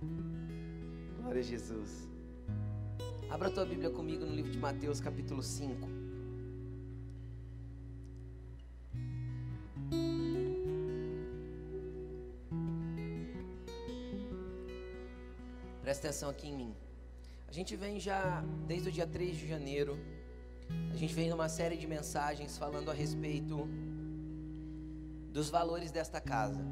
Glória 0.00 1.40
a 1.40 1.44
Jesus. 1.44 2.08
Abra 3.28 3.50
tua 3.50 3.66
Bíblia 3.66 3.90
comigo 3.90 4.24
no 4.24 4.32
livro 4.32 4.50
de 4.50 4.58
Mateus, 4.58 5.00
capítulo 5.00 5.42
5. 5.42 5.88
Presta 15.82 16.08
atenção 16.08 16.30
aqui 16.30 16.48
em 16.48 16.56
mim. 16.56 16.76
A 17.48 17.52
gente 17.52 17.74
vem 17.74 17.98
já 17.98 18.44
desde 18.66 18.88
o 18.88 18.92
dia 18.92 19.06
3 19.06 19.36
de 19.36 19.48
janeiro, 19.48 19.98
a 20.92 20.96
gente 20.96 21.14
vem 21.14 21.30
numa 21.30 21.48
série 21.48 21.76
de 21.76 21.86
mensagens 21.86 22.56
falando 22.56 22.90
a 22.90 22.94
respeito 22.94 23.68
dos 25.32 25.50
valores 25.50 25.90
desta 25.90 26.20
casa. 26.20 26.62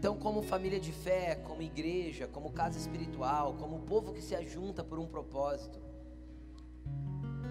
Então, 0.00 0.16
como 0.16 0.40
família 0.40 0.80
de 0.80 0.92
fé, 0.92 1.34
como 1.34 1.60
igreja, 1.60 2.26
como 2.26 2.50
casa 2.50 2.78
espiritual, 2.78 3.52
como 3.58 3.80
povo 3.80 4.14
que 4.14 4.22
se 4.22 4.34
ajunta 4.34 4.82
por 4.82 4.98
um 4.98 5.06
propósito, 5.06 5.78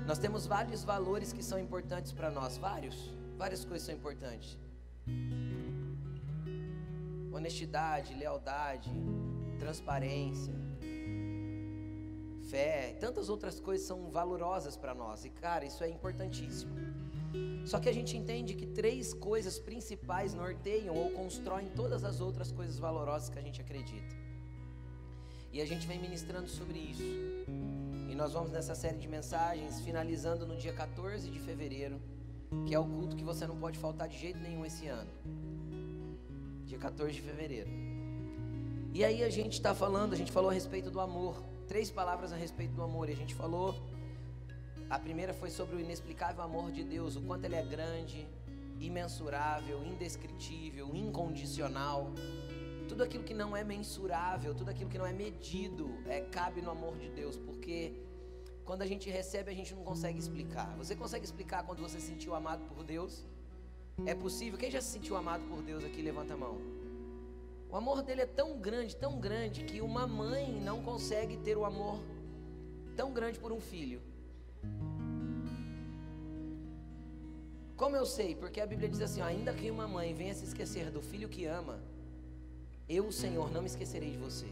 nós 0.08 0.18
temos 0.18 0.48
vários 0.48 0.84
valores 0.84 1.32
que 1.32 1.44
são 1.44 1.59
importantes 1.59 2.12
para 2.12 2.32
nós, 2.32 2.58
vários, 2.58 3.14
várias 3.38 3.64
coisas 3.64 3.86
são 3.86 3.94
importantes. 3.94 4.58
Honestidade, 7.32 8.16
lealdade, 8.16 8.90
transparência, 9.59 10.56
fé, 12.50 12.98
tantas 13.00 13.30
outras 13.30 13.59
coisas 13.59 13.86
são 13.86 14.09
valorosas 14.09 14.76
para 14.76 14.95
nós. 14.95 15.23
E 15.23 15.30
cara, 15.30 15.66
isso 15.66 15.84
é 15.84 15.88
importantíssimo. 15.88 16.89
Só 17.66 17.80
que 17.80 17.88
a 17.88 17.94
gente 17.94 18.18
entende 18.18 18.56
que 18.56 18.66
três 18.66 19.14
coisas 19.14 19.60
principais 19.60 20.34
norteiam 20.34 20.96
ou 20.96 21.12
constroem 21.12 21.70
todas 21.70 22.04
as 22.04 22.20
outras 22.20 22.52
coisas 22.52 22.80
valorosas 22.80 23.30
que 23.30 23.38
a 23.38 23.42
gente 23.42 23.62
acredita. 23.62 24.16
E 25.52 25.62
a 25.62 25.66
gente 25.66 25.88
vem 25.88 26.00
ministrando 26.00 26.48
sobre 26.48 26.80
isso. 26.80 27.04
E 28.10 28.16
nós 28.16 28.34
vamos 28.34 28.52
nessa 28.52 28.76
série 28.76 28.98
de 28.98 29.08
mensagens, 29.08 29.81
finalizando 29.81 30.45
no 30.45 30.56
dia 30.56 30.73
14 30.73 31.30
de 31.30 31.40
fevereiro, 31.40 32.00
que 32.68 32.73
é 32.73 32.80
o 32.80 32.86
culto 32.86 33.16
que 33.16 33.23
você 33.23 33.46
não 33.46 33.58
pode 33.58 33.78
faltar 33.78 34.08
de 34.08 34.18
jeito 34.18 34.40
nenhum 34.40 34.66
esse 34.66 34.88
ano. 34.88 35.09
Dia 36.66 36.78
14 36.78 37.14
de 37.14 37.22
fevereiro. 37.22 37.70
E 38.94 39.03
aí 39.06 39.23
a 39.23 39.30
gente 39.30 39.53
está 39.53 39.75
falando, 39.75 40.14
a 40.14 40.16
gente 40.16 40.31
falou 40.31 40.50
a 40.50 40.53
respeito 40.53 40.90
do 40.90 41.00
amor. 41.00 41.44
Três 41.68 41.92
palavras 41.92 42.34
a 42.34 42.36
respeito 42.36 42.73
do 42.73 42.81
amor. 42.81 43.09
E 43.09 43.14
a 43.14 43.16
gente 43.16 43.36
falou 43.36 43.75
a 44.90 44.98
primeira 44.98 45.34
foi 45.34 45.52
sobre 45.52 45.76
o 45.76 45.80
inexplicável 45.80 46.42
amor 46.42 46.72
de 46.72 46.84
Deus, 46.84 47.16
o 47.16 47.22
quanto 47.22 47.45
ele 47.45 47.56
é 47.56 47.64
grande, 47.64 48.28
imensurável, 48.80 49.86
indescritível, 49.86 50.96
incondicional. 50.96 52.12
Tudo 52.88 53.04
aquilo 53.04 53.23
que 53.23 53.36
não 53.36 53.56
é 53.56 53.64
mensurável, 53.64 54.56
tudo 54.56 54.72
aquilo 54.72 54.90
que 54.90 54.98
não 54.98 55.06
é 55.06 55.14
medido, 55.14 55.92
é, 56.08 56.22
cabe 56.22 56.59
no 56.62 56.72
amor 56.72 56.98
de 56.98 57.08
Deus, 57.09 57.38
porque 57.38 58.02
quando 58.66 58.81
a 58.81 58.88
gente 58.88 59.12
recebe, 59.12 59.52
a 59.52 59.54
gente 59.54 59.76
não 59.76 59.84
consegue 59.84 60.18
explicar. 60.18 60.76
Você 60.78 60.96
consegue 60.96 61.24
explicar 61.24 61.64
quando 61.64 61.81
você 61.81 62.00
se 62.00 62.08
sentiu 62.08 62.34
amado 62.34 62.66
por 62.66 62.84
Deus? 62.84 63.28
É 64.08 64.16
possível? 64.16 64.58
Quem 64.58 64.72
já 64.72 64.81
se 64.81 64.88
sentiu 64.88 65.16
amado 65.16 65.44
por 65.48 65.62
Deus 65.62 65.84
aqui, 65.84 66.02
levanta 66.02 66.34
a 66.34 66.38
mão. 66.38 66.58
O 67.70 67.76
amor 67.76 68.02
dele 68.02 68.22
é 68.22 68.26
tão 68.26 68.58
grande, 68.58 68.96
tão 68.96 69.20
grande, 69.20 69.66
que 69.66 69.81
uma 69.81 70.08
mãe 70.08 70.52
não 70.59 70.81
consegue 70.81 71.38
ter 71.38 71.56
o 71.56 71.64
amor 71.64 72.00
tão 72.96 73.14
grande 73.14 73.38
por 73.38 73.52
um 73.52 73.59
filho. 73.59 74.02
Como 77.76 77.96
eu 77.96 78.06
sei? 78.06 78.36
Porque 78.36 78.60
a 78.60 78.66
Bíblia 78.66 78.90
diz 78.90 79.02
assim: 79.02 79.22
ó, 79.22 79.26
ainda 79.26 79.54
que 79.54 79.72
uma 79.72 79.88
mãe 79.88 80.14
venha 80.14 80.34
se 80.34 80.44
esquecer 80.44 80.92
do 80.92 81.02
filho 81.02 81.30
que 81.30 81.46
ama, 81.46 81.80
eu, 82.88 83.08
o 83.08 83.12
Senhor, 83.12 83.52
não 83.52 83.62
me 83.62 83.68
esquecerei 83.68 84.12
de 84.12 84.18
você. 84.18 84.48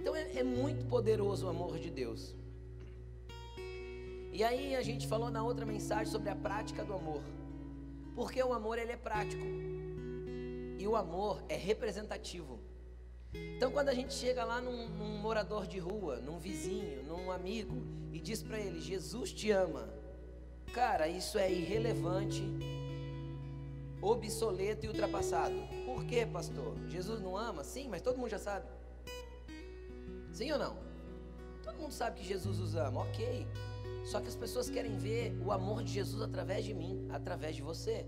Então 0.00 0.16
é, 0.16 0.38
é 0.38 0.42
muito 0.42 0.86
poderoso 0.86 1.46
o 1.46 1.48
amor 1.48 1.78
de 1.78 1.90
Deus. 1.90 2.34
E 4.32 4.42
aí 4.42 4.74
a 4.74 4.82
gente 4.82 5.06
falou 5.06 5.30
na 5.30 5.44
outra 5.44 5.64
mensagem 5.64 6.10
sobre 6.12 6.30
a 6.30 6.34
prática 6.34 6.84
do 6.84 6.92
amor. 6.92 7.22
Porque 8.16 8.42
o 8.42 8.52
amor 8.52 8.78
ele 8.78 8.90
é 8.90 8.96
prático. 8.96 9.44
E 10.78 10.86
o 10.86 10.96
amor 10.96 11.42
é 11.48 11.56
representativo. 11.56 12.58
Então 13.56 13.70
quando 13.70 13.88
a 13.88 13.94
gente 13.94 14.14
chega 14.14 14.44
lá 14.44 14.60
num, 14.60 14.88
num 14.88 15.18
morador 15.18 15.66
de 15.66 15.78
rua, 15.78 16.16
num 16.16 16.38
vizinho, 16.38 17.02
num 17.04 17.30
amigo 17.30 17.82
e 18.12 18.20
diz 18.20 18.42
para 18.42 18.58
ele: 18.58 18.80
Jesus 18.80 19.32
te 19.32 19.50
ama 19.50 19.88
Cara, 20.74 21.06
isso 21.06 21.38
é 21.38 21.52
irrelevante, 21.52 22.42
obsoleto 24.02 24.84
e 24.84 24.88
ultrapassado. 24.88 25.54
Por 25.86 26.04
quê, 26.04 26.26
pastor? 26.26 26.76
Jesus 26.88 27.20
não 27.20 27.36
ama? 27.36 27.62
Sim, 27.62 27.86
mas 27.88 28.02
todo 28.02 28.18
mundo 28.18 28.30
já 28.30 28.40
sabe. 28.40 28.66
Sim 30.32 30.50
ou 30.50 30.58
não? 30.58 30.76
Todo 31.62 31.76
mundo 31.76 31.92
sabe 31.92 32.18
que 32.18 32.26
Jesus 32.26 32.58
os 32.58 32.74
ama, 32.74 33.02
ok. 33.02 33.46
Só 34.04 34.20
que 34.20 34.26
as 34.26 34.34
pessoas 34.34 34.68
querem 34.68 34.96
ver 34.96 35.32
o 35.46 35.52
amor 35.52 35.84
de 35.84 35.92
Jesus 35.92 36.20
através 36.20 36.64
de 36.64 36.74
mim, 36.74 37.06
através 37.12 37.54
de 37.54 37.62
você. 37.62 38.04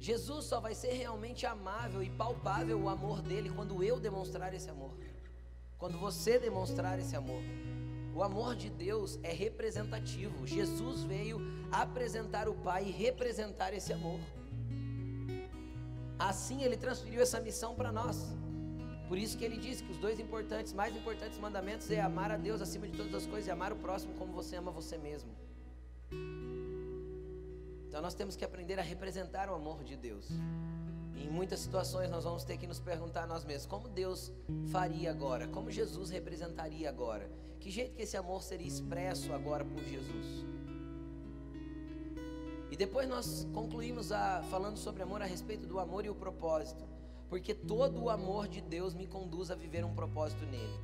Jesus 0.00 0.44
só 0.46 0.60
vai 0.60 0.74
ser 0.74 0.92
realmente 0.92 1.46
amável 1.46 2.02
e 2.02 2.10
palpável 2.10 2.78
o 2.80 2.88
amor 2.88 3.22
dele 3.22 3.50
quando 3.50 3.82
eu 3.82 3.98
demonstrar 3.98 4.52
esse 4.52 4.68
amor. 4.68 4.92
Quando 5.78 5.98
você 5.98 6.38
demonstrar 6.38 6.98
esse 6.98 7.16
amor. 7.16 7.42
O 8.14 8.22
amor 8.22 8.54
de 8.54 8.70
Deus 8.70 9.18
é 9.22 9.32
representativo. 9.32 10.46
Jesus 10.46 11.02
veio 11.02 11.40
apresentar 11.72 12.48
o 12.48 12.54
Pai 12.54 12.84
e 12.84 12.90
representar 12.90 13.74
esse 13.74 13.92
amor. 13.92 14.20
Assim 16.18 16.62
ele 16.62 16.76
transferiu 16.76 17.20
essa 17.20 17.40
missão 17.40 17.74
para 17.74 17.90
nós. 17.90 18.34
Por 19.08 19.18
isso 19.18 19.36
que 19.36 19.44
ele 19.44 19.56
disse 19.56 19.82
que 19.82 19.92
os 19.92 19.98
dois 19.98 20.18
importantes, 20.18 20.72
mais 20.72 20.96
importantes 20.96 21.38
mandamentos 21.38 21.90
é 21.90 22.00
amar 22.00 22.30
a 22.30 22.36
Deus 22.36 22.62
acima 22.62 22.86
de 22.86 22.96
todas 22.96 23.14
as 23.14 23.26
coisas 23.26 23.48
e 23.48 23.50
amar 23.50 23.72
o 23.72 23.76
próximo 23.76 24.14
como 24.14 24.32
você 24.32 24.56
ama 24.56 24.70
você 24.70 24.96
mesmo. 24.96 25.30
Então 27.94 28.02
nós 28.02 28.14
temos 28.14 28.34
que 28.34 28.44
aprender 28.44 28.76
a 28.80 28.82
representar 28.82 29.48
o 29.48 29.54
amor 29.54 29.84
de 29.84 29.96
Deus. 29.96 30.28
Em 31.14 31.30
muitas 31.30 31.60
situações 31.60 32.10
nós 32.10 32.24
vamos 32.24 32.42
ter 32.42 32.58
que 32.58 32.66
nos 32.66 32.80
perguntar 32.80 33.22
a 33.22 33.26
nós 33.28 33.44
mesmos: 33.44 33.66
como 33.66 33.88
Deus 33.88 34.32
faria 34.72 35.12
agora? 35.12 35.46
Como 35.46 35.70
Jesus 35.70 36.10
representaria 36.10 36.88
agora? 36.88 37.30
Que 37.60 37.70
jeito 37.70 37.94
que 37.94 38.02
esse 38.02 38.16
amor 38.16 38.42
seria 38.42 38.66
expresso 38.66 39.32
agora 39.32 39.64
por 39.64 39.80
Jesus? 39.84 40.44
E 42.68 42.76
depois 42.76 43.08
nós 43.08 43.46
concluímos 43.54 44.10
a, 44.10 44.42
falando 44.50 44.76
sobre 44.76 45.04
amor 45.04 45.22
a 45.22 45.24
respeito 45.24 45.64
do 45.64 45.78
amor 45.78 46.04
e 46.04 46.10
o 46.10 46.16
propósito, 46.16 46.84
porque 47.28 47.54
todo 47.54 48.02
o 48.02 48.10
amor 48.10 48.48
de 48.48 48.60
Deus 48.60 48.92
me 48.92 49.06
conduz 49.06 49.52
a 49.52 49.54
viver 49.54 49.84
um 49.84 49.94
propósito 49.94 50.44
nele. 50.46 50.80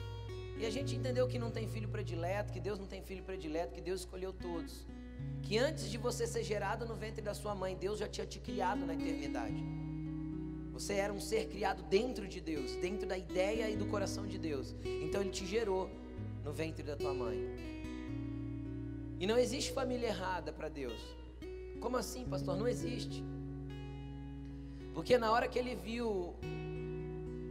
E 0.61 0.65
a 0.65 0.71
gente 0.71 0.95
entendeu 0.95 1.27
que 1.27 1.41
não 1.41 1.51
tem 1.51 1.67
filho 1.67 1.89
predileto, 1.89 2.53
que 2.53 2.61
Deus 2.61 2.79
não 2.79 2.87
tem 2.87 3.03
filho 3.03 3.25
predileto, 3.25 3.75
que 3.75 3.81
Deus 3.81 4.03
escolheu 4.03 4.33
todos. 4.33 4.87
Que 5.43 5.59
antes 5.59 5.91
de 5.91 5.99
você 5.99 6.27
ser 6.27 6.43
gerado 6.45 6.87
no 6.87 6.95
ventre 6.95 7.23
da 7.23 7.35
sua 7.35 7.55
mãe, 7.55 7.77
Deus 7.77 7.99
já 7.99 8.09
tinha 8.09 8.27
te 8.27 8.39
criado 8.39 8.87
na 8.87 8.95
eternidade. 8.95 9.63
Você 10.73 10.95
era 10.95 11.13
um 11.13 11.21
ser 11.21 11.49
criado 11.49 11.83
dentro 11.83 12.27
de 12.27 12.41
Deus, 12.41 12.77
dentro 12.77 13.07
da 13.07 13.19
ideia 13.19 13.69
e 13.69 13.77
do 13.77 13.87
coração 13.87 14.27
de 14.27 14.39
Deus. 14.39 14.75
Então 14.85 15.21
Ele 15.21 15.31
te 15.31 15.47
gerou 15.47 15.91
no 16.45 16.53
ventre 16.53 16.83
da 16.83 16.97
tua 16.97 17.13
mãe. 17.13 17.39
E 19.19 19.27
não 19.27 19.37
existe 19.37 19.73
família 19.73 20.07
errada 20.07 20.53
para 20.53 20.69
Deus. 20.69 20.99
Como 21.81 21.97
assim, 21.97 22.25
pastor? 22.25 22.57
Não 22.57 22.67
existe. 22.67 23.23
Porque 24.95 25.19
na 25.19 25.31
hora 25.31 25.47
que 25.47 25.59
ele 25.59 25.75
viu 25.75 26.35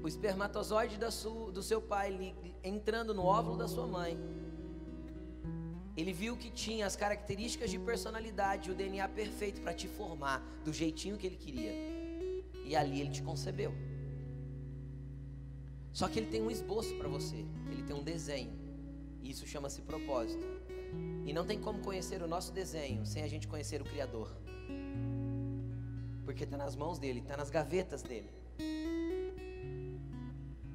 o 0.03 0.07
espermatozoide 0.07 0.97
do 0.97 1.61
seu 1.61 1.81
pai 1.81 2.35
entrando 2.63 3.13
no 3.13 3.23
óvulo 3.23 3.57
da 3.57 3.67
sua 3.67 3.85
mãe, 3.85 4.17
ele 5.99 6.13
viu 6.13 6.37
que 6.37 6.49
tinha 6.49 6.85
as 6.85 6.95
características 6.95 7.69
de 7.69 7.77
personalidade, 7.77 8.71
o 8.71 8.75
DNA 8.75 9.07
perfeito 9.09 9.59
para 9.61 9.73
te 9.73 9.87
formar 9.87 10.39
do 10.63 10.71
jeitinho 10.71 11.17
que 11.17 11.27
ele 11.27 11.35
queria. 11.35 11.73
E 12.63 12.75
ali 12.75 13.01
ele 13.01 13.09
te 13.09 13.21
concebeu. 13.21 13.73
Só 15.91 16.07
que 16.07 16.19
ele 16.19 16.27
tem 16.27 16.41
um 16.41 16.51
esboço 16.51 16.95
para 16.95 17.09
você, 17.09 17.45
ele 17.71 17.83
tem 17.83 17.95
um 17.95 18.03
desenho. 18.03 18.51
E 19.21 19.29
isso 19.31 19.45
chama-se 19.45 19.81
propósito. 19.81 20.45
E 21.25 21.33
não 21.33 21.45
tem 21.45 21.59
como 21.59 21.79
conhecer 21.79 22.21
o 22.21 22.27
nosso 22.27 22.53
desenho 22.53 23.05
sem 23.05 23.23
a 23.23 23.27
gente 23.27 23.47
conhecer 23.47 23.81
o 23.81 23.85
Criador. 23.85 24.31
Porque 26.23 26.43
está 26.43 26.55
nas 26.55 26.75
mãos 26.75 26.99
dele, 26.99 27.19
está 27.19 27.35
nas 27.35 27.49
gavetas 27.49 28.03
dele. 28.03 28.29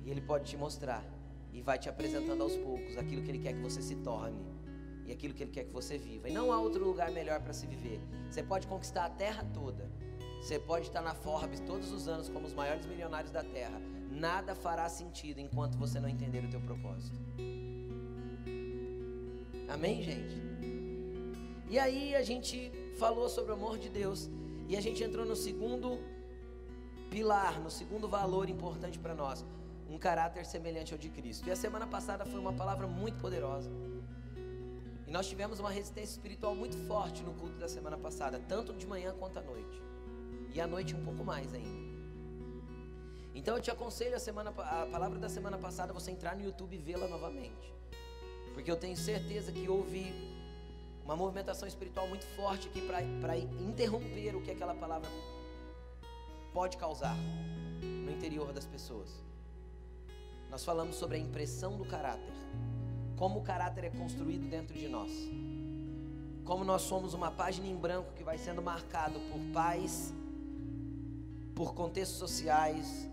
E 0.05 0.11
ele 0.11 0.20
pode 0.20 0.50
te 0.50 0.56
mostrar 0.56 1.03
e 1.53 1.62
vai 1.62 1.79
te 1.79 1.88
apresentando 1.88 2.43
aos 2.43 2.56
poucos 2.56 2.99
aquilo 2.99 3.23
que 3.23 3.31
ele 3.31 3.38
quer 3.38 3.55
que 3.55 3.61
você 3.61 3.81
se 3.81 3.94
torne 3.97 4.54
e 5.06 5.12
aquilo 5.12 5.35
que 5.35 5.43
ele 5.43 5.51
quer 5.51 5.65
que 5.65 5.73
você 5.73 5.99
viva. 5.99 6.29
E 6.29 6.33
não 6.33 6.53
há 6.53 6.61
outro 6.61 6.85
lugar 6.85 7.11
melhor 7.11 7.41
para 7.41 7.53
se 7.53 7.67
viver. 7.67 8.01
Você 8.31 8.43
pode 8.43 8.67
conquistar 8.67 9.05
a 9.05 9.11
terra 9.11 9.45
toda, 9.53 9.91
você 10.41 10.59
pode 10.59 10.87
estar 10.87 11.01
na 11.01 11.15
Forbes 11.15 11.61
todos 11.61 11.91
os 11.91 12.06
anos 12.06 12.29
como 12.29 12.47
os 12.47 12.53
maiores 12.53 12.85
milionários 12.85 13.33
da 13.33 13.43
Terra. 13.43 13.81
Nada 14.11 14.55
fará 14.55 14.87
sentido 14.91 15.41
enquanto 15.41 15.79
você 15.79 15.99
não 15.99 16.06
entender 16.06 16.45
o 16.45 16.51
teu 16.51 16.61
propósito. 16.61 17.19
Amém, 19.67 20.03
gente? 20.03 20.43
E 21.71 21.79
aí 21.79 22.15
a 22.15 22.23
gente 22.23 22.71
falou 22.99 23.29
sobre 23.31 23.53
o 23.53 23.55
amor 23.55 23.79
de 23.79 23.89
Deus 23.89 24.29
e 24.69 24.77
a 24.77 24.83
gente 24.83 25.03
entrou 25.03 25.25
no 25.25 25.35
segundo 25.35 25.99
pilar, 27.11 27.59
no 27.61 27.71
segundo 27.71 28.06
valor 28.06 28.51
importante 28.51 28.99
para 28.99 29.15
nós, 29.15 29.45
um 29.89 29.97
caráter 29.97 30.45
semelhante 30.45 30.93
ao 30.93 30.99
de 30.99 31.09
Cristo. 31.09 31.49
E 31.49 31.51
a 31.51 31.56
semana 31.56 31.87
passada 31.87 32.27
foi 32.27 32.39
uma 32.39 32.53
palavra 32.53 32.87
muito 32.87 33.19
poderosa. 33.19 33.71
Nós 35.14 35.28
tivemos 35.28 35.61
uma 35.61 35.70
resistência 35.70 36.14
espiritual 36.14 36.56
muito 36.56 36.76
forte 36.88 37.22
no 37.22 37.32
culto 37.34 37.56
da 37.56 37.69
semana 37.69 37.96
passada, 37.96 38.43
tanto 38.49 38.72
de 38.72 38.84
manhã 38.84 39.14
quanto 39.16 39.38
à 39.38 39.43
noite. 39.43 39.81
E 40.52 40.61
à 40.61 40.66
noite 40.66 40.93
um 40.93 41.05
pouco 41.05 41.22
mais 41.22 41.55
ainda. 41.55 41.94
Então 43.32 43.56
eu 43.56 43.62
te 43.62 43.70
aconselho 43.70 44.16
a, 44.16 44.19
semana, 44.19 44.50
a 44.50 44.87
palavra 44.87 45.16
da 45.20 45.28
semana 45.28 45.56
passada 45.56 45.93
você 45.93 46.11
entrar 46.11 46.34
no 46.34 46.43
YouTube 46.43 46.75
e 46.75 46.78
vê-la 46.78 47.06
novamente. 47.06 47.72
Porque 48.55 48.69
eu 48.69 48.76
tenho 48.76 48.96
certeza 48.96 49.52
que 49.52 49.69
houve 49.69 50.12
uma 51.05 51.14
movimentação 51.14 51.69
espiritual 51.69 52.08
muito 52.08 52.26
forte 52.34 52.67
aqui 52.67 52.81
para 53.20 53.38
interromper 53.38 54.34
o 54.34 54.43
que 54.43 54.50
aquela 54.50 54.75
palavra 54.75 55.08
pode 56.52 56.76
causar 56.76 57.17
no 58.05 58.10
interior 58.10 58.52
das 58.52 58.67
pessoas. 58.67 59.22
Nós 60.50 60.64
falamos 60.64 60.96
sobre 60.96 61.19
a 61.19 61.20
impressão 61.20 61.76
do 61.76 61.84
caráter, 61.84 62.34
como 63.16 63.40
o 63.40 63.43
caráter 63.43 63.84
é 63.84 63.90
construído 63.90 64.49
dentro 64.49 64.75
de 64.78 64.88
nós, 64.88 65.11
como 66.44 66.64
nós 66.64 66.82
somos 66.82 67.14
uma 67.14 67.31
página 67.31 67.66
em 67.66 67.76
branco 67.76 68.12
que 68.14 68.25
vai 68.25 68.38
sendo 68.38 68.61
marcado 68.61 69.19
por 69.31 69.40
pais, 69.52 70.12
por 71.55 71.75
contextos 71.75 72.19
sociais, 72.19 73.08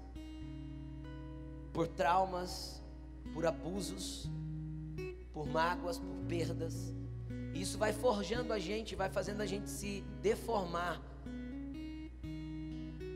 por 1.71 1.87
traumas, 1.87 2.81
por 3.33 3.45
abusos, 3.45 4.29
por 5.31 5.47
mágoas, 5.47 5.97
por 5.97 6.15
perdas. 6.27 6.93
Isso 7.53 7.77
vai 7.77 7.93
forjando 7.93 8.53
a 8.53 8.59
gente, 8.59 8.95
vai 8.95 9.09
fazendo 9.09 9.41
a 9.41 9.45
gente 9.45 9.69
se 9.69 10.01
deformar. 10.21 11.01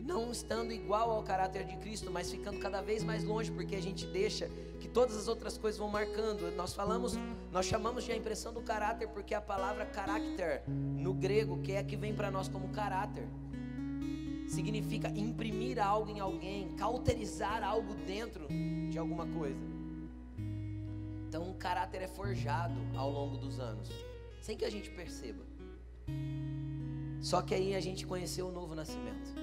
Não 0.05 0.31
estando 0.31 0.71
igual 0.71 1.09
ao 1.09 1.23
caráter 1.23 1.65
de 1.65 1.75
Cristo, 1.77 2.11
mas 2.11 2.29
ficando 2.29 2.59
cada 2.59 2.79
vez 2.79 3.03
mais 3.03 3.23
longe, 3.23 3.51
porque 3.51 3.75
a 3.75 3.81
gente 3.81 4.05
deixa 4.05 4.47
que 4.79 4.87
todas 4.87 5.17
as 5.17 5.27
outras 5.27 5.57
coisas 5.57 5.79
vão 5.79 5.89
marcando. 5.89 6.55
Nós 6.55 6.75
falamos, 6.75 7.15
nós 7.51 7.65
chamamos 7.65 8.03
de 8.03 8.11
a 8.11 8.15
impressão 8.15 8.53
do 8.53 8.61
caráter, 8.61 9.07
porque 9.07 9.33
a 9.33 9.41
palavra 9.41 9.83
caráter 9.85 10.61
no 10.67 11.11
grego, 11.11 11.59
que 11.61 11.71
é 11.71 11.83
que 11.83 11.95
vem 11.95 12.13
para 12.13 12.29
nós 12.29 12.47
como 12.47 12.69
caráter, 12.69 13.27
significa 14.47 15.09
imprimir 15.09 15.83
algo 15.83 16.11
em 16.11 16.19
alguém, 16.19 16.69
cauterizar 16.75 17.63
algo 17.63 17.95
dentro 18.05 18.47
de 18.91 18.99
alguma 18.99 19.25
coisa. 19.25 19.59
Então, 21.27 21.49
o 21.49 21.55
caráter 21.55 22.03
é 22.03 22.07
forjado 22.07 22.79
ao 22.95 23.09
longo 23.09 23.37
dos 23.37 23.59
anos 23.59 23.89
sem 24.45 24.55
que 24.55 24.63
a 24.63 24.69
gente 24.69 24.91
perceba. 24.91 25.43
Só 27.19 27.41
que 27.41 27.55
aí 27.55 27.73
a 27.73 27.79
gente 27.79 28.05
conheceu 28.05 28.47
o 28.47 28.51
novo 28.51 28.75
nascimento. 28.75 29.33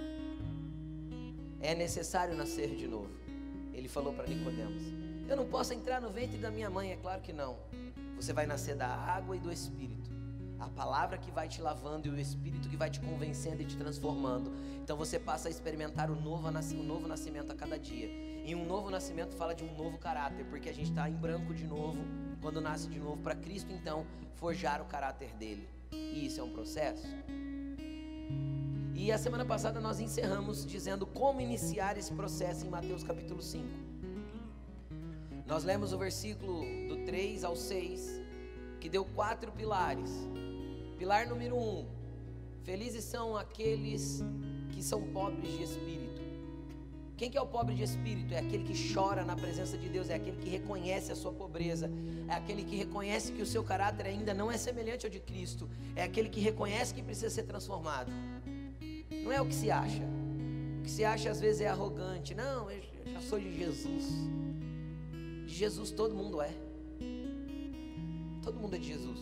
É 1.62 1.74
necessário 1.74 2.36
nascer 2.36 2.74
de 2.74 2.88
novo. 2.88 3.10
Ele 3.72 3.88
falou 3.88 4.12
para 4.12 4.26
Nicodemos: 4.26 4.82
Eu 5.28 5.36
não 5.36 5.46
posso 5.46 5.72
entrar 5.72 6.00
no 6.00 6.10
ventre 6.10 6.36
da 6.36 6.50
minha 6.50 6.68
mãe, 6.68 6.90
é 6.90 6.96
claro 6.96 7.22
que 7.22 7.32
não. 7.32 7.56
Você 8.16 8.32
vai 8.32 8.46
nascer 8.46 8.74
da 8.74 8.88
água 8.88 9.36
e 9.36 9.40
do 9.40 9.50
espírito. 9.50 10.10
A 10.58 10.68
palavra 10.68 11.18
que 11.18 11.30
vai 11.30 11.48
te 11.48 11.60
lavando 11.60 12.06
e 12.08 12.10
o 12.10 12.18
espírito 12.18 12.68
que 12.68 12.76
vai 12.76 12.90
te 12.90 13.00
convencendo 13.00 13.62
e 13.62 13.64
te 13.64 13.76
transformando. 13.76 14.52
Então 14.82 14.96
você 14.96 15.18
passa 15.18 15.48
a 15.48 15.50
experimentar 15.50 16.10
o 16.10 16.14
novo, 16.14 16.48
o 16.48 16.82
novo 16.82 17.08
nascimento 17.08 17.52
a 17.52 17.54
cada 17.54 17.78
dia. 17.78 18.08
E 18.44 18.54
um 18.54 18.64
novo 18.64 18.90
nascimento 18.90 19.34
fala 19.34 19.54
de 19.54 19.62
um 19.64 19.74
novo 19.76 19.98
caráter, 19.98 20.44
porque 20.46 20.68
a 20.68 20.74
gente 20.74 20.90
está 20.90 21.08
em 21.08 21.14
branco 21.14 21.54
de 21.54 21.64
novo 21.64 22.04
quando 22.40 22.60
nasce 22.60 22.88
de 22.88 22.98
novo 22.98 23.22
para 23.22 23.36
Cristo, 23.36 23.72
então 23.72 24.04
forjar 24.34 24.82
o 24.82 24.84
caráter 24.84 25.32
dele. 25.34 25.68
E 25.92 26.26
isso 26.26 26.40
é 26.40 26.42
um 26.42 26.52
processo. 26.52 27.06
E 28.94 29.10
a 29.10 29.18
semana 29.18 29.44
passada 29.44 29.80
nós 29.80 30.00
encerramos 30.00 30.66
dizendo 30.66 31.06
como 31.06 31.40
iniciar 31.40 31.96
esse 31.96 32.12
processo 32.12 32.66
em 32.66 32.68
Mateus 32.68 33.02
capítulo 33.02 33.42
5. 33.42 33.66
Nós 35.46 35.64
lemos 35.64 35.92
o 35.92 35.98
versículo 35.98 36.60
do 36.88 37.04
3 37.04 37.42
ao 37.44 37.56
6, 37.56 38.20
que 38.80 38.88
deu 38.88 39.04
quatro 39.04 39.50
pilares. 39.52 40.10
Pilar 40.98 41.26
número 41.26 41.56
1: 41.56 41.58
um, 41.58 41.86
Felizes 42.62 43.04
são 43.04 43.36
aqueles 43.36 44.22
que 44.72 44.82
são 44.82 45.02
pobres 45.12 45.50
de 45.52 45.62
espírito 45.62 46.12
quem 47.22 47.30
que 47.30 47.38
é 47.38 47.40
o 47.40 47.46
pobre 47.46 47.72
de 47.76 47.84
espírito? 47.84 48.34
É 48.34 48.38
aquele 48.40 48.64
que 48.64 48.92
chora 48.92 49.24
na 49.24 49.36
presença 49.36 49.78
de 49.78 49.88
Deus, 49.88 50.10
é 50.10 50.14
aquele 50.14 50.36
que 50.38 50.48
reconhece 50.48 51.12
a 51.12 51.14
sua 51.14 51.32
pobreza, 51.32 51.88
é 52.26 52.34
aquele 52.34 52.64
que 52.64 52.74
reconhece 52.74 53.30
que 53.30 53.40
o 53.40 53.46
seu 53.46 53.62
caráter 53.62 54.06
ainda 54.06 54.34
não 54.34 54.50
é 54.50 54.56
semelhante 54.56 55.06
ao 55.06 55.10
de 55.12 55.20
Cristo, 55.20 55.70
é 55.94 56.02
aquele 56.02 56.28
que 56.28 56.40
reconhece 56.40 56.92
que 56.92 57.00
precisa 57.00 57.30
ser 57.30 57.44
transformado. 57.44 58.10
Não 59.24 59.32
é 59.32 59.40
o 59.40 59.46
que 59.46 59.54
se 59.54 59.70
acha. 59.70 60.02
O 60.78 60.82
que 60.82 60.90
se 60.90 61.04
acha 61.04 61.30
às 61.30 61.40
vezes 61.40 61.60
é 61.60 61.68
arrogante. 61.68 62.34
Não, 62.34 62.70
eu 62.70 62.82
já 63.06 63.20
sou 63.20 63.38
de 63.38 63.56
Jesus. 63.56 64.04
De 65.46 65.54
Jesus 65.54 65.90
todo 65.90 66.14
mundo 66.14 66.40
é. 66.40 66.52
Todo 68.42 68.58
mundo 68.58 68.74
é 68.74 68.78
de 68.78 68.88
Jesus. 68.88 69.20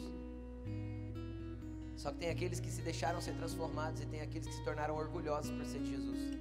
Só 1.96 2.10
que 2.10 2.18
tem 2.18 2.30
aqueles 2.30 2.60
que 2.60 2.70
se 2.70 2.80
deixaram 2.80 3.20
ser 3.20 3.34
transformados 3.34 4.00
e 4.00 4.06
tem 4.06 4.22
aqueles 4.22 4.48
que 4.48 4.54
se 4.54 4.64
tornaram 4.64 4.96
orgulhosos 4.96 5.50
por 5.50 5.66
ser 5.66 5.80
de 5.80 5.90
Jesus. 5.90 6.38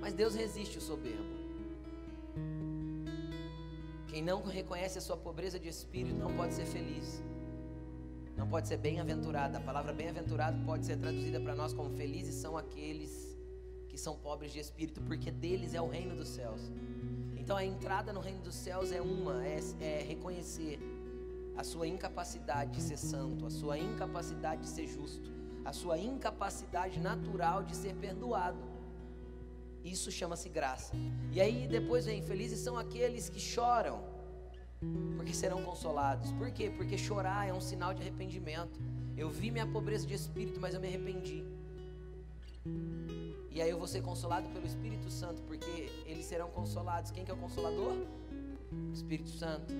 Mas 0.00 0.12
Deus 0.12 0.34
resiste 0.34 0.78
o 0.78 0.80
soberbo. 0.80 1.38
Quem 4.08 4.22
não 4.22 4.42
reconhece 4.42 4.98
a 4.98 5.00
sua 5.00 5.16
pobreza 5.16 5.60
de 5.60 5.68
espírito 5.68 6.16
não 6.16 6.34
pode 6.34 6.54
ser 6.54 6.66
feliz. 6.66 7.22
Pode 8.50 8.66
ser 8.66 8.78
bem-aventurado. 8.78 9.58
A 9.58 9.60
palavra 9.60 9.92
bem-aventurado 9.92 10.58
pode 10.64 10.86
ser 10.86 10.96
traduzida 10.96 11.38
para 11.38 11.54
nós 11.54 11.74
como 11.74 11.90
felizes 11.90 12.34
são 12.34 12.56
aqueles 12.56 13.36
que 13.88 13.98
são 13.98 14.16
pobres 14.16 14.52
de 14.52 14.58
espírito, 14.58 15.02
porque 15.02 15.30
deles 15.30 15.74
é 15.74 15.82
o 15.82 15.88
reino 15.88 16.16
dos 16.16 16.28
céus. 16.28 16.72
Então 17.36 17.56
a 17.56 17.64
entrada 17.64 18.10
no 18.10 18.20
reino 18.20 18.40
dos 18.40 18.54
céus 18.54 18.90
é 18.90 19.02
uma, 19.02 19.46
é, 19.46 19.58
é 19.80 20.02
reconhecer 20.02 20.78
a 21.58 21.62
sua 21.62 21.86
incapacidade 21.86 22.72
de 22.72 22.80
ser 22.80 22.96
santo, 22.96 23.44
a 23.44 23.50
sua 23.50 23.78
incapacidade 23.78 24.62
de 24.62 24.68
ser 24.68 24.86
justo, 24.86 25.30
a 25.64 25.72
sua 25.72 25.98
incapacidade 25.98 26.98
natural 27.00 27.64
de 27.64 27.76
ser 27.76 27.94
perdoado. 27.96 28.62
Isso 29.84 30.10
chama-se 30.10 30.48
graça. 30.48 30.94
E 31.32 31.40
aí 31.40 31.68
depois 31.68 32.06
vem: 32.06 32.22
felizes 32.22 32.60
são 32.60 32.78
aqueles 32.78 33.28
que 33.28 33.40
choram, 33.40 34.02
porque 35.16 35.34
serão 35.34 35.62
consolados. 35.62 36.30
Por 36.32 36.50
quê? 36.50 36.70
Porque 36.70 36.96
chorar 36.96 37.48
é 37.48 37.52
um 37.52 37.60
sinal 37.60 37.92
de 37.92 38.02
arrependimento. 38.02 38.80
Eu 39.16 39.28
vi 39.28 39.50
minha 39.50 39.66
pobreza 39.66 40.06
de 40.06 40.14
espírito, 40.14 40.60
mas 40.60 40.74
eu 40.74 40.80
me 40.80 40.86
arrependi. 40.86 41.44
E 43.50 43.60
aí 43.60 43.70
eu 43.70 43.78
vou 43.78 43.88
ser 43.88 44.02
consolado 44.02 44.48
pelo 44.50 44.66
Espírito 44.66 45.10
Santo, 45.10 45.42
porque 45.42 45.90
eles 46.06 46.24
serão 46.26 46.48
consolados. 46.50 47.10
Quem 47.10 47.24
que 47.24 47.30
é 47.30 47.34
o 47.34 47.36
consolador? 47.36 47.92
O 48.72 48.92
Espírito 48.92 49.30
Santo. 49.30 49.74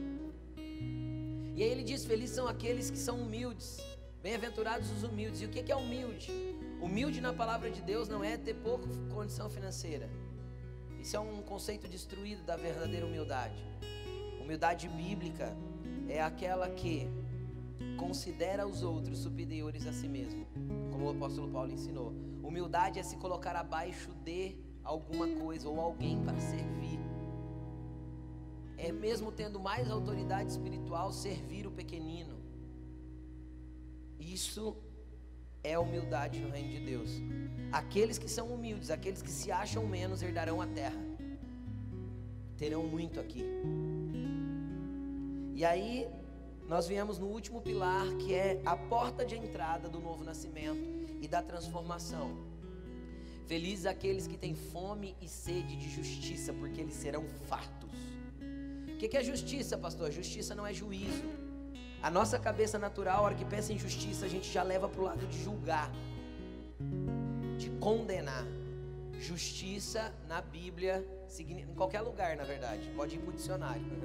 E 0.57 1.62
aí 1.62 1.71
ele 1.71 1.85
diz: 1.85 2.05
Felizes 2.05 2.35
são 2.35 2.49
aqueles 2.49 2.90
que 2.90 2.99
são 2.99 3.21
humildes. 3.21 3.78
Bem-aventurados 4.21 4.90
os 4.90 5.05
humildes. 5.05 5.43
E 5.43 5.45
o 5.45 5.49
que 5.49 5.71
é 5.71 5.76
humilde? 5.76 6.33
Humilde 6.81 7.21
na 7.21 7.33
palavra 7.33 7.71
de 7.71 7.81
Deus 7.81 8.09
não 8.09 8.25
é 8.25 8.37
ter 8.37 8.55
pouca 8.55 8.88
condição 9.14 9.49
financeira. 9.49 10.11
Isso 11.00 11.17
é 11.17 11.21
um 11.21 11.40
conceito 11.43 11.87
destruído 11.87 12.43
da 12.43 12.57
verdadeira 12.57 13.07
humildade. 13.07 13.64
Humildade 14.49 14.88
bíblica 14.88 15.55
é 16.09 16.23
aquela 16.23 16.71
que 16.71 17.07
considera 17.99 18.67
os 18.67 18.83
outros 18.83 19.19
superiores 19.19 19.87
a 19.87 19.93
si 19.93 20.09
mesmo, 20.09 20.47
como 20.90 21.05
o 21.05 21.11
apóstolo 21.11 21.52
Paulo 21.52 21.71
ensinou. 21.71 22.14
Humildade 22.43 22.99
é 22.99 23.02
se 23.02 23.19
colocar 23.19 23.55
abaixo 23.55 24.11
de 24.25 24.57
alguma 24.83 25.28
coisa 25.28 25.69
ou 25.69 25.78
alguém 25.78 26.25
para 26.25 26.40
servir. 26.40 26.99
É 28.78 28.90
mesmo 28.90 29.31
tendo 29.31 29.61
mais 29.61 29.90
autoridade 29.90 30.50
espiritual 30.50 31.12
servir 31.12 31.67
o 31.67 31.71
pequenino. 31.71 32.38
Isso 34.19 34.78
é 35.62 35.78
humildade 35.78 36.40
no 36.40 36.49
reino 36.49 36.71
de 36.71 36.81
Deus. 36.87 37.11
Aqueles 37.71 38.17
que 38.17 38.31
são 38.31 38.47
humildes, 38.47 38.90
aqueles 38.90 39.21
que 39.21 39.31
se 39.31 39.52
acham 39.52 39.87
menos, 39.87 40.23
herdarão 40.23 40.59
a 40.62 40.67
terra. 40.67 41.05
Terão 42.57 42.85
muito 42.85 43.21
aqui. 43.21 43.45
E 45.59 45.65
aí, 45.65 46.09
nós 46.69 46.87
viemos 46.87 47.19
no 47.19 47.27
último 47.27 47.61
pilar, 47.61 48.07
que 48.21 48.33
é 48.33 48.62
a 48.65 48.77
porta 48.77 49.25
de 49.25 49.35
entrada 49.35 49.88
do 49.88 49.99
novo 49.99 50.23
nascimento 50.23 50.79
e 51.21 51.27
da 51.27 51.43
transformação. 51.43 52.29
Felizes 53.49 53.85
aqueles 53.85 54.29
que 54.29 54.38
têm 54.38 54.55
fome 54.55 55.17
e 55.21 55.27
sede 55.27 55.75
de 55.75 55.91
justiça, 55.91 56.53
porque 56.53 56.81
eles 56.81 56.95
serão 56.95 57.25
fartos. 57.49 57.91
O 58.95 58.97
que 58.99 59.17
é 59.17 59.25
justiça, 59.25 59.77
pastor? 59.77 60.12
Justiça 60.12 60.55
não 60.55 60.65
é 60.65 60.73
juízo. 60.73 61.29
A 62.00 62.09
nossa 62.09 62.38
cabeça 62.38 62.79
natural, 62.79 63.19
a 63.19 63.23
hora 63.23 63.35
que 63.35 63.45
pensa 63.45 63.73
em 63.73 63.79
justiça, 63.81 64.27
a 64.27 64.29
gente 64.29 64.49
já 64.49 64.62
leva 64.62 64.88
para 64.88 65.00
o 65.00 65.05
lado 65.07 65.27
de 65.27 65.43
julgar, 65.43 65.91
de 67.57 67.69
condenar. 67.81 68.47
Justiça 69.19 70.15
na 70.29 70.41
Bíblia, 70.41 71.05
em 71.41 71.75
qualquer 71.75 72.03
lugar, 72.03 72.37
na 72.37 72.45
verdade, 72.45 72.88
pode 72.95 73.17
ir 73.17 73.19
para 73.19 73.31
o 73.31 73.33
dicionário. 73.33 73.99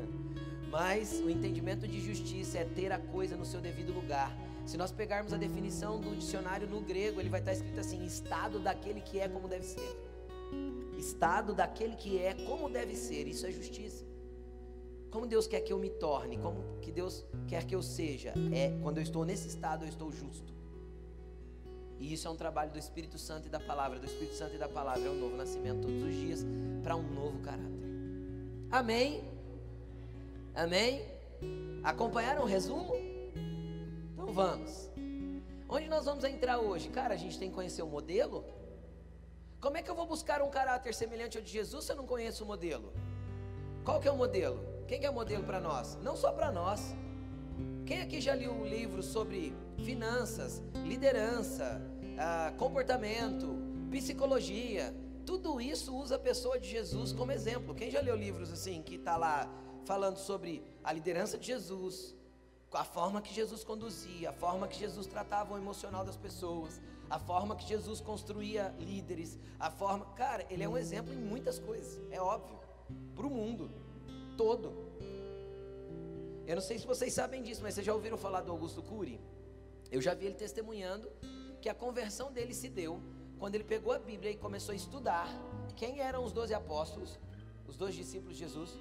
Mas 0.73 1.21
o 1.23 1.29
entendimento 1.29 1.87
de 1.87 2.01
justiça 2.01 2.57
é 2.57 2.65
ter 2.65 2.91
a 2.91 2.97
coisa 2.97 3.37
no 3.37 3.45
seu 3.45 3.61
devido 3.61 3.93
lugar. 3.93 4.35
Se 4.65 4.75
nós 4.75 4.91
pegarmos 4.91 5.31
a 5.31 5.37
definição 5.37 6.01
do 6.01 6.15
dicionário 6.15 6.67
no 6.67 6.81
grego, 6.81 7.19
ele 7.19 7.29
vai 7.29 7.41
estar 7.41 7.53
escrito 7.53 7.79
assim: 7.79 8.03
estado 8.03 8.57
daquele 8.57 8.99
que 8.99 9.19
é 9.19 9.29
como 9.29 9.47
deve 9.47 9.65
ser. 9.65 9.95
estado 10.97 11.53
daquele 11.53 11.95
que 11.95 12.17
é, 12.17 12.33
como 12.33 12.67
deve 12.67 12.95
ser. 12.95 13.27
Isso 13.27 13.45
é 13.45 13.51
justiça. 13.51 14.03
Como 15.11 15.27
Deus 15.27 15.45
quer 15.45 15.61
que 15.61 15.71
eu 15.71 15.77
me 15.77 15.91
torne, 15.91 16.39
como 16.39 16.63
que 16.81 16.91
Deus 16.91 17.23
quer 17.47 17.65
que 17.65 17.75
eu 17.75 17.83
seja, 17.83 18.33
é 18.51 18.75
quando 18.81 18.97
eu 18.97 19.03
estou 19.03 19.23
nesse 19.23 19.47
estado 19.47 19.85
eu 19.85 19.89
estou 19.89 20.11
justo. 20.11 20.51
E 21.99 22.11
isso 22.13 22.27
é 22.27 22.31
um 22.31 22.35
trabalho 22.35 22.71
do 22.71 22.79
Espírito 22.79 23.19
Santo 23.19 23.45
e 23.45 23.49
da 23.49 23.59
palavra, 23.59 23.99
do 23.99 24.07
Espírito 24.07 24.33
Santo 24.33 24.55
e 24.55 24.57
da 24.57 24.67
palavra, 24.67 25.03
é 25.03 25.11
um 25.11 25.19
novo 25.19 25.37
nascimento 25.37 25.81
todos 25.81 26.01
os 26.01 26.15
dias 26.15 26.43
para 26.81 26.95
um 26.95 27.03
novo 27.13 27.37
caráter. 27.41 27.83
Amém? 28.71 29.32
Amém? 30.55 31.01
Acompanharam 31.83 32.43
o 32.43 32.45
resumo? 32.45 32.93
Então 34.13 34.31
vamos. 34.31 34.89
Onde 35.67 35.88
nós 35.89 36.05
vamos 36.05 36.24
entrar 36.24 36.60
hoje? 36.60 36.89
Cara, 36.89 37.15
a 37.15 37.17
gente 37.17 37.39
tem 37.39 37.50
que 37.50 37.55
conhecer 37.55 37.81
o 37.81 37.88
modelo. 37.88 38.45
Como 39.60 39.77
é 39.77 39.81
que 39.81 39.89
eu 39.89 39.95
vou 39.95 40.05
buscar 40.05 40.41
um 40.41 40.50
caráter 40.51 40.93
semelhante 40.93 41.38
ao 41.38 41.43
de 41.43 41.51
Jesus 41.51 41.86
se 41.86 41.91
eu 41.91 41.95
não 41.95 42.05
conheço 42.05 42.43
o 42.43 42.48
modelo? 42.48 42.93
Qual 43.83 44.00
que 44.00 44.07
é 44.07 44.12
o 44.12 44.17
modelo? 44.17 44.60
Quem 44.88 45.03
é 45.03 45.10
modelo 45.10 45.43
para 45.43 45.60
nós? 45.60 45.98
Não 46.03 46.15
só 46.15 46.31
para 46.31 46.51
nós. 46.51 46.93
Quem 47.86 48.01
aqui 48.01 48.22
já 48.22 48.33
leu 48.33 48.51
um 48.51 48.65
livro 48.65 49.01
sobre 49.01 49.55
finanças, 49.83 50.62
liderança, 50.86 51.81
ah, 52.17 52.53
comportamento, 52.57 53.57
psicologia? 53.89 54.93
Tudo 55.25 55.60
isso 55.60 55.95
usa 55.95 56.17
a 56.17 56.19
pessoa 56.19 56.60
de 56.60 56.69
Jesus 56.69 57.12
como 57.12 57.31
exemplo. 57.31 57.74
Quem 57.74 57.89
já 57.89 58.01
leu 58.01 58.15
livros 58.15 58.51
assim 58.51 58.81
que 58.81 58.95
está 58.95 59.17
lá 59.17 59.50
falando 59.85 60.17
sobre 60.17 60.63
a 60.83 60.91
liderança 60.91 61.37
de 61.37 61.47
Jesus, 61.47 62.15
a 62.71 62.83
forma 62.83 63.21
que 63.21 63.33
Jesus 63.33 63.63
conduzia, 63.63 64.29
a 64.29 64.33
forma 64.33 64.67
que 64.67 64.79
Jesus 64.79 65.05
tratava 65.05 65.53
o 65.53 65.57
emocional 65.57 66.03
das 66.03 66.17
pessoas, 66.17 66.81
a 67.09 67.19
forma 67.19 67.55
que 67.55 67.67
Jesus 67.67 68.01
construía 68.01 68.73
líderes, 68.79 69.37
a 69.59 69.69
forma. 69.69 70.05
Cara, 70.15 70.45
ele 70.49 70.63
é 70.63 70.69
um 70.69 70.77
exemplo 70.77 71.13
em 71.13 71.17
muitas 71.17 71.59
coisas, 71.59 72.01
é 72.09 72.19
óbvio, 72.19 72.59
para 73.15 73.27
o 73.27 73.29
mundo 73.29 73.69
todo. 74.35 74.73
Eu 76.47 76.55
não 76.55 76.61
sei 76.61 76.79
se 76.79 76.85
vocês 76.85 77.13
sabem 77.13 77.41
disso, 77.41 77.61
mas 77.61 77.75
vocês 77.75 77.85
já 77.85 77.93
ouviram 77.93 78.17
falar 78.17 78.41
do 78.41 78.51
Augusto 78.51 78.81
Cury? 78.81 79.21
Eu 79.91 80.01
já 80.01 80.13
vi 80.13 80.25
ele 80.25 80.35
testemunhando 80.35 81.09
que 81.61 81.69
a 81.69 81.73
conversão 81.73 82.31
dele 82.31 82.53
se 82.53 82.67
deu 82.67 82.99
quando 83.39 83.55
ele 83.55 83.63
pegou 83.63 83.93
a 83.93 83.99
Bíblia 83.99 84.31
e 84.31 84.35
começou 84.35 84.73
a 84.73 84.75
estudar 84.75 85.27
quem 85.75 85.99
eram 85.99 86.23
os 86.23 86.31
doze 86.31 86.53
apóstolos, 86.53 87.19
os 87.67 87.77
dois 87.77 87.95
discípulos 87.95 88.35
de 88.35 88.43
Jesus, 88.43 88.77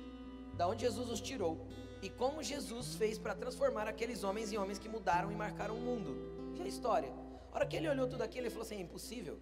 da 0.56 0.66
onde 0.66 0.82
Jesus 0.82 1.10
os 1.10 1.20
tirou 1.20 1.66
e 2.02 2.10
como 2.10 2.42
Jesus 2.42 2.94
fez 2.96 3.18
para 3.18 3.34
transformar 3.34 3.86
aqueles 3.86 4.24
homens 4.24 4.52
em 4.52 4.58
homens 4.58 4.78
que 4.78 4.88
mudaram 4.88 5.30
e 5.30 5.34
marcaram 5.34 5.76
o 5.76 5.80
mundo. 5.80 6.56
É 6.58 6.64
a 6.64 6.68
história. 6.68 7.12
A 7.52 7.56
hora 7.56 7.66
que 7.66 7.76
ele 7.76 7.88
olhou 7.88 8.08
tudo 8.08 8.22
aquilo, 8.22 8.46
ele 8.46 8.50
falou 8.50 8.66
assim: 8.66 8.76
é 8.76 8.80
impossível. 8.80 9.38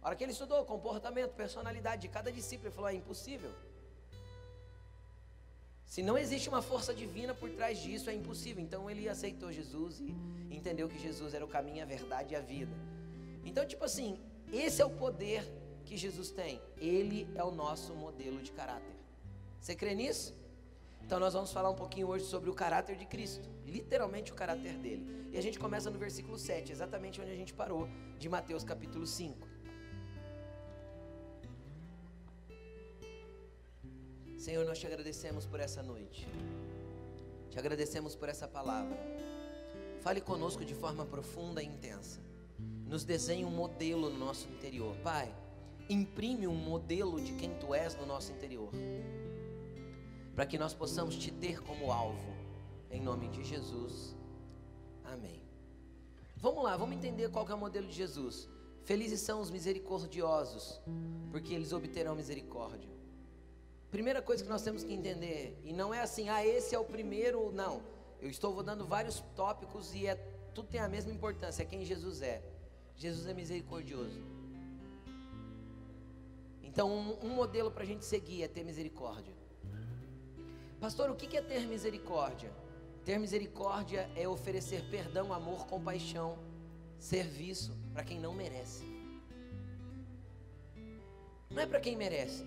A 0.00 0.08
hora 0.08 0.16
que 0.16 0.22
ele 0.22 0.32
estudou 0.32 0.64
comportamento, 0.64 1.32
personalidade 1.32 2.02
de 2.02 2.08
cada 2.08 2.30
discípulo, 2.30 2.68
ele 2.68 2.74
falou: 2.74 2.90
é 2.90 2.94
impossível. 2.94 3.50
Se 5.86 6.02
não 6.02 6.16
existe 6.18 6.48
uma 6.48 6.62
força 6.62 6.92
divina 6.92 7.34
por 7.34 7.50
trás 7.50 7.78
disso, 7.78 8.10
é 8.10 8.14
impossível. 8.14 8.62
Então 8.62 8.88
ele 8.90 9.08
aceitou 9.08 9.52
Jesus 9.52 10.00
e 10.00 10.14
entendeu 10.50 10.88
que 10.88 10.98
Jesus 10.98 11.34
era 11.34 11.44
o 11.44 11.48
caminho, 11.48 11.82
a 11.82 11.86
verdade 11.86 12.34
e 12.34 12.36
a 12.36 12.40
vida. 12.40 12.74
Então, 13.44 13.66
tipo 13.66 13.84
assim, 13.84 14.18
esse 14.52 14.80
é 14.80 14.84
o 14.84 14.90
poder 14.90 15.44
que 15.84 15.96
Jesus 15.96 16.30
tem. 16.30 16.60
Ele 16.78 17.28
é 17.34 17.44
o 17.44 17.50
nosso 17.50 17.94
modelo 17.94 18.40
de 18.42 18.52
caráter. 18.52 18.93
Você 19.64 19.74
crê 19.74 19.94
nisso? 19.94 20.34
Então 21.00 21.18
nós 21.18 21.32
vamos 21.32 21.50
falar 21.50 21.70
um 21.70 21.74
pouquinho 21.74 22.08
hoje 22.08 22.26
sobre 22.26 22.50
o 22.50 22.52
caráter 22.52 22.96
de 22.96 23.06
Cristo, 23.06 23.48
literalmente 23.64 24.30
o 24.30 24.34
caráter 24.34 24.76
dele. 24.76 25.30
E 25.32 25.38
a 25.38 25.40
gente 25.40 25.58
começa 25.58 25.90
no 25.90 25.98
versículo 25.98 26.36
7, 26.38 26.70
exatamente 26.70 27.18
onde 27.18 27.30
a 27.30 27.34
gente 27.34 27.54
parou, 27.54 27.88
de 28.18 28.28
Mateus 28.28 28.62
capítulo 28.62 29.06
5. 29.06 29.48
Senhor, 34.36 34.66
nós 34.66 34.78
te 34.78 34.86
agradecemos 34.86 35.46
por 35.46 35.58
essa 35.60 35.82
noite. 35.82 36.28
Te 37.48 37.58
agradecemos 37.58 38.14
por 38.14 38.28
essa 38.28 38.46
palavra. 38.46 38.98
Fale 40.02 40.20
conosco 40.20 40.62
de 40.62 40.74
forma 40.74 41.06
profunda 41.06 41.62
e 41.62 41.66
intensa. 41.66 42.20
Nos 42.86 43.02
desenhe 43.02 43.46
um 43.46 43.50
modelo 43.50 44.10
no 44.10 44.18
nosso 44.18 44.46
interior. 44.46 44.94
Pai, 45.02 45.34
imprime 45.88 46.46
um 46.46 46.54
modelo 46.54 47.18
de 47.18 47.32
quem 47.32 47.54
tu 47.54 47.74
és 47.74 47.94
no 47.94 48.04
nosso 48.04 48.30
interior. 48.30 48.70
Para 50.34 50.46
que 50.46 50.58
nós 50.58 50.74
possamos 50.74 51.16
te 51.16 51.30
ter 51.30 51.62
como 51.62 51.92
alvo. 51.92 52.34
Em 52.90 53.00
nome 53.00 53.28
de 53.28 53.42
Jesus. 53.42 54.16
Amém. 55.04 55.42
Vamos 56.36 56.62
lá, 56.62 56.76
vamos 56.76 56.96
entender 56.96 57.30
qual 57.30 57.48
é 57.48 57.54
o 57.54 57.58
modelo 57.58 57.86
de 57.86 57.94
Jesus. 57.94 58.48
Felizes 58.84 59.20
são 59.20 59.40
os 59.40 59.50
misericordiosos, 59.50 60.80
porque 61.30 61.54
eles 61.54 61.72
obterão 61.72 62.14
misericórdia. 62.14 62.90
Primeira 63.90 64.20
coisa 64.20 64.42
que 64.42 64.50
nós 64.50 64.62
temos 64.62 64.84
que 64.84 64.92
entender, 64.92 65.58
e 65.64 65.72
não 65.72 65.94
é 65.94 66.02
assim, 66.02 66.28
ah, 66.28 66.44
esse 66.44 66.74
é 66.74 66.78
o 66.78 66.84
primeiro, 66.84 67.50
não. 67.52 67.82
Eu 68.20 68.28
estou 68.28 68.62
dando 68.62 68.84
vários 68.84 69.20
tópicos 69.34 69.94
e 69.94 70.06
é, 70.06 70.16
tudo 70.52 70.68
tem 70.68 70.80
a 70.80 70.88
mesma 70.88 71.12
importância, 71.12 71.62
é 71.62 71.66
quem 71.66 71.84
Jesus 71.84 72.20
é. 72.20 72.42
Jesus 72.96 73.26
é 73.26 73.32
misericordioso. 73.32 74.20
Então, 76.62 76.90
um, 76.90 77.26
um 77.26 77.28
modelo 77.30 77.70
para 77.70 77.84
a 77.84 77.86
gente 77.86 78.04
seguir 78.04 78.42
é 78.42 78.48
ter 78.48 78.64
misericórdia. 78.64 79.32
Pastor, 80.84 81.08
o 81.10 81.14
que 81.14 81.34
é 81.34 81.40
ter 81.40 81.66
misericórdia? 81.66 82.52
Ter 83.06 83.18
misericórdia 83.18 84.06
é 84.14 84.28
oferecer 84.28 84.82
perdão, 84.90 85.32
amor, 85.32 85.66
compaixão, 85.66 86.38
serviço 86.98 87.74
para 87.94 88.04
quem 88.04 88.20
não 88.20 88.34
merece. 88.34 88.84
Não 91.48 91.62
é 91.62 91.66
para 91.66 91.80
quem 91.80 91.96
merece 91.96 92.44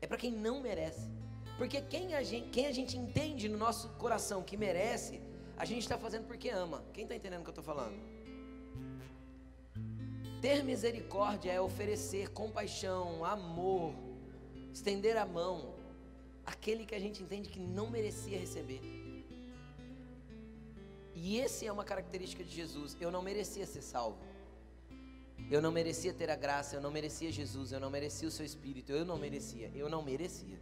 é 0.00 0.06
para 0.06 0.16
quem 0.16 0.30
não 0.30 0.60
merece. 0.60 1.10
Porque 1.58 1.80
quem 1.80 2.14
a, 2.14 2.22
gente, 2.22 2.48
quem 2.50 2.66
a 2.68 2.72
gente 2.72 2.96
entende 2.96 3.48
no 3.48 3.58
nosso 3.58 3.88
coração 3.94 4.40
que 4.44 4.56
merece, 4.56 5.20
a 5.56 5.64
gente 5.64 5.80
está 5.80 5.98
fazendo 5.98 6.28
porque 6.28 6.48
ama. 6.48 6.84
Quem 6.92 7.02
está 7.02 7.16
entendendo 7.16 7.40
o 7.40 7.42
que 7.42 7.48
eu 7.48 7.58
estou 7.58 7.64
falando? 7.64 7.98
Ter 10.40 10.62
misericórdia 10.62 11.50
é 11.50 11.60
oferecer 11.60 12.28
compaixão, 12.28 13.24
amor, 13.24 13.92
estender 14.72 15.16
a 15.16 15.26
mão 15.26 15.75
àquele 16.46 16.86
que 16.86 16.94
a 16.94 17.00
gente 17.00 17.22
entende 17.22 17.48
que 17.48 17.58
não 17.58 17.90
merecia 17.90 18.38
receber. 18.38 18.80
E 21.14 21.38
esse 21.38 21.66
é 21.66 21.72
uma 21.72 21.84
característica 21.84 22.44
de 22.44 22.54
Jesus. 22.54 22.96
Eu 23.00 23.10
não 23.10 23.22
merecia 23.22 23.66
ser 23.66 23.82
salvo. 23.82 24.24
Eu 25.50 25.60
não 25.60 25.72
merecia 25.72 26.12
ter 26.12 26.30
a 26.30 26.36
graça, 26.36 26.76
eu 26.76 26.80
não 26.80 26.90
merecia 26.90 27.30
Jesus, 27.30 27.70
eu 27.72 27.80
não 27.80 27.90
merecia 27.90 28.26
o 28.26 28.30
seu 28.30 28.44
espírito, 28.44 28.90
eu 28.92 29.04
não 29.04 29.18
merecia, 29.18 29.70
eu 29.74 29.88
não 29.88 30.02
merecia. 30.02 30.58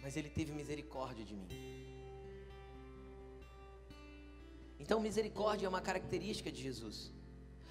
Mas 0.00 0.16
ele 0.16 0.30
teve 0.30 0.52
misericórdia 0.52 1.24
de 1.24 1.34
mim. 1.34 1.48
Então, 4.78 5.00
misericórdia 5.00 5.66
é 5.66 5.68
uma 5.68 5.80
característica 5.80 6.50
de 6.50 6.62
Jesus. 6.62 7.12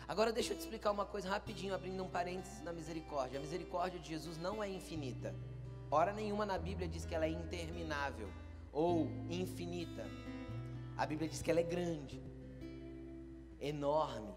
Agora, 0.08 0.32
deixa 0.32 0.54
eu 0.54 0.58
te 0.58 0.62
explicar 0.62 0.92
uma 0.92 1.06
coisa 1.06 1.28
rapidinho, 1.28 1.76
abrindo 1.76 2.02
um 2.02 2.10
parênteses 2.10 2.62
na 2.62 2.72
misericórdia. 2.72 3.40
A 3.40 3.42
misericórdia 3.42 4.00
de 4.00 4.08
Jesus 4.08 4.38
não 4.38 4.64
é 4.64 4.70
infinita. 4.70 5.36
Hora 5.92 6.14
nenhuma 6.14 6.46
na 6.46 6.58
Bíblia 6.58 6.88
diz 6.88 7.06
que 7.06 7.14
ela 7.14 7.26
é 7.26 7.30
interminável 7.30 8.30
ou 8.72 9.08
infinita. 9.30 10.06
A 10.96 11.06
Bíblia 11.06 11.28
diz 11.28 11.42
que 11.42 11.52
ela 11.52 11.60
é 11.60 11.64
grande 11.64 12.22
enorme. 13.60 14.34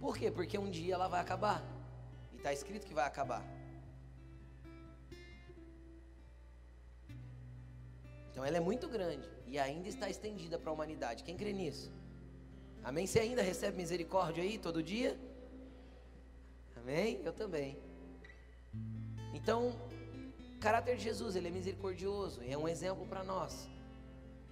Por 0.00 0.16
quê? 0.16 0.30
Porque 0.30 0.56
um 0.56 0.70
dia 0.70 0.94
ela 0.94 1.08
vai 1.08 1.20
acabar. 1.20 1.62
E 2.32 2.36
está 2.36 2.50
escrito 2.50 2.86
que 2.86 2.94
vai 2.94 3.06
acabar. 3.06 3.44
Então 8.30 8.42
ela 8.42 8.56
é 8.56 8.60
muito 8.60 8.88
grande 8.88 9.28
e 9.46 9.58
ainda 9.58 9.88
está 9.88 10.08
estendida 10.08 10.58
para 10.58 10.70
a 10.70 10.72
humanidade. 10.72 11.22
Quem 11.22 11.36
crê 11.36 11.52
nisso? 11.52 11.92
Amém? 12.84 13.06
Você 13.06 13.18
ainda 13.20 13.40
recebe 13.40 13.78
misericórdia 13.78 14.44
aí 14.44 14.58
todo 14.58 14.82
dia? 14.82 15.18
Amém? 16.76 17.20
Eu 17.24 17.32
também. 17.32 17.78
Então, 19.32 19.70
o 20.54 20.58
caráter 20.60 20.96
de 20.96 21.02
Jesus, 21.02 21.34
ele 21.34 21.48
é 21.48 21.50
misericordioso 21.50 22.42
e 22.42 22.52
é 22.52 22.58
um 22.58 22.68
exemplo 22.68 23.06
para 23.06 23.24
nós. 23.24 23.68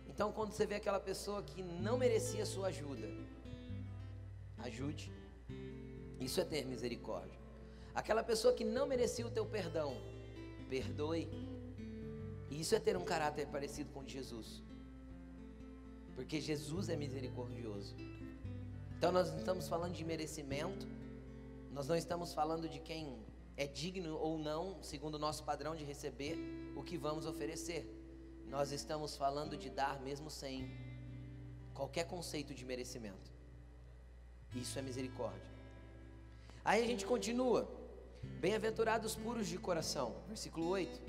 Então, 0.08 0.32
quando 0.32 0.52
você 0.52 0.64
vê 0.64 0.76
aquela 0.76 0.98
pessoa 0.98 1.42
que 1.42 1.62
não 1.62 1.98
merecia 1.98 2.46
sua 2.46 2.68
ajuda, 2.68 3.06
ajude. 4.58 5.12
Isso 6.18 6.40
é 6.40 6.44
ter 6.44 6.64
misericórdia. 6.64 7.38
Aquela 7.94 8.22
pessoa 8.22 8.54
que 8.54 8.64
não 8.64 8.86
merecia 8.86 9.26
o 9.26 9.30
teu 9.30 9.44
perdão, 9.44 9.94
perdoe. 10.70 11.28
Isso 12.50 12.74
é 12.74 12.80
ter 12.80 12.96
um 12.96 13.04
caráter 13.04 13.46
parecido 13.48 13.90
com 13.92 14.06
Jesus. 14.06 14.62
Porque 16.14 16.40
Jesus 16.40 16.88
é 16.88 16.96
misericordioso. 16.96 17.94
Então 18.96 19.10
nós 19.10 19.30
não 19.30 19.38
estamos 19.38 19.68
falando 19.68 19.94
de 19.94 20.04
merecimento, 20.04 20.86
nós 21.72 21.88
não 21.88 21.96
estamos 21.96 22.32
falando 22.32 22.68
de 22.68 22.78
quem 22.78 23.18
é 23.56 23.66
digno 23.66 24.16
ou 24.16 24.38
não, 24.38 24.82
segundo 24.82 25.16
o 25.16 25.18
nosso 25.18 25.42
padrão 25.44 25.74
de 25.74 25.84
receber 25.84 26.38
o 26.76 26.82
que 26.82 26.96
vamos 26.96 27.26
oferecer. 27.26 27.86
Nós 28.48 28.70
estamos 28.70 29.16
falando 29.16 29.56
de 29.56 29.70
dar 29.70 30.00
mesmo 30.00 30.30
sem 30.30 30.70
qualquer 31.74 32.04
conceito 32.04 32.54
de 32.54 32.64
merecimento. 32.64 33.30
Isso 34.54 34.78
é 34.78 34.82
misericórdia. 34.82 35.50
Aí 36.64 36.82
a 36.82 36.86
gente 36.86 37.04
continua. 37.04 37.68
Bem-aventurados 38.40 39.16
puros 39.16 39.48
de 39.48 39.58
coração, 39.58 40.14
versículo 40.28 40.68
8. 40.68 41.00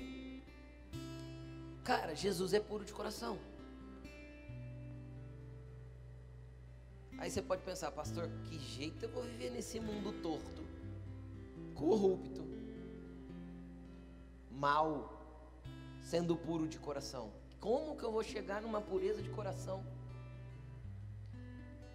Cara, 1.84 2.14
Jesus 2.16 2.52
é 2.52 2.60
puro 2.60 2.84
de 2.84 2.92
coração. 2.92 3.38
Aí 7.18 7.30
você 7.30 7.40
pode 7.40 7.62
pensar, 7.62 7.90
pastor, 7.90 8.28
que 8.44 8.58
jeito 8.58 9.04
eu 9.04 9.10
vou 9.10 9.22
viver 9.22 9.50
nesse 9.50 9.78
mundo 9.80 10.12
torto, 10.20 10.62
corrupto, 11.74 12.44
mal, 14.50 14.88
sendo 16.02 16.36
puro 16.36 16.66
de 16.68 16.78
coração? 16.78 17.32
Como 17.60 17.96
que 17.96 18.04
eu 18.04 18.12
vou 18.12 18.22
chegar 18.22 18.60
numa 18.60 18.80
pureza 18.80 19.22
de 19.22 19.30
coração? 19.30 19.82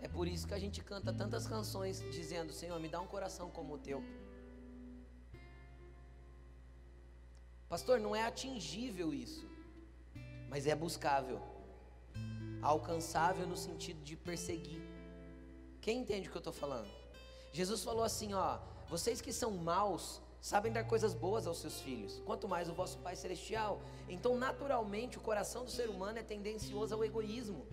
É 0.02 0.08
por 0.08 0.28
isso 0.28 0.48
que 0.48 0.54
a 0.54 0.60
gente 0.60 0.82
canta 0.82 1.14
tantas 1.14 1.46
canções 1.46 2.00
dizendo: 2.12 2.52
Senhor, 2.54 2.80
me 2.80 2.88
dá 2.88 3.00
um 3.02 3.08
coração 3.08 3.50
como 3.50 3.76
o 3.76 3.78
teu. 3.78 4.02
Pastor, 7.68 8.00
não 8.00 8.16
é 8.16 8.24
atingível 8.24 9.14
isso, 9.14 9.48
mas 10.50 10.66
é 10.66 10.74
buscável, 10.74 11.40
alcançável 12.64 13.46
no 13.46 13.56
sentido 13.56 14.02
de 14.04 14.16
perseguir. 14.16 14.89
Quem 15.90 16.02
entende 16.02 16.28
o 16.28 16.32
que 16.32 16.38
eu 16.38 16.46
estou 16.46 16.54
falando? 16.54 16.88
Jesus 17.52 17.84
falou 17.84 18.04
assim: 18.04 18.36
ó, 18.36 18.60
vocês 18.88 19.22
que 19.22 19.34
são 19.34 19.50
maus 19.50 20.22
sabem 20.40 20.72
dar 20.72 20.84
coisas 20.84 21.16
boas 21.16 21.48
aos 21.48 21.58
seus 21.58 21.82
filhos, 21.82 22.22
quanto 22.28 22.48
mais 22.48 22.70
o 22.70 22.76
vosso 22.76 23.00
Pai 23.00 23.16
Celestial. 23.16 23.82
Então, 24.08 24.38
naturalmente, 24.38 25.18
o 25.18 25.22
coração 25.22 25.66
do 25.66 25.72
ser 25.72 25.90
humano 25.90 26.20
é 26.20 26.22
tendencioso 26.22 26.94
ao 26.94 27.04
egoísmo. 27.04 27.66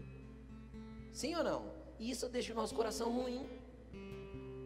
Sim 1.13 1.35
ou 1.35 1.45
não? 1.45 1.71
E 1.99 2.11
isso 2.11 2.27
deixa 2.31 2.55
o 2.55 2.57
nosso 2.57 2.75
coração 2.75 3.13
ruim. 3.13 3.47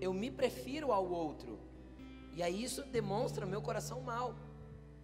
Eu 0.00 0.12
me 0.14 0.30
prefiro 0.30 0.92
ao 0.92 1.11
outro. 1.11 1.59
E 2.37 2.45
aí 2.45 2.62
isso 2.62 2.85
demonstra 2.85 3.45
meu 3.47 3.61
coração 3.61 4.00
mal. 4.00 4.33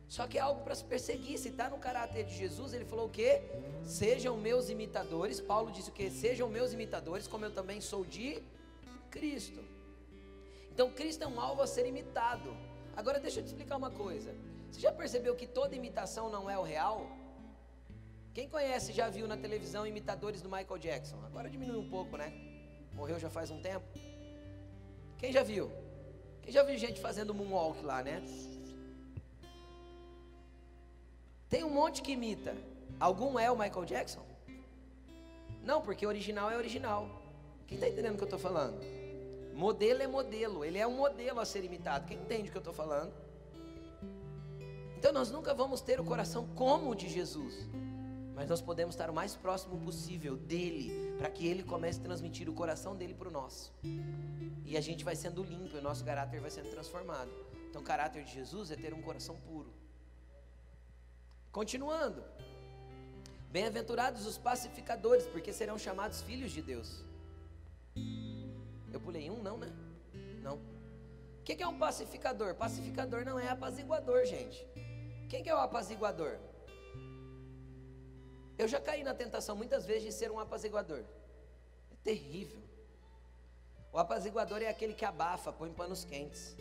Só 0.09 0.27
que 0.27 0.39
é 0.39 0.41
algo 0.41 0.63
para 0.63 0.75
se 0.75 0.85
perseguir. 0.85 1.39
Se 1.39 1.49
está 1.49 1.69
no 1.69 1.79
caráter 1.79 2.25
de 2.25 2.35
Jesus, 2.35 2.73
ele 2.73 2.85
falou 2.85 3.07
o 3.07 3.11
quê? 3.11 3.43
Sejam 3.83 4.37
meus 4.37 4.69
imitadores. 4.69 5.41
Paulo 5.41 5.71
disse 5.71 5.91
o 5.91 5.93
quê? 5.93 6.11
Sejam 6.11 6.49
meus 6.49 6.73
imitadores, 6.73 7.27
como 7.27 7.45
eu 7.45 7.53
também 7.53 7.81
sou 7.81 8.05
de 8.05 8.43
Cristo. 9.11 9.65
Então 10.73 10.91
Cristo 10.91 11.25
é 11.25 11.27
um 11.27 11.41
alvo 11.41 11.63
a 11.63 11.67
ser 11.67 11.87
imitado. 11.87 12.57
Agora 12.95 13.19
deixa 13.19 13.41
eu 13.41 13.45
te 13.45 13.49
explicar 13.49 13.77
uma 13.77 13.91
coisa. 13.91 14.35
Você 14.71 14.81
já 14.81 14.93
percebeu 14.93 15.35
que 15.35 15.47
toda 15.47 15.75
imitação 15.75 16.31
não 16.31 16.49
é 16.49 16.59
o 16.59 16.63
real? 16.63 17.07
Quem 18.33 18.49
conhece 18.49 18.93
já 18.93 19.09
viu 19.09 19.27
na 19.27 19.37
televisão 19.37 19.87
imitadores 19.87 20.43
do 20.43 20.51
Michael 20.51 20.79
Jackson? 20.79 21.19
Agora 21.25 21.49
diminui 21.49 21.79
um 21.79 21.89
pouco, 21.89 22.17
né? 22.17 22.33
Morreu 22.93 23.19
já 23.19 23.31
faz 23.31 23.51
um 23.51 23.61
tempo. 23.61 23.87
Quem 25.17 25.33
já 25.33 25.43
viu? 25.43 25.73
Quem 26.43 26.53
já 26.53 26.63
viu 26.63 26.77
gente 26.77 27.01
fazendo 27.01 27.35
moonwalk 27.35 27.83
lá, 27.83 28.03
né? 28.03 28.23
Tem 31.49 31.65
um 31.65 31.71
monte 31.71 32.03
que 32.03 32.13
imita. 32.13 32.57
Algum 32.99 33.39
é 33.39 33.51
o 33.51 33.59
Michael 33.59 33.85
Jackson? 33.85 34.25
Não, 35.63 35.81
porque 35.81 36.07
original 36.07 36.51
é 36.51 36.57
original. 36.57 37.09
Quem 37.67 37.77
está 37.77 37.89
entendendo 37.89 38.15
o 38.15 38.17
que 38.17 38.23
eu 38.23 38.27
estou 38.27 38.39
falando? 38.39 38.81
Modelo 39.55 40.03
é 40.03 40.07
modelo, 40.07 40.65
ele 40.65 40.79
é 40.79 40.87
um 40.87 40.97
modelo 40.97 41.41
a 41.41 41.45
ser 41.45 41.65
imitado. 41.65 42.07
Quem 42.07 42.19
entende 42.19 42.49
o 42.49 42.53
que 42.53 42.59
eu 42.59 42.61
estou 42.61 42.75
falando? 42.75 43.13
Então 44.99 45.13
nós 45.13 45.31
nunca 45.31 45.55
vamos 45.55 45.81
ter 45.81 46.01
o 46.01 46.05
coração 46.05 46.47
como 46.55 46.91
o 46.91 46.95
de 46.95 47.09
Jesus 47.09 47.67
mas 48.37 48.51
nós 48.51 48.61
podemos 48.61 48.95
estar 48.95 49.09
o 49.09 49.15
mais 49.15 49.35
próximo 49.35 49.81
possível 49.81 50.37
dele, 50.37 50.93
para 51.17 51.31
que 51.31 51.47
ele 51.47 51.63
comece 51.63 51.99
a 52.01 52.03
transmitir 52.03 52.51
o 52.51 52.53
coração 52.53 52.95
dele 52.95 53.15
para 53.15 53.29
o 53.29 53.31
nosso. 53.31 53.73
E 54.63 54.77
a 54.77 54.81
gente 54.83 55.07
vai 55.07 55.17
sendo 55.17 55.43
limpo, 55.43 55.79
o 55.79 55.81
nosso 55.81 56.05
caráter 56.05 56.39
vai 56.39 56.51
sendo 56.51 56.69
transformado. 56.69 57.31
Então, 57.71 57.81
o 57.81 57.85
caráter 57.85 58.25
de 58.25 58.35
Jesus 58.35 58.71
é 58.71 58.77
ter 58.77 58.93
um 58.93 59.01
coração 59.01 59.37
puro. 59.37 59.73
Continuando. 61.57 62.23
Bem-aventurados 63.51 64.27
os 64.27 64.37
pacificadores, 64.37 65.25
porque 65.25 65.55
serão 65.55 65.79
chamados 65.79 66.21
filhos 66.21 66.53
de 66.53 66.61
Deus. 66.61 67.03
Eu 68.93 69.01
pulei 69.01 69.31
um, 69.31 69.43
não, 69.43 69.57
né? 69.57 69.73
Não. 70.43 70.57
O 70.57 71.43
que 71.43 71.63
é 71.63 71.67
um 71.67 71.79
pacificador? 71.79 72.55
Pacificador 72.57 73.25
não 73.25 73.39
é 73.39 73.49
apaziguador, 73.49 74.27
gente. 74.27 74.67
Quem 75.31 75.43
que 75.43 75.49
é 75.49 75.55
o 75.55 75.59
apaziguador? 75.59 76.37
Eu 78.59 78.69
já 78.69 78.79
caí 78.79 79.03
na 79.03 79.15
tentação 79.15 79.57
muitas 79.57 79.87
vezes 79.87 80.03
de 80.03 80.13
ser 80.13 80.31
um 80.31 80.39
apaziguador. 80.39 81.05
É 81.91 81.97
terrível. 82.05 82.61
O 83.95 83.99
apaziguador 83.99 84.61
é 84.61 84.69
aquele 84.69 84.93
que 84.93 85.07
abafa, 85.07 85.51
põe 85.55 85.73
panos 85.73 86.05
quentes. 86.05 86.55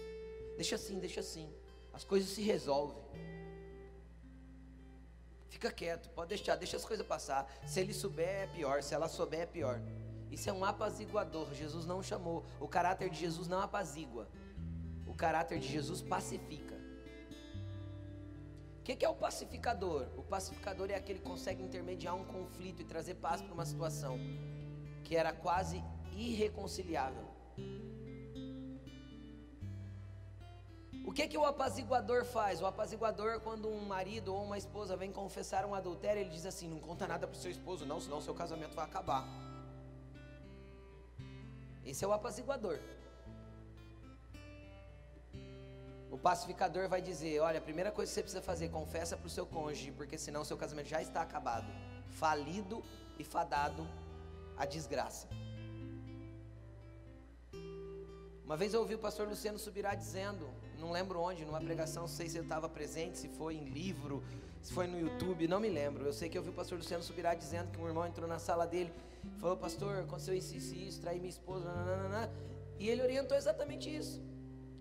Deixa 0.56 0.76
assim, 0.76 1.00
deixa 1.00 1.20
assim. 1.20 1.54
As 1.92 2.06
coisas 2.06 2.30
se 2.30 2.42
resolvem. 2.42 3.35
Fica 5.56 5.72
quieto, 5.72 6.10
pode 6.10 6.30
deixar, 6.30 6.56
deixa 6.56 6.78
as 6.78 6.86
coisas 6.86 7.06
passar. 7.06 7.42
Se 7.66 7.80
ele 7.80 7.94
souber 7.94 8.44
é 8.44 8.48
pior, 8.48 8.84
se 8.84 8.94
ela 8.94 9.08
souber 9.08 9.42
é 9.42 9.46
pior. 9.46 9.80
Isso 10.30 10.50
é 10.50 10.54
um 10.54 10.66
apaziguador. 10.66 11.54
Jesus 11.54 11.86
não 11.86 12.04
chamou. 12.04 12.44
O 12.60 12.68
caráter 12.68 13.10
de 13.10 13.18
Jesus 13.18 13.48
não 13.48 13.62
apazigua. 13.62 14.28
O 15.08 15.14
caráter 15.14 15.60
de 15.60 15.68
Jesus 15.68 16.02
pacifica 16.02 16.76
que, 18.86 18.96
que 18.96 19.04
é 19.04 19.10
o 19.10 19.16
pacificador? 19.16 20.06
O 20.16 20.22
pacificador 20.22 20.92
é 20.92 20.96
aquele 20.96 21.18
que 21.18 21.26
consegue 21.26 21.64
intermediar 21.64 22.16
um 22.16 22.24
conflito 22.24 22.84
e 22.84 22.86
trazer 22.86 23.16
paz 23.16 23.42
para 23.42 23.52
uma 23.52 23.66
situação 23.66 24.20
que 25.04 25.16
era 25.16 25.34
quase 25.34 25.84
irreconciliável. 26.16 27.26
O 31.08 31.12
que 31.14 31.28
que 31.28 31.38
o 31.38 31.46
apaziguador 31.46 32.26
faz? 32.26 32.62
O 32.62 32.66
apaziguador, 32.66 33.40
quando 33.42 33.70
um 33.70 33.86
marido 33.86 34.34
ou 34.34 34.44
uma 34.44 34.58
esposa 34.58 34.98
vem 34.98 35.12
confessar 35.12 35.64
um 35.64 35.76
adultério, 35.76 36.20
ele 36.20 36.32
diz 36.32 36.46
assim: 36.48 36.68
não 36.68 36.80
conta 36.80 37.08
nada 37.08 37.28
para 37.28 37.36
o 37.36 37.40
seu 37.40 37.52
esposo, 37.52 37.86
não, 37.86 38.02
senão 38.02 38.20
seu 38.20 38.34
casamento 38.34 38.74
vai 38.74 38.86
acabar. 38.86 39.24
Esse 41.86 42.04
é 42.04 42.08
o 42.08 42.12
apaziguador. 42.12 42.80
O 46.10 46.18
pacificador 46.18 46.90
vai 46.90 47.04
dizer: 47.04 47.40
olha, 47.40 47.60
a 47.60 47.62
primeira 47.62 47.92
coisa 47.92 48.10
que 48.10 48.16
você 48.16 48.24
precisa 48.24 48.42
fazer, 48.42 48.70
confessa 48.70 49.16
para 49.16 49.28
o 49.28 49.30
seu 49.30 49.46
cônjuge, 49.46 49.92
porque 49.92 50.18
senão 50.18 50.44
seu 50.44 50.58
casamento 50.58 50.88
já 50.88 51.04
está 51.04 51.22
acabado, 51.22 51.68
falido 52.10 52.84
e 53.20 53.24
fadado 53.24 53.88
à 54.58 54.66
desgraça. 54.66 55.28
Uma 58.44 58.58
vez 58.58 58.74
eu 58.74 58.80
ouvi 58.80 58.96
o 58.96 59.00
pastor 59.00 59.28
Luciano 59.28 59.60
Subirá 59.60 59.94
dizendo, 59.94 60.50
não 60.86 60.92
lembro 60.92 61.20
onde, 61.20 61.44
numa 61.44 61.60
pregação, 61.60 62.04
não 62.04 62.08
sei 62.08 62.30
se 62.30 62.38
eu 62.38 62.44
estava 62.44 62.70
presente, 62.70 63.18
se 63.18 63.28
foi 63.28 63.56
em 63.56 63.66
livro, 63.66 64.24
se 64.62 64.72
foi 64.72 64.88
no 64.88 65.00
YouTube, 65.00 65.48
não 65.48 65.60
me 65.60 65.70
lembro. 65.70 66.06
Eu 66.06 66.14
sei 66.14 66.30
que 66.30 66.38
eu 66.38 66.42
ouvi 66.42 66.52
o 66.52 66.54
pastor 66.54 66.78
Luciano 66.78 67.04
Subirá 67.04 67.34
dizendo 67.34 67.72
que 67.72 67.82
um 67.82 67.88
irmão 67.88 68.06
entrou 68.06 68.28
na 68.28 68.40
sala 68.40 68.66
dele, 68.66 68.94
falou: 69.40 69.58
Pastor, 69.58 70.00
aconteceu 70.00 70.34
isso, 70.34 70.56
isso, 70.56 70.76
isso, 70.76 71.02
traí 71.02 71.18
minha 71.18 71.30
esposa, 71.30 71.66
nananana, 71.66 72.32
e 72.80 72.90
ele 72.90 73.02
orientou 73.02 73.36
exatamente 73.36 73.94
isso. 73.94 74.22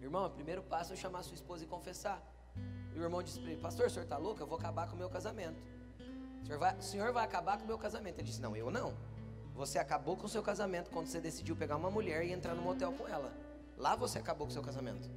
Irmão, 0.01 0.27
o 0.27 0.31
primeiro 0.31 0.63
passo 0.63 0.93
é 0.93 0.97
chamar 0.97 1.23
sua 1.23 1.35
esposa 1.35 1.65
e 1.65 1.67
confessar. 1.67 2.23
E 2.95 2.99
o 2.99 3.03
irmão 3.03 3.23
disse 3.23 3.41
para 3.41 3.51
ele: 3.51 3.61
Pastor, 3.61 3.87
o 3.87 3.91
senhor 3.91 4.05
está 4.05 4.19
louco? 4.19 4.41
Eu 4.43 4.47
vou 4.47 4.59
acabar 4.59 4.87
com 4.89 4.95
o 4.95 4.99
meu 4.99 5.09
casamento. 5.09 5.63
O 6.43 6.47
senhor, 6.47 6.59
vai, 6.59 6.77
o 6.77 6.83
senhor 6.83 7.13
vai 7.13 7.25
acabar 7.25 7.57
com 7.57 7.65
o 7.65 7.67
meu 7.67 7.79
casamento. 7.79 8.19
Ele 8.19 8.27
disse: 8.29 8.41
Não, 8.41 8.55
eu 8.55 8.71
não. 8.71 8.95
Você 9.55 9.79
acabou 9.79 10.17
com 10.17 10.27
o 10.27 10.29
seu 10.29 10.43
casamento 10.43 10.91
quando 10.91 11.07
você 11.07 11.21
decidiu 11.21 11.57
pegar 11.57 11.77
uma 11.77 11.91
mulher 11.91 12.25
e 12.25 12.33
entrar 12.33 12.55
no 12.55 12.63
motel 12.63 12.93
com 12.93 13.09
ela. 13.09 13.33
Lá 13.77 13.97
você 13.97 14.19
acabou 14.19 14.47
com 14.47 14.51
o 14.51 14.53
seu 14.53 14.63
casamento. 14.63 15.09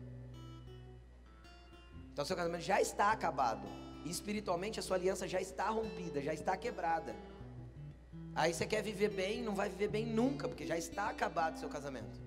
Então 2.17 2.25
seu 2.25 2.35
casamento 2.35 2.63
já 2.63 2.81
está 2.81 3.11
acabado. 3.11 3.61
E 4.03 4.09
espiritualmente 4.09 4.79
a 4.79 4.81
sua 4.81 4.97
aliança 4.97 5.27
já 5.27 5.39
está 5.39 5.69
rompida, 5.69 6.19
já 6.19 6.33
está 6.33 6.57
quebrada. 6.57 7.15
Aí 8.33 8.51
você 8.51 8.65
quer 8.65 8.81
viver 8.81 9.09
bem, 9.09 9.43
não 9.43 9.53
vai 9.53 9.69
viver 9.69 9.87
bem 9.87 10.03
nunca, 10.03 10.47
porque 10.47 10.65
já 10.65 10.75
está 10.75 11.09
acabado 11.09 11.57
o 11.57 11.59
seu 11.59 11.69
casamento. 11.69 12.19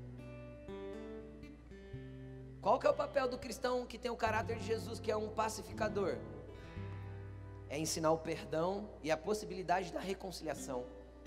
Qual 2.60 2.78
que 2.78 2.86
é 2.86 2.90
o 2.90 2.94
papel 2.94 3.26
do 3.26 3.36
cristão 3.36 3.84
que 3.84 3.98
tem 3.98 4.12
o 4.12 4.16
caráter 4.16 4.58
de 4.58 4.64
Jesus, 4.64 5.00
que 5.00 5.10
é 5.10 5.16
um 5.16 5.28
pacificador? 5.28 6.18
É 7.68 7.76
ensinar 7.76 8.12
o 8.12 8.18
perdão 8.18 8.88
e 9.02 9.10
a 9.10 9.16
possibilidade 9.16 9.92
da 9.92 9.98
reconciliação, 9.98 10.84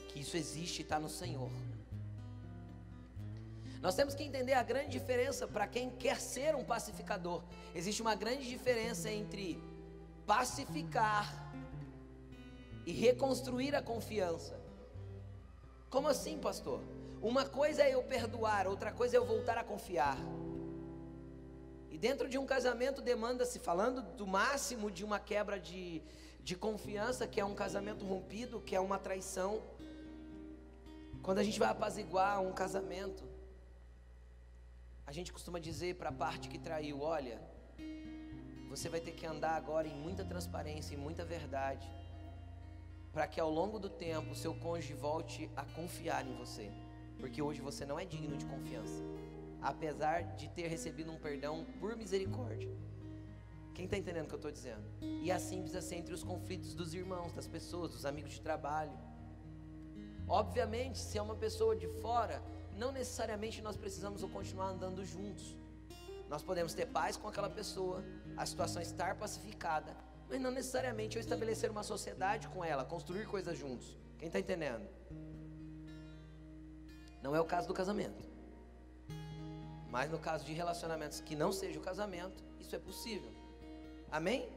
que 0.08 0.22
isso 0.22 0.38
existe 0.38 0.80
e 0.80 0.84
está 0.84 0.98
no 0.98 1.10
Senhor. 1.10 1.52
Nós 3.84 3.96
temos 3.96 4.16
que 4.16 4.24
entender 4.24 4.54
a 4.54 4.64
grande 4.64 4.92
diferença 4.92 5.46
para 5.46 5.68
quem 5.68 5.90
quer 5.90 6.18
ser 6.18 6.56
um 6.56 6.64
pacificador. 6.64 7.44
Existe 7.76 8.02
uma 8.02 8.16
grande 8.16 8.48
diferença 8.48 9.12
entre 9.12 9.62
pacificar 10.26 11.54
e 12.86 12.94
reconstruir 12.94 13.76
a 13.76 13.82
confiança. 13.82 14.58
Como 15.90 16.08
assim, 16.08 16.38
pastor? 16.38 16.82
Uma 17.22 17.44
coisa 17.44 17.84
é 17.84 17.94
eu 17.94 18.02
perdoar, 18.04 18.68
outra 18.68 18.90
coisa 18.90 19.18
é 19.18 19.20
eu 19.20 19.26
voltar 19.26 19.58
a 19.58 19.66
confiar. 19.66 20.18
E 21.92 21.98
dentro 21.98 22.30
de 22.30 22.38
um 22.38 22.46
casamento 22.46 23.02
demanda-se, 23.02 23.60
falando 23.60 24.02
do 24.16 24.26
máximo 24.26 24.90
de 24.90 25.04
uma 25.04 25.20
quebra 25.20 25.60
de, 25.60 26.02
de 26.42 26.56
confiança, 26.56 27.28
que 27.28 27.38
é 27.38 27.44
um 27.44 27.54
casamento 27.54 28.06
rompido, 28.06 28.62
que 28.62 28.78
é 28.78 28.80
uma 28.80 28.98
traição. 28.98 29.62
Quando 31.22 31.40
a 31.40 31.44
gente 31.44 31.60
vai 31.60 31.68
apaziguar 31.68 32.42
um 32.42 32.54
casamento, 32.54 33.33
a 35.06 35.12
gente 35.12 35.32
costuma 35.32 35.60
dizer 35.60 35.96
para 35.96 36.10
a 36.10 36.14
parte 36.14 36.50
que 36.50 36.58
traiu: 36.58 37.02
olha, 37.02 37.40
você 38.70 38.90
vai 38.90 39.00
ter 39.00 39.12
que 39.12 39.26
andar 39.26 39.56
agora 39.56 39.88
em 39.88 39.96
muita 39.96 40.24
transparência 40.24 40.94
e 40.94 40.98
muita 40.98 41.24
verdade, 41.26 41.88
para 43.12 43.28
que 43.28 43.40
ao 43.40 43.50
longo 43.50 43.80
do 43.80 43.90
tempo 43.90 44.36
seu 44.36 44.54
cônjuge 44.56 44.94
volte 44.94 45.50
a 45.56 45.64
confiar 45.64 46.26
em 46.26 46.36
você, 46.36 46.72
porque 47.20 47.42
hoje 47.42 47.62
você 47.62 47.86
não 47.86 48.00
é 48.00 48.06
digno 48.06 48.38
de 48.38 48.46
confiança, 48.46 49.04
apesar 49.62 50.36
de 50.36 50.50
ter 50.50 50.68
recebido 50.68 51.12
um 51.12 51.18
perdão 51.18 51.66
por 51.80 51.96
misericórdia. 51.96 52.72
Quem 53.76 53.86
está 53.86 53.98
entendendo 53.98 54.26
o 54.26 54.28
que 54.28 54.36
eu 54.36 54.38
estou 54.38 54.52
dizendo? 54.52 54.84
E 55.02 55.32
assim 55.32 55.62
precisa 55.62 55.82
ser 55.82 55.96
entre 55.96 56.14
os 56.14 56.24
conflitos 56.24 56.76
dos 56.76 56.94
irmãos, 56.94 57.34
das 57.34 57.48
pessoas, 57.48 57.92
dos 57.92 58.06
amigos 58.06 58.34
de 58.34 58.42
trabalho. 58.42 58.96
Obviamente, 60.28 61.00
se 61.00 61.18
é 61.18 61.22
uma 61.22 61.36
pessoa 61.36 61.76
de 61.76 61.88
fora, 61.88 62.42
não 62.78 62.92
necessariamente 62.92 63.62
nós 63.62 63.78
precisamos 63.78 64.24
continuar 64.24 64.68
andando 64.68 65.06
juntos. 65.06 65.56
Nós 66.30 66.42
podemos 66.42 66.74
ter 66.74 66.88
paz 66.88 67.16
com 67.18 67.28
aquela 67.28 67.50
pessoa, 67.50 68.04
a 68.36 68.46
situação 68.46 68.82
estar 68.82 69.16
pacificada, 69.16 69.96
mas 70.30 70.42
não 70.42 70.52
necessariamente 70.52 71.18
eu 71.18 71.22
estabelecer 71.22 71.70
uma 71.70 71.84
sociedade 71.84 72.48
com 72.48 72.64
ela, 72.64 72.84
construir 72.84 73.26
coisas 73.28 73.58
juntos. 73.58 73.98
Quem 74.18 74.28
está 74.28 74.40
entendendo? 74.40 74.88
Não 77.22 77.36
é 77.36 77.40
o 77.40 77.46
caso 77.46 77.68
do 77.68 77.74
casamento. 77.74 78.24
Mas 79.90 80.10
no 80.10 80.18
caso 80.18 80.44
de 80.44 80.54
relacionamentos 80.54 81.20
que 81.22 81.36
não 81.36 81.52
seja 81.52 81.80
o 81.80 81.84
casamento, 81.84 82.44
isso 82.60 82.76
é 82.76 82.80
possível. 82.80 83.32
Amém? 84.12 84.50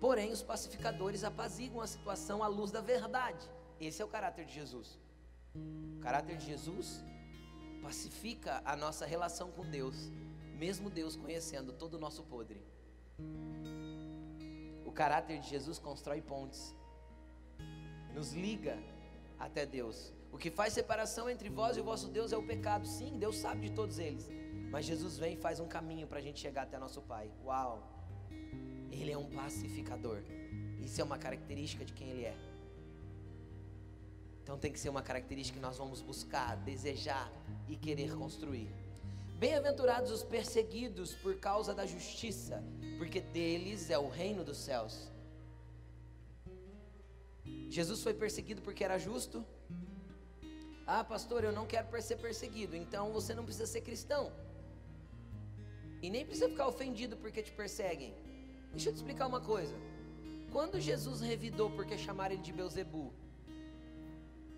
Porém, 0.00 0.30
os 0.30 0.42
pacificadores 0.42 1.24
apaziguam 1.24 1.82
a 1.82 1.86
situação 1.86 2.42
à 2.42 2.46
luz 2.46 2.70
da 2.70 2.80
verdade. 2.80 3.44
Esse 3.80 4.00
é 4.00 4.04
o 4.04 4.08
caráter 4.08 4.44
de 4.44 4.54
Jesus. 4.54 4.98
O 5.96 6.00
caráter 6.00 6.36
de 6.36 6.46
Jesus 6.46 7.04
pacifica 7.82 8.62
a 8.64 8.76
nossa 8.76 9.06
relação 9.06 9.50
com 9.50 9.64
Deus, 9.68 10.10
mesmo 10.58 10.90
Deus 10.90 11.16
conhecendo 11.16 11.72
todo 11.72 11.94
o 11.94 11.98
nosso 11.98 12.22
podre. 12.24 12.60
O 14.84 14.92
caráter 14.92 15.38
de 15.38 15.48
Jesus 15.48 15.78
constrói 15.78 16.20
pontes, 16.20 16.74
nos 18.14 18.32
liga 18.32 18.78
até 19.38 19.66
Deus. 19.66 20.12
O 20.32 20.38
que 20.38 20.50
faz 20.50 20.72
separação 20.72 21.30
entre 21.30 21.48
vós 21.48 21.76
e 21.76 21.80
o 21.80 21.84
vosso 21.84 22.08
Deus 22.08 22.32
é 22.32 22.36
o 22.36 22.42
pecado. 22.42 22.86
Sim, 22.86 23.18
Deus 23.18 23.38
sabe 23.38 23.68
de 23.68 23.72
todos 23.72 23.98
eles. 23.98 24.28
Mas 24.70 24.84
Jesus 24.84 25.16
vem 25.18 25.34
e 25.34 25.36
faz 25.36 25.60
um 25.60 25.68
caminho 25.68 26.06
para 26.06 26.18
a 26.18 26.22
gente 26.22 26.40
chegar 26.40 26.62
até 26.62 26.78
nosso 26.78 27.00
Pai. 27.02 27.30
Uau! 27.44 27.82
Ele 28.90 29.12
é 29.12 29.18
um 29.18 29.30
pacificador. 29.30 30.22
Isso 30.80 31.00
é 31.00 31.04
uma 31.04 31.18
característica 31.18 31.84
de 31.84 31.92
quem 31.92 32.08
Ele 32.10 32.24
é. 32.24 32.36
Então 34.46 34.56
tem 34.56 34.70
que 34.70 34.78
ser 34.78 34.90
uma 34.90 35.02
característica 35.02 35.58
que 35.58 35.62
nós 35.62 35.76
vamos 35.76 36.00
buscar, 36.00 36.54
desejar 36.58 37.28
e 37.68 37.74
querer 37.74 38.14
construir. 38.14 38.68
Bem-aventurados 39.40 40.12
os 40.12 40.22
perseguidos 40.22 41.16
por 41.16 41.34
causa 41.40 41.74
da 41.74 41.84
justiça, 41.84 42.62
porque 42.96 43.20
deles 43.20 43.90
é 43.90 43.98
o 43.98 44.08
reino 44.08 44.44
dos 44.44 44.58
céus. 44.58 45.10
Jesus 47.68 48.04
foi 48.04 48.14
perseguido 48.14 48.62
porque 48.62 48.84
era 48.84 48.98
justo? 48.98 49.44
Ah, 50.86 51.02
pastor, 51.02 51.42
eu 51.42 51.50
não 51.50 51.66
quero 51.66 52.00
ser 52.00 52.14
perseguido, 52.14 52.76
então 52.76 53.12
você 53.12 53.34
não 53.34 53.44
precisa 53.44 53.66
ser 53.66 53.80
cristão. 53.80 54.32
E 56.00 56.08
nem 56.08 56.24
precisa 56.24 56.48
ficar 56.48 56.68
ofendido 56.68 57.16
porque 57.16 57.42
te 57.42 57.50
perseguem. 57.50 58.14
Deixa 58.70 58.90
eu 58.90 58.92
te 58.92 58.98
explicar 58.98 59.26
uma 59.26 59.40
coisa. 59.40 59.74
Quando 60.52 60.80
Jesus 60.80 61.20
revidou 61.20 61.68
porque 61.68 61.98
chamaram 61.98 62.34
ele 62.34 62.42
de 62.44 62.52
Beuzebu, 62.52 63.12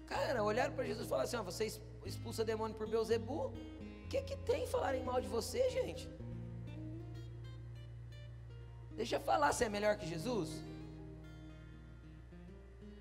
cara, 0.09 0.43
olharam 0.43 0.75
para 0.75 0.85
Jesus 0.85 1.07
e 1.07 1.09
falaram 1.09 1.29
assim: 1.29 1.37
ó, 1.37 1.43
você 1.43 1.65
expulsa 2.05 2.45
demônio 2.45 2.77
por 2.77 2.89
Beuzebu? 2.89 3.53
O 4.05 4.09
que, 4.09 4.23
que 4.23 4.37
tem 4.51 4.67
falarem 4.67 5.03
mal 5.05 5.21
de 5.21 5.29
você, 5.29 5.69
gente? 5.71 6.09
Deixa 8.97 9.17
eu 9.17 9.21
falar, 9.21 9.53
você 9.53 9.65
é 9.67 9.69
melhor 9.69 9.97
que 9.97 10.07
Jesus? 10.07 10.51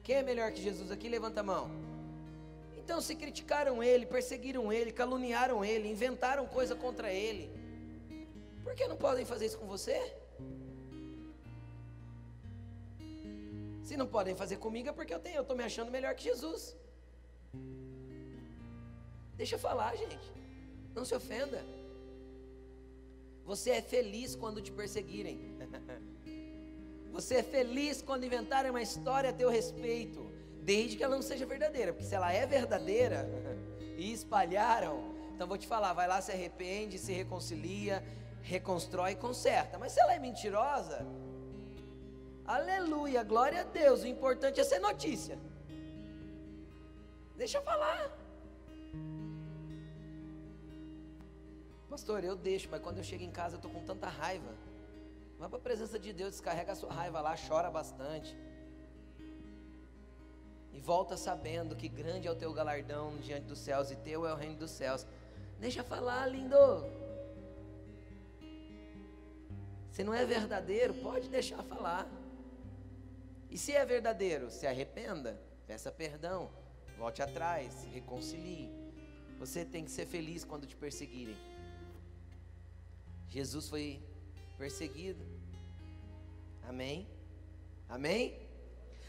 Quem 0.04 0.18
é 0.18 0.24
melhor 0.24 0.52
que 0.52 0.62
Jesus 0.62 0.92
aqui? 0.92 1.10
Levanta 1.10 1.40
a 1.40 1.44
mão. 1.44 1.72
Então, 2.78 3.02
se 3.02 3.16
criticaram 3.16 3.84
ele, 3.84 4.06
perseguiram 4.06 4.72
ele, 4.72 4.92
caluniaram 4.92 5.66
ele, 5.66 5.90
inventaram 5.90 6.46
coisa 6.48 6.76
contra 6.76 7.12
ele, 7.12 7.50
por 8.64 8.76
que 8.76 8.88
não 8.88 8.96
podem 8.96 9.26
fazer 9.26 9.48
isso 9.48 9.58
com 9.58 9.68
você? 9.68 9.98
Se 13.84 13.96
não 13.96 14.08
podem 14.08 14.36
fazer 14.36 14.58
comigo 14.58 14.90
é 14.90 14.92
porque 14.92 15.14
eu 15.14 15.20
tenho, 15.20 15.38
eu 15.38 15.42
estou 15.42 15.56
me 15.56 15.64
achando 15.64 15.90
melhor 15.90 16.14
que 16.16 16.26
Jesus. 16.26 16.76
Deixa 19.36 19.56
eu 19.56 19.60
falar, 19.60 19.96
gente. 19.96 20.32
Não 20.96 21.06
se 21.06 21.14
ofenda. 21.14 21.64
Você 23.46 23.70
é 23.70 23.82
feliz 23.82 24.36
quando 24.36 24.62
te 24.62 24.72
perseguirem. 24.72 25.56
Você 27.12 27.36
é 27.36 27.44
feliz 27.44 28.02
quando 28.02 28.26
inventarem 28.26 28.70
uma 28.70 28.82
história 28.82 29.30
a 29.30 29.34
teu 29.34 29.50
respeito, 29.50 30.30
desde 30.62 30.98
que 30.98 31.04
ela 31.04 31.16
não 31.16 31.22
seja 31.22 31.46
verdadeira, 31.46 31.94
porque 31.94 32.06
se 32.06 32.14
ela 32.14 32.32
é 32.32 32.46
verdadeira 32.46 33.28
e 33.98 34.12
espalharam, 34.12 35.16
então 35.34 35.48
vou 35.48 35.58
te 35.58 35.66
falar, 35.66 35.94
vai 35.94 36.08
lá, 36.08 36.22
se 36.22 36.32
arrepende, 36.32 37.00
se 37.00 37.14
reconcilia, 37.14 38.04
reconstrói 38.42 39.12
e 39.12 39.16
conserta. 39.16 39.78
Mas 39.78 39.94
se 39.94 40.02
ela 40.02 40.14
é 40.14 40.20
mentirosa, 40.20 41.06
aleluia, 42.46 43.24
glória 43.24 43.62
a 43.62 43.64
Deus. 43.64 44.02
O 44.04 44.08
importante 44.08 44.60
é 44.60 44.64
ser 44.64 44.80
notícia. 44.80 45.40
Deixa 47.38 47.60
eu 47.60 47.62
falar. 47.62 48.12
Pastor, 51.88 52.24
eu 52.24 52.36
deixo, 52.36 52.68
mas 52.70 52.82
quando 52.82 52.98
eu 52.98 53.04
chego 53.04 53.24
em 53.24 53.32
casa 53.32 53.56
eu 53.56 53.58
estou 53.58 53.72
com 53.72 53.84
tanta 53.86 54.08
raiva. 54.08 54.52
Vá 55.38 55.48
para 55.48 55.60
a 55.60 55.62
presença 55.62 56.00
de 56.00 56.12
Deus, 56.12 56.32
descarrega 56.32 56.72
a 56.72 56.76
sua 56.76 56.92
raiva 56.92 57.22
lá, 57.22 57.36
chora 57.38 57.70
bastante. 57.70 58.36
E 60.74 60.80
volta 60.80 61.16
sabendo 61.16 61.76
que 61.76 61.88
grande 61.88 62.28
é 62.28 62.32
o 62.32 62.36
teu 62.36 62.52
galardão 62.52 63.18
diante 63.20 63.46
dos 63.46 63.60
céus 63.60 63.92
e 63.92 63.96
teu 63.96 64.28
é 64.28 64.34
o 64.34 64.36
reino 64.36 64.56
dos 64.56 64.72
céus. 64.72 65.06
Deixa 65.60 65.84
falar, 65.84 66.26
lindo. 66.26 66.58
Se 69.92 70.04
não 70.04 70.14
é 70.14 70.26
verdadeiro, 70.26 70.94
pode 70.96 71.30
deixar 71.30 71.62
falar. 71.64 72.08
E 73.50 73.58
se 73.58 73.74
é 73.74 73.86
verdadeiro, 73.86 74.50
se 74.50 74.66
arrependa, 74.68 75.40
peça 75.66 75.92
perdão, 75.92 76.50
volte 76.98 77.22
atrás, 77.22 77.86
reconcilie. 77.94 78.70
Você 79.40 79.64
tem 79.64 79.86
que 79.86 79.92
ser 79.92 80.08
feliz 80.08 80.44
quando 80.44 80.66
te 80.66 80.76
perseguirem. 80.76 81.38
Jesus 83.30 83.70
foi 83.70 84.02
perseguido. 84.58 85.24
Amém? 86.68 87.08
Amém? 87.88 88.40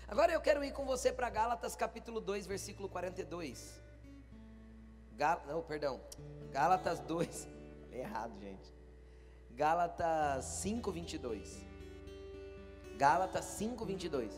Agora 0.07 0.33
eu 0.33 0.40
quero 0.40 0.62
ir 0.62 0.72
com 0.72 0.85
você 0.85 1.12
para 1.12 1.31
Gálatas 1.31 1.74
capítulo 1.74 2.20
2, 2.20 2.46
versículo 2.46 2.88
42. 2.88 3.81
Gal... 5.16 5.42
Não, 5.46 5.62
perdão. 5.62 6.01
Gálatas 6.53 7.01
2. 7.01 7.48
Errado, 7.90 8.38
gente. 8.38 8.72
Gálatas 9.51 10.44
5, 10.44 10.92
22. 10.92 11.66
Gálatas 12.96 13.44
5, 13.44 13.85
22. 13.85 14.33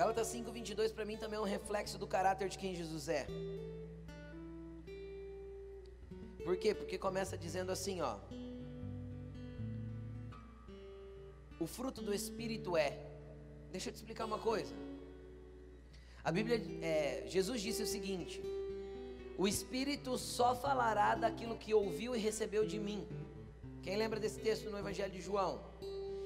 Gálatas 0.00 0.28
5, 0.28 0.50
22 0.50 0.92
para 0.92 1.04
mim 1.04 1.18
também 1.18 1.36
é 1.36 1.42
um 1.42 1.44
reflexo 1.44 1.98
do 1.98 2.06
caráter 2.06 2.48
de 2.48 2.56
quem 2.56 2.74
Jesus 2.74 3.06
é. 3.06 3.26
Por 6.42 6.56
quê? 6.56 6.74
Porque 6.74 6.96
começa 6.96 7.36
dizendo 7.36 7.70
assim, 7.70 8.00
ó. 8.00 8.16
O 11.58 11.66
fruto 11.66 12.00
do 12.00 12.14
Espírito 12.14 12.78
é. 12.78 12.96
Deixa 13.70 13.90
eu 13.90 13.92
te 13.92 13.96
explicar 13.96 14.24
uma 14.24 14.38
coisa. 14.38 14.74
A 16.24 16.32
Bíblia, 16.32 16.56
é, 16.80 17.24
Jesus 17.26 17.60
disse 17.60 17.82
o 17.82 17.86
seguinte: 17.86 18.42
O 19.36 19.46
Espírito 19.46 20.16
só 20.16 20.56
falará 20.56 21.14
daquilo 21.14 21.58
que 21.58 21.74
ouviu 21.74 22.16
e 22.16 22.18
recebeu 22.18 22.66
de 22.66 22.78
mim. 22.78 23.06
Quem 23.82 23.98
lembra 23.98 24.18
desse 24.18 24.40
texto 24.40 24.70
no 24.70 24.78
Evangelho 24.78 25.12
de 25.12 25.20
João? 25.20 25.60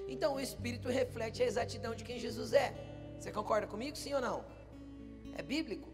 Então, 0.06 0.37
o 0.37 0.40
Espírito 0.40 0.88
reflete 0.88 1.42
a 1.42 1.46
exatidão 1.46 1.92
de 1.92 2.04
quem 2.04 2.20
Jesus 2.20 2.52
é. 2.52 2.93
Você 3.18 3.33
concorda 3.33 3.66
comigo, 3.66 3.96
sim 3.96 4.14
ou 4.14 4.20
não? 4.20 4.44
É 5.37 5.42
bíblico. 5.42 5.88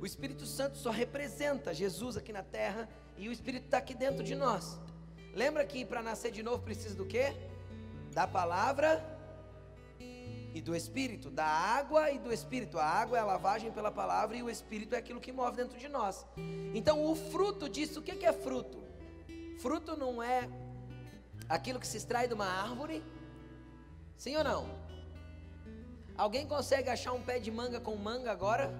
O 0.00 0.06
Espírito 0.06 0.46
Santo 0.46 0.78
só 0.78 0.90
representa 0.90 1.74
Jesus 1.74 2.16
aqui 2.16 2.32
na 2.32 2.42
terra 2.42 2.88
e 3.16 3.28
o 3.28 3.32
Espírito 3.32 3.64
está 3.64 3.78
aqui 3.78 3.94
dentro 3.94 4.22
de 4.22 4.34
nós. 4.34 4.78
Lembra 5.34 5.64
que 5.64 5.84
para 5.84 6.02
nascer 6.02 6.30
de 6.30 6.42
novo 6.42 6.62
precisa 6.62 6.94
do 6.94 7.06
quê? 7.06 7.34
da 8.18 8.26
palavra 8.26 9.04
e 10.00 10.60
do 10.60 10.74
espírito, 10.74 11.30
da 11.30 11.46
água 11.46 12.10
e 12.10 12.18
do 12.18 12.32
espírito. 12.32 12.76
A 12.76 12.84
água 12.84 13.16
é 13.16 13.20
a 13.20 13.24
lavagem 13.24 13.70
pela 13.70 13.90
palavra 13.90 14.36
e 14.36 14.42
o 14.42 14.50
espírito 14.50 14.94
é 14.94 14.98
aquilo 14.98 15.20
que 15.20 15.30
move 15.30 15.56
dentro 15.56 15.78
de 15.78 15.88
nós. 15.88 16.26
Então, 16.74 17.04
o 17.04 17.14
fruto 17.14 17.68
disso, 17.68 18.00
o 18.00 18.02
que 18.02 18.26
é 18.26 18.32
fruto? 18.32 18.82
Fruto 19.60 19.96
não 19.96 20.20
é 20.20 20.48
aquilo 21.48 21.78
que 21.78 21.86
se 21.86 21.96
extrai 21.96 22.26
de 22.26 22.34
uma 22.34 22.46
árvore? 22.46 23.04
Sim 24.16 24.36
ou 24.36 24.42
não? 24.42 24.87
Alguém 26.18 26.44
consegue 26.48 26.90
achar 26.90 27.12
um 27.12 27.22
pé 27.22 27.38
de 27.38 27.48
manga 27.48 27.78
com 27.78 27.94
manga 27.94 28.32
agora? 28.32 28.74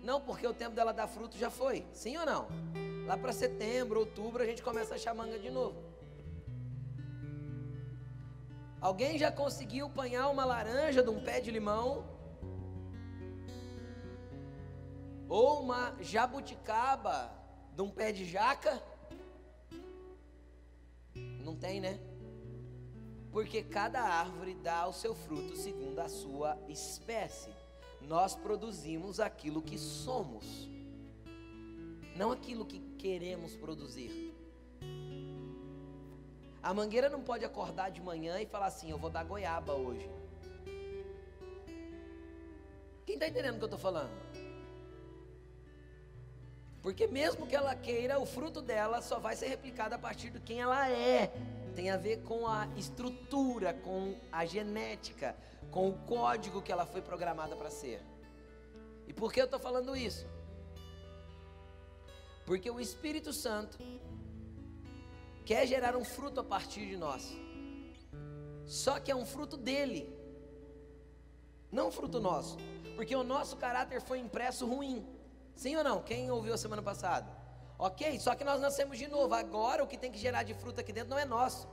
Não, 0.00 0.20
porque 0.20 0.46
o 0.46 0.54
tempo 0.54 0.76
dela 0.76 0.92
dar 0.92 1.08
fruto 1.08 1.36
já 1.36 1.50
foi. 1.50 1.84
Sim 1.92 2.16
ou 2.18 2.24
não? 2.24 2.46
Lá 3.04 3.16
para 3.16 3.32
setembro, 3.32 3.98
outubro, 3.98 4.40
a 4.40 4.46
gente 4.46 4.62
começa 4.62 4.94
a 4.94 4.96
achar 4.96 5.12
manga 5.12 5.40
de 5.40 5.50
novo. 5.50 5.82
Alguém 8.80 9.18
já 9.18 9.32
conseguiu 9.32 9.86
apanhar 9.86 10.28
uma 10.28 10.44
laranja 10.44 11.02
de 11.02 11.10
um 11.10 11.20
pé 11.20 11.40
de 11.40 11.50
limão? 11.50 12.06
Ou 15.28 15.62
uma 15.62 15.96
jabuticaba 16.00 17.32
de 17.74 17.82
um 17.82 17.90
pé 17.90 18.12
de 18.12 18.24
jaca? 18.24 18.80
Não 21.44 21.56
tem, 21.56 21.80
né? 21.80 21.98
Porque 23.32 23.62
cada 23.62 24.00
árvore 24.00 24.54
dá 24.54 24.86
o 24.88 24.92
seu 24.92 25.14
fruto 25.14 25.56
segundo 25.56 25.98
a 26.00 26.08
sua 26.08 26.58
espécie. 26.68 27.50
Nós 28.00 28.34
produzimos 28.34 29.20
aquilo 29.20 29.62
que 29.62 29.78
somos, 29.78 30.68
não 32.16 32.32
aquilo 32.32 32.64
que 32.64 32.80
queremos 32.98 33.54
produzir. 33.54 34.34
A 36.62 36.74
mangueira 36.74 37.08
não 37.08 37.22
pode 37.22 37.44
acordar 37.44 37.90
de 37.90 38.00
manhã 38.00 38.40
e 38.40 38.46
falar 38.46 38.66
assim: 38.66 38.90
Eu 38.90 38.98
vou 38.98 39.10
dar 39.10 39.24
goiaba 39.24 39.74
hoje. 39.74 40.10
Quem 43.06 43.14
está 43.14 43.28
entendendo 43.28 43.54
o 43.54 43.58
que 43.58 43.64
eu 43.64 43.66
estou 43.66 43.78
falando? 43.78 44.12
Porque 46.82 47.06
mesmo 47.06 47.46
que 47.46 47.54
ela 47.54 47.74
queira, 47.74 48.18
o 48.18 48.26
fruto 48.26 48.62
dela 48.62 49.02
só 49.02 49.18
vai 49.18 49.36
ser 49.36 49.48
replicado 49.48 49.94
a 49.94 49.98
partir 49.98 50.30
de 50.30 50.40
quem 50.40 50.60
ela 50.60 50.88
é. 50.88 51.32
Tem 51.74 51.90
a 51.90 51.96
ver 51.96 52.22
com 52.22 52.46
a 52.46 52.66
estrutura, 52.76 53.72
com 53.72 54.18
a 54.30 54.44
genética, 54.44 55.36
com 55.70 55.88
o 55.88 55.98
código 55.98 56.60
que 56.62 56.72
ela 56.72 56.84
foi 56.84 57.00
programada 57.00 57.56
para 57.56 57.70
ser. 57.70 58.02
E 59.06 59.12
por 59.12 59.32
que 59.32 59.40
eu 59.40 59.44
estou 59.44 59.58
falando 59.58 59.96
isso? 59.96 60.26
Porque 62.44 62.70
o 62.70 62.80
Espírito 62.80 63.32
Santo 63.32 63.78
quer 65.44 65.66
gerar 65.66 65.96
um 65.96 66.04
fruto 66.04 66.40
a 66.40 66.44
partir 66.44 66.86
de 66.86 66.96
nós. 66.96 67.32
Só 68.66 69.00
que 69.00 69.10
é 69.10 69.16
um 69.16 69.26
fruto 69.26 69.56
dele, 69.56 70.16
não 71.72 71.88
um 71.88 71.90
fruto 71.90 72.20
nosso. 72.20 72.56
Porque 72.96 73.14
o 73.14 73.22
nosso 73.22 73.56
caráter 73.56 74.00
foi 74.00 74.18
impresso 74.18 74.66
ruim. 74.66 75.06
Sim 75.54 75.76
ou 75.76 75.84
não? 75.84 76.02
Quem 76.02 76.30
ouviu 76.30 76.54
a 76.54 76.58
semana 76.58 76.82
passada? 76.82 77.39
Ok, 77.82 78.20
só 78.20 78.34
que 78.34 78.44
nós 78.44 78.60
nascemos 78.60 78.98
de 78.98 79.08
novo. 79.08 79.32
Agora 79.34 79.82
o 79.82 79.86
que 79.86 79.96
tem 79.96 80.12
que 80.12 80.18
gerar 80.18 80.42
de 80.42 80.52
fruto 80.52 80.80
aqui 80.80 80.92
dentro 80.92 81.08
não 81.08 81.18
é 81.18 81.24
nosso. 81.24 81.66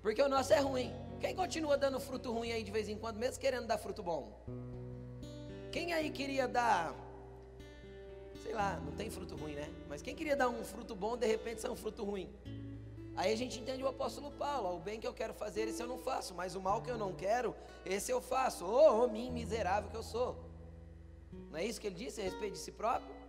Porque 0.00 0.22
o 0.22 0.30
nosso 0.30 0.50
é 0.54 0.60
ruim. 0.60 0.90
Quem 1.20 1.36
continua 1.36 1.76
dando 1.76 2.00
fruto 2.00 2.32
ruim 2.32 2.52
aí 2.52 2.64
de 2.64 2.70
vez 2.70 2.88
em 2.88 2.96
quando, 2.96 3.18
mesmo 3.18 3.38
querendo 3.38 3.66
dar 3.66 3.76
fruto 3.76 4.02
bom? 4.02 4.32
Quem 5.70 5.92
aí 5.92 6.10
queria 6.10 6.48
dar. 6.48 6.94
Sei 8.42 8.54
lá, 8.54 8.80
não 8.80 8.92
tem 8.92 9.10
fruto 9.10 9.36
ruim, 9.36 9.54
né? 9.54 9.68
Mas 9.90 10.00
quem 10.00 10.16
queria 10.16 10.34
dar 10.34 10.48
um 10.48 10.64
fruto 10.64 10.94
bom, 10.96 11.14
de 11.14 11.26
repente 11.26 11.60
sai 11.60 11.70
um 11.70 11.76
fruto 11.76 12.02
ruim. 12.02 12.30
Aí 13.14 13.30
a 13.30 13.36
gente 13.36 13.60
entende 13.60 13.82
o 13.82 13.88
apóstolo 13.88 14.30
Paulo: 14.32 14.74
o 14.74 14.80
bem 14.80 14.98
que 14.98 15.06
eu 15.06 15.12
quero 15.12 15.34
fazer, 15.34 15.68
esse 15.68 15.82
eu 15.82 15.86
não 15.86 15.98
faço, 15.98 16.34
mas 16.34 16.54
o 16.54 16.62
mal 16.62 16.80
que 16.80 16.90
eu 16.90 16.96
não 16.96 17.12
quero, 17.12 17.54
esse 17.84 18.10
eu 18.10 18.22
faço. 18.22 18.64
Ô, 18.64 18.70
oh, 18.70 19.04
oh, 19.04 19.08
mim 19.08 19.30
miserável 19.30 19.90
que 19.90 19.96
eu 19.96 20.02
sou. 20.02 20.34
Não 21.50 21.58
é 21.58 21.64
isso 21.66 21.78
que 21.78 21.86
ele 21.88 21.96
disse 21.96 22.22
a 22.22 22.24
respeito 22.24 22.54
de 22.54 22.58
si 22.58 22.72
próprio? 22.72 23.21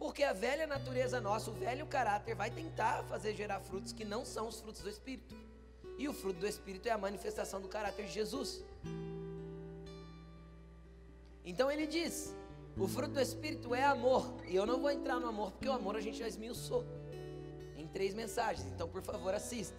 Porque 0.00 0.24
a 0.24 0.32
velha 0.32 0.66
natureza 0.66 1.20
nossa, 1.20 1.50
o 1.50 1.52
velho 1.52 1.86
caráter, 1.86 2.34
vai 2.34 2.50
tentar 2.50 3.04
fazer 3.04 3.36
gerar 3.36 3.60
frutos 3.60 3.92
que 3.92 4.02
não 4.02 4.24
são 4.24 4.48
os 4.48 4.58
frutos 4.58 4.80
do 4.80 4.88
Espírito. 4.88 5.34
E 5.98 6.08
o 6.08 6.14
fruto 6.14 6.40
do 6.40 6.46
Espírito 6.46 6.88
é 6.88 6.90
a 6.90 6.96
manifestação 6.96 7.60
do 7.60 7.68
caráter 7.68 8.06
de 8.06 8.12
Jesus. 8.12 8.64
Então 11.44 11.70
ele 11.70 11.86
diz: 11.86 12.34
o 12.78 12.88
fruto 12.88 13.12
do 13.12 13.20
Espírito 13.20 13.74
é 13.74 13.84
amor. 13.84 14.24
E 14.48 14.56
eu 14.56 14.64
não 14.64 14.80
vou 14.80 14.90
entrar 14.90 15.20
no 15.20 15.28
amor, 15.28 15.50
porque 15.52 15.68
o 15.68 15.72
amor 15.72 15.94
a 15.96 16.00
gente 16.00 16.18
já 16.18 16.26
esmiuçou 16.26 16.82
em 17.76 17.86
três 17.86 18.14
mensagens. 18.14 18.66
Então, 18.72 18.88
por 18.88 19.02
favor, 19.02 19.34
assista. 19.34 19.76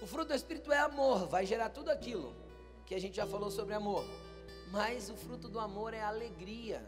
O 0.00 0.06
fruto 0.06 0.28
do 0.28 0.34
Espírito 0.34 0.72
é 0.72 0.78
amor, 0.78 1.26
vai 1.26 1.44
gerar 1.44 1.70
tudo 1.70 1.90
aquilo 1.90 2.32
que 2.86 2.94
a 2.94 3.00
gente 3.00 3.16
já 3.16 3.26
falou 3.26 3.50
sobre 3.50 3.74
amor. 3.74 4.04
Mas 4.70 5.10
o 5.10 5.16
fruto 5.16 5.48
do 5.48 5.58
amor 5.58 5.94
é 5.94 6.00
alegria. 6.00 6.80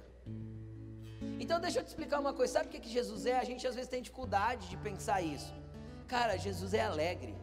Então, 1.41 1.61
deixa 1.61 1.81
eu 1.81 1.85
te 1.85 1.89
explicar 1.89 2.21
uma 2.21 2.33
coisa: 2.33 2.53
sabe 2.55 2.67
o 2.69 2.71
que 2.71 2.89
Jesus 2.89 3.27
é? 3.27 3.39
A 3.39 3.45
gente 3.45 3.67
às 3.67 3.75
vezes 3.75 3.91
tem 3.91 4.03
dificuldade 4.03 4.69
de 4.69 4.77
pensar 4.77 5.21
isso. 5.23 5.53
Cara, 6.07 6.37
Jesus 6.37 6.75
é 6.75 6.83
alegre. 6.83 7.35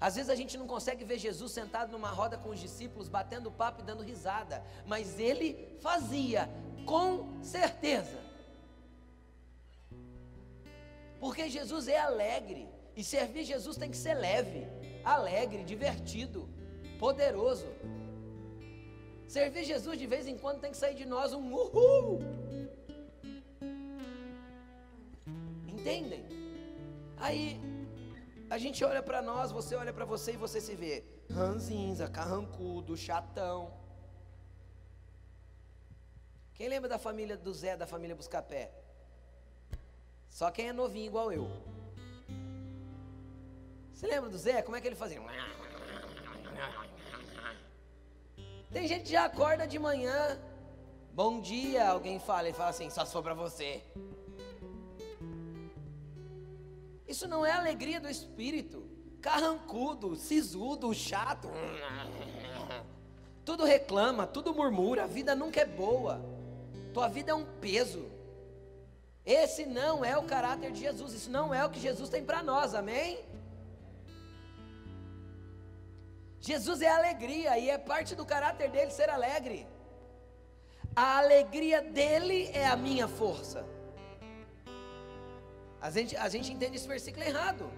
Às 0.00 0.16
vezes 0.16 0.30
a 0.30 0.34
gente 0.34 0.58
não 0.58 0.66
consegue 0.66 1.04
ver 1.04 1.18
Jesus 1.18 1.52
sentado 1.52 1.90
numa 1.90 2.10
roda 2.10 2.36
com 2.36 2.50
os 2.50 2.60
discípulos, 2.60 3.08
batendo 3.08 3.50
papo 3.50 3.80
e 3.80 3.84
dando 3.84 4.02
risada, 4.02 4.62
mas 4.86 5.18
ele 5.18 5.76
fazia, 5.80 6.50
com 6.84 7.42
certeza. 7.42 8.18
Porque 11.18 11.48
Jesus 11.48 11.88
é 11.88 11.98
alegre, 11.98 12.68
e 12.94 13.02
servir 13.02 13.44
Jesus 13.44 13.76
tem 13.76 13.90
que 13.90 13.96
ser 13.96 14.14
leve, 14.14 14.66
alegre, 15.04 15.64
divertido, 15.64 16.48
poderoso. 16.98 17.66
Servir 19.26 19.64
Jesus 19.64 19.98
de 19.98 20.06
vez 20.06 20.26
em 20.26 20.36
quando 20.36 20.60
tem 20.60 20.70
que 20.70 20.76
sair 20.76 20.94
de 20.94 21.04
nós 21.04 21.32
um 21.32 21.52
uhul. 21.52 22.20
Entendem? 25.86 26.24
Aí 27.16 27.60
a 28.50 28.58
gente 28.58 28.84
olha 28.84 29.00
para 29.00 29.22
nós, 29.22 29.52
você 29.52 29.76
olha 29.76 29.92
para 29.92 30.04
você 30.04 30.32
e 30.32 30.36
você 30.36 30.60
se 30.60 30.74
vê 30.74 31.04
ranzinza, 31.30 32.08
carrancudo, 32.08 32.96
chatão. 32.96 33.72
Quem 36.54 36.68
lembra 36.68 36.88
da 36.88 36.98
família 36.98 37.36
do 37.36 37.54
Zé, 37.54 37.76
da 37.76 37.86
família 37.86 38.16
Buscapé? 38.16 38.72
Só 40.28 40.50
quem 40.50 40.70
é 40.70 40.72
novinho 40.72 41.06
igual 41.06 41.32
eu. 41.32 41.48
Você 43.92 44.08
lembra 44.08 44.28
do 44.28 44.38
Zé? 44.38 44.62
Como 44.62 44.76
é 44.76 44.80
que 44.80 44.88
ele 44.88 44.96
fazia? 44.96 45.20
Tem 48.72 48.88
gente 48.88 49.04
que 49.04 49.12
já 49.12 49.26
acorda 49.26 49.68
de 49.68 49.78
manhã, 49.78 50.36
bom 51.12 51.40
dia, 51.40 51.90
alguém 51.90 52.18
fala, 52.18 52.48
ele 52.48 52.56
fala 52.56 52.70
assim, 52.70 52.90
só 52.90 53.06
for 53.06 53.22
para 53.22 53.34
você. 53.34 53.84
Isso 57.06 57.28
não 57.28 57.44
é 57.46 57.52
alegria 57.52 58.00
do 58.00 58.08
espírito. 58.08 58.88
Carrancudo, 59.20 60.16
sisudo, 60.16 60.92
chato. 60.94 61.48
Tudo 63.44 63.64
reclama, 63.64 64.26
tudo 64.26 64.54
murmura, 64.54 65.04
a 65.04 65.06
vida 65.06 65.34
nunca 65.34 65.60
é 65.60 65.64
boa. 65.64 66.20
Tua 66.92 67.08
vida 67.08 67.32
é 67.32 67.34
um 67.34 67.44
peso. 67.60 68.10
Esse 69.24 69.66
não 69.66 70.04
é 70.04 70.16
o 70.16 70.24
caráter 70.24 70.72
de 70.72 70.80
Jesus, 70.80 71.12
isso 71.12 71.30
não 71.30 71.52
é 71.52 71.64
o 71.64 71.70
que 71.70 71.80
Jesus 71.80 72.08
tem 72.08 72.24
para 72.24 72.42
nós, 72.42 72.74
amém? 72.74 73.24
Jesus 76.40 76.80
é 76.80 76.88
alegria 76.88 77.58
e 77.58 77.68
é 77.68 77.76
parte 77.76 78.14
do 78.14 78.24
caráter 78.24 78.70
dele 78.70 78.92
ser 78.92 79.10
alegre. 79.10 79.66
A 80.94 81.18
alegria 81.18 81.82
dele 81.82 82.48
é 82.52 82.66
a 82.66 82.76
minha 82.76 83.08
força. 83.08 83.66
A 85.86 85.90
gente, 85.90 86.16
a 86.16 86.28
gente 86.28 86.52
entende 86.52 86.74
esse 86.74 86.88
versículo 86.88 87.24
errado, 87.24 87.70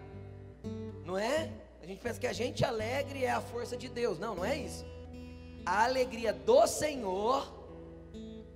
não 1.05 1.19
é? 1.19 1.51
A 1.83 1.85
gente 1.87 2.01
pensa 2.01 2.19
que 2.19 2.27
a 2.27 2.33
gente 2.33 2.65
alegre 2.65 3.23
é 3.23 3.31
a 3.31 3.43
força 3.43 3.77
de 3.77 3.87
Deus. 3.87 4.19
Não, 4.19 4.35
não 4.35 4.43
é 4.43 4.57
isso. 4.57 4.83
A 5.67 5.85
alegria 5.85 6.33
do 6.33 6.67
Senhor 6.67 7.53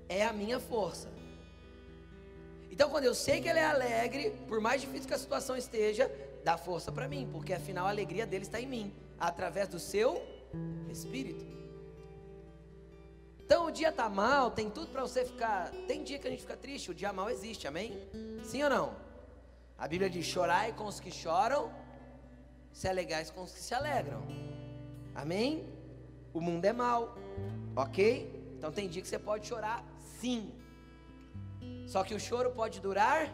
é 0.08 0.24
a 0.24 0.32
minha 0.32 0.58
força. 0.58 1.06
Então, 2.70 2.88
quando 2.88 3.04
eu 3.04 3.14
sei 3.14 3.42
que 3.42 3.48
Ele 3.50 3.58
é 3.58 3.66
alegre, 3.66 4.30
por 4.48 4.58
mais 4.58 4.80
difícil 4.80 5.06
que 5.06 5.12
a 5.12 5.18
situação 5.18 5.54
esteja, 5.54 6.10
dá 6.42 6.56
força 6.56 6.90
para 6.90 7.06
mim, 7.06 7.28
porque 7.30 7.52
afinal 7.52 7.86
a 7.86 7.90
alegria 7.90 8.26
dele 8.26 8.44
está 8.44 8.58
em 8.58 8.66
mim, 8.66 8.90
através 9.20 9.68
do 9.68 9.78
seu 9.78 10.22
Espírito. 10.90 11.44
Então, 13.44 13.66
o 13.66 13.70
dia 13.70 13.90
está 13.90 14.08
mal, 14.08 14.50
tem 14.50 14.70
tudo 14.70 14.86
para 14.86 15.02
você 15.02 15.26
ficar. 15.26 15.70
Tem 15.86 16.02
dia 16.02 16.18
que 16.18 16.26
a 16.26 16.30
gente 16.30 16.40
fica 16.40 16.56
triste, 16.56 16.90
o 16.90 16.94
dia 16.94 17.12
mal 17.12 17.28
existe, 17.28 17.68
amém? 17.68 18.02
Sim 18.44 18.62
ou 18.62 18.70
não? 18.70 19.11
A 19.82 19.88
Bíblia 19.88 20.08
diz: 20.08 20.24
chorai 20.24 20.72
com 20.72 20.84
os 20.84 21.00
que 21.00 21.10
choram, 21.10 21.68
se 22.72 22.86
alegais 22.86 23.30
com 23.32 23.42
os 23.42 23.50
que 23.50 23.58
se 23.58 23.74
alegram. 23.74 24.22
Amém? 25.12 25.66
O 26.32 26.40
mundo 26.40 26.64
é 26.64 26.72
mal, 26.72 27.16
ok? 27.74 28.06
Então 28.56 28.70
tem 28.70 28.88
dia 28.88 29.02
que 29.02 29.08
você 29.08 29.18
pode 29.18 29.44
chorar, 29.48 29.84
sim. 30.20 30.54
Só 31.84 32.04
que 32.04 32.14
o 32.14 32.20
choro 32.20 32.52
pode 32.52 32.78
durar 32.78 33.28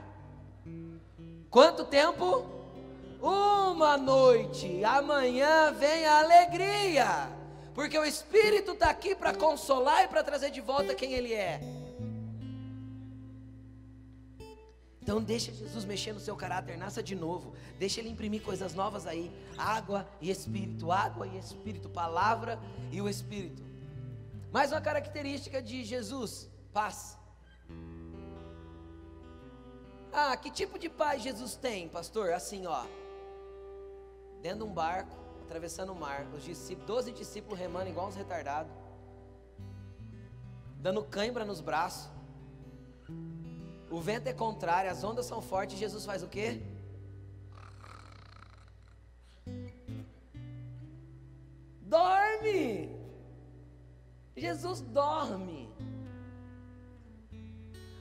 quanto 1.51 1.85
tempo? 1.85 2.47
Uma 3.21 3.99
noite. 3.99 4.83
Amanhã 4.83 5.71
vem 5.73 6.07
a 6.07 6.21
alegria, 6.21 7.31
porque 7.75 7.99
o 7.99 8.07
Espírito 8.07 8.73
está 8.73 8.89
aqui 8.89 9.15
para 9.15 9.35
consolar 9.35 10.05
e 10.05 10.09
para 10.09 10.25
trazer 10.25 10.51
de 10.51 10.63
volta 10.63 10.95
quem 10.95 11.13
Ele 11.13 11.35
é. 11.35 11.61
Então 15.09 15.23
deixa 15.23 15.51
Jesus 15.51 15.87
mexer 15.87 16.13
no 16.13 16.21
seu 16.21 16.37
caráter, 16.37 16.77
nasça 16.77 17.03
de 17.03 17.15
novo. 17.17 17.55
Deixa 17.79 17.99
ele 17.99 18.11
imprimir 18.11 18.43
coisas 18.43 18.75
novas 18.75 19.07
aí. 19.07 19.33
Água 19.57 20.07
e 20.21 20.31
espírito, 20.31 20.93
água 20.93 21.27
e 21.27 21.39
espírito, 21.39 21.89
palavra 21.89 22.59
e 22.93 23.01
o 23.01 23.09
espírito. 23.09 23.63
Mais 24.53 24.71
uma 24.71 24.83
característica 24.83 25.63
de 25.63 25.83
Jesus, 25.83 26.51
paz. 26.75 27.17
Ah, 30.13 30.37
que 30.37 30.51
tipo 30.51 30.79
de 30.79 30.91
paz 30.91 31.23
Jesus 31.23 31.57
tem, 31.57 31.89
pastor? 31.89 32.35
Assim, 32.35 32.67
ó. 32.67 32.85
Dentro 34.43 34.67
de 34.67 34.71
um 34.71 34.75
barco, 34.75 35.17
atravessando 35.43 35.93
o 35.93 35.97
mar, 35.97 36.27
os 36.37 36.45
discípulos, 36.45 36.87
12 36.87 37.13
discípulos 37.13 37.59
remando 37.59 37.89
igual 37.89 38.09
uns 38.09 38.15
retardados, 38.15 38.71
dando 40.83 41.03
cãibra 41.03 41.47
nos 41.47 41.63
braços. 41.63 42.18
O 43.91 44.01
vento 44.01 44.27
é 44.27 44.33
contrário, 44.33 44.91
as 44.91 45.03
ondas 45.03 45.27
são 45.27 45.41
fortes, 45.41 45.79
Jesus 45.79 46.05
faz 46.05 46.23
o 46.23 46.29
quê? 46.29 46.61
Dorme! 51.81 52.95
Jesus 54.37 54.81
dorme. 54.81 55.73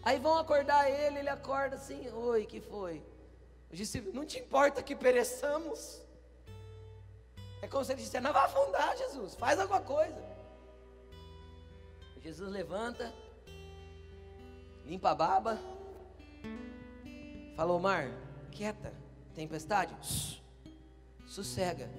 Aí 0.04 0.20
vão 0.20 0.38
acordar 0.38 0.90
ele, 0.90 1.20
ele 1.20 1.30
acorda 1.30 1.76
assim: 1.76 2.10
Oi, 2.10 2.46
que 2.46 2.62
foi? 2.62 3.04
Os 3.72 3.94
não 4.14 4.26
te 4.26 4.40
importa 4.40 4.84
que 4.84 4.96
pereçamos? 4.96 6.02
É 7.62 7.68
como 7.68 7.84
se 7.84 7.92
ele 7.94 8.02
dissesse: 8.02 8.24
Não 8.24 8.34
vai 8.34 8.46
afundar, 8.46 8.96
Jesus, 8.98 9.36
faz 9.36 9.60
alguma 9.60 9.82
coisa. 9.82 10.22
Jesus 12.22 12.50
levanta, 12.52 13.14
limpa 14.86 15.12
a 15.12 15.16
baba, 15.16 15.60
falou: 17.58 17.80
Mar, 17.80 18.12
quieta, 18.52 18.94
tempestade, 19.34 19.92
sossega. 21.26 21.90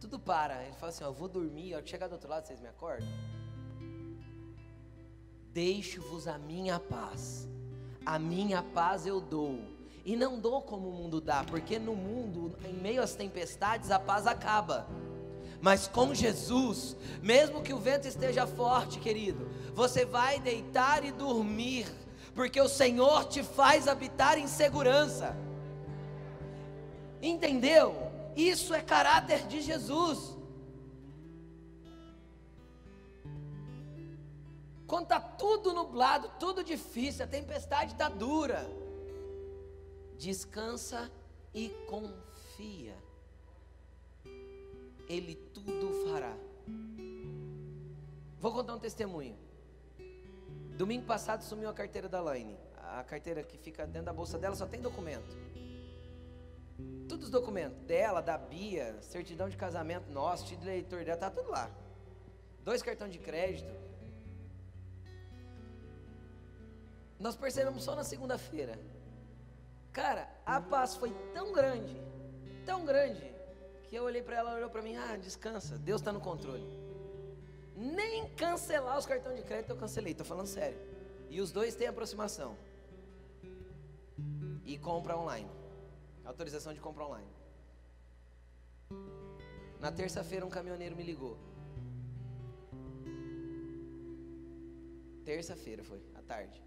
Tudo 0.00 0.18
para. 0.18 0.62
Ele 0.62 0.74
fala 0.74 0.90
assim: 0.90 1.02
ó, 1.02 1.08
Eu 1.08 1.12
vou 1.12 1.28
dormir, 1.28 1.74
a 1.74 1.84
chegar 1.84 2.06
do 2.06 2.12
outro 2.12 2.30
lado, 2.30 2.46
vocês 2.46 2.60
me 2.60 2.68
acordam? 2.68 3.08
Deixo-vos 5.52 6.28
a 6.28 6.38
minha 6.38 6.78
paz, 6.78 7.48
a 8.06 8.18
minha 8.18 8.62
paz 8.62 9.06
eu 9.06 9.20
dou, 9.20 9.58
e 10.04 10.16
não 10.16 10.38
dou 10.38 10.62
como 10.62 10.88
o 10.88 10.92
mundo 10.92 11.20
dá, 11.20 11.44
porque 11.44 11.78
no 11.78 11.94
mundo, 11.94 12.56
em 12.64 12.72
meio 12.72 13.02
às 13.02 13.14
tempestades, 13.14 13.90
a 13.90 13.98
paz 13.98 14.26
acaba. 14.26 14.86
Mas 15.60 15.86
com 15.86 16.14
Jesus, 16.14 16.96
mesmo 17.22 17.62
que 17.62 17.72
o 17.72 17.78
vento 17.78 18.08
esteja 18.08 18.46
forte, 18.46 18.98
querido, 18.98 19.48
você 19.74 20.04
vai 20.04 20.40
deitar 20.40 21.04
e 21.04 21.12
dormir, 21.12 21.86
porque 22.34 22.60
o 22.60 22.68
Senhor 22.68 23.26
te 23.26 23.42
faz 23.42 23.86
habitar 23.86 24.38
em 24.38 24.46
segurança. 24.46 25.36
Entendeu? 27.20 27.94
Isso 28.34 28.74
é 28.74 28.80
caráter 28.80 29.46
de 29.46 29.60
Jesus. 29.60 30.36
Quando 34.86 35.04
está 35.04 35.20
tudo 35.20 35.72
nublado, 35.72 36.30
tudo 36.38 36.62
difícil, 36.62 37.24
a 37.24 37.28
tempestade 37.28 37.92
está 37.92 38.08
dura, 38.08 38.68
descansa 40.18 41.10
e 41.54 41.70
confia. 41.86 42.94
Ele 45.08 45.34
tudo 45.34 46.06
fará. 46.06 46.36
Vou 48.38 48.52
contar 48.52 48.74
um 48.74 48.78
testemunho. 48.78 49.36
Domingo 50.82 51.06
passado 51.06 51.44
sumiu 51.44 51.68
a 51.68 51.72
carteira 51.72 52.08
da 52.08 52.20
Laine. 52.20 52.58
A 52.76 53.04
carteira 53.04 53.44
que 53.44 53.56
fica 53.56 53.86
dentro 53.86 54.06
da 54.06 54.12
bolsa 54.12 54.36
dela 54.36 54.56
só 54.56 54.66
tem 54.66 54.80
documento. 54.80 55.38
Todos 57.08 57.26
os 57.26 57.30
documentos 57.30 57.78
dela, 57.84 58.20
da 58.20 58.36
Bia, 58.36 59.00
certidão 59.00 59.48
de 59.48 59.56
casamento 59.56 60.10
nosso, 60.10 60.44
título 60.44 60.64
de 60.64 60.70
eleitor 60.70 61.04
dela, 61.04 61.16
tá 61.16 61.30
tudo 61.30 61.52
lá. 61.52 61.70
Dois 62.64 62.82
cartões 62.82 63.12
de 63.12 63.20
crédito. 63.20 63.72
Nós 67.16 67.36
percebemos 67.36 67.84
só 67.84 67.94
na 67.94 68.02
segunda-feira. 68.02 68.76
Cara, 69.92 70.28
a 70.44 70.60
paz 70.60 70.96
foi 70.96 71.12
tão 71.32 71.52
grande, 71.52 71.96
tão 72.66 72.84
grande, 72.84 73.32
que 73.84 73.94
eu 73.94 74.02
olhei 74.02 74.20
para 74.20 74.34
ela, 74.34 74.50
ela 74.50 74.58
olhou 74.58 74.70
para 74.70 74.82
mim, 74.82 74.96
ah, 74.96 75.16
descansa, 75.16 75.78
Deus 75.78 76.00
está 76.00 76.10
no 76.10 76.20
controle. 76.20 76.81
Nem 77.82 78.28
cancelar 78.36 78.96
os 78.96 79.06
cartões 79.06 79.36
de 79.36 79.42
crédito 79.42 79.70
eu 79.70 79.76
cancelei, 79.76 80.12
estou 80.12 80.24
falando 80.24 80.46
sério. 80.46 80.78
E 81.28 81.40
os 81.40 81.50
dois 81.50 81.74
têm 81.74 81.88
aproximação. 81.88 82.56
E 84.64 84.78
compra 84.78 85.18
online. 85.18 85.50
Autorização 86.24 86.72
de 86.72 86.80
compra 86.80 87.04
online. 87.04 87.26
Na 89.80 89.90
terça-feira 89.90 90.46
um 90.46 90.48
caminhoneiro 90.48 90.94
me 90.94 91.02
ligou. 91.02 91.36
Terça-feira 95.24 95.82
foi, 95.82 96.00
à 96.14 96.22
tarde. 96.22 96.62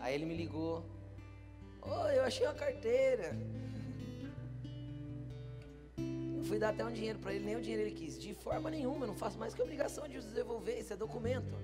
Aí 0.00 0.14
ele 0.16 0.24
me 0.24 0.36
ligou. 0.36 0.84
Oh, 1.80 2.08
eu 2.08 2.24
achei 2.24 2.44
uma 2.44 2.54
carteira. 2.54 3.36
Fui 6.44 6.58
dar 6.58 6.70
até 6.70 6.84
um 6.84 6.92
dinheiro 6.92 7.18
para 7.18 7.32
ele, 7.32 7.44
nem 7.44 7.56
o 7.56 7.60
dinheiro 7.60 7.82
ele 7.82 7.94
quis. 7.94 8.18
De 8.18 8.34
forma 8.34 8.70
nenhuma, 8.70 9.04
eu 9.04 9.08
não 9.08 9.14
faço 9.14 9.38
mais 9.38 9.54
que 9.54 9.62
obrigação 9.62 10.08
de 10.08 10.20
devolver, 10.20 10.80
isso 10.80 10.92
é 10.92 10.96
documento. 10.96 11.54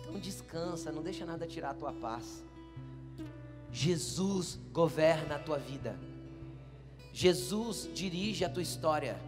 Então 0.00 0.18
descansa, 0.18 0.92
não 0.92 1.02
deixa 1.02 1.24
nada 1.24 1.46
tirar 1.46 1.70
a 1.70 1.74
tua 1.74 1.92
paz. 1.92 2.44
Jesus 3.72 4.58
governa 4.72 5.36
a 5.36 5.38
tua 5.38 5.58
vida. 5.58 5.98
Jesus 7.12 7.88
dirige 7.94 8.44
a 8.44 8.48
tua 8.48 8.62
história. 8.62 9.18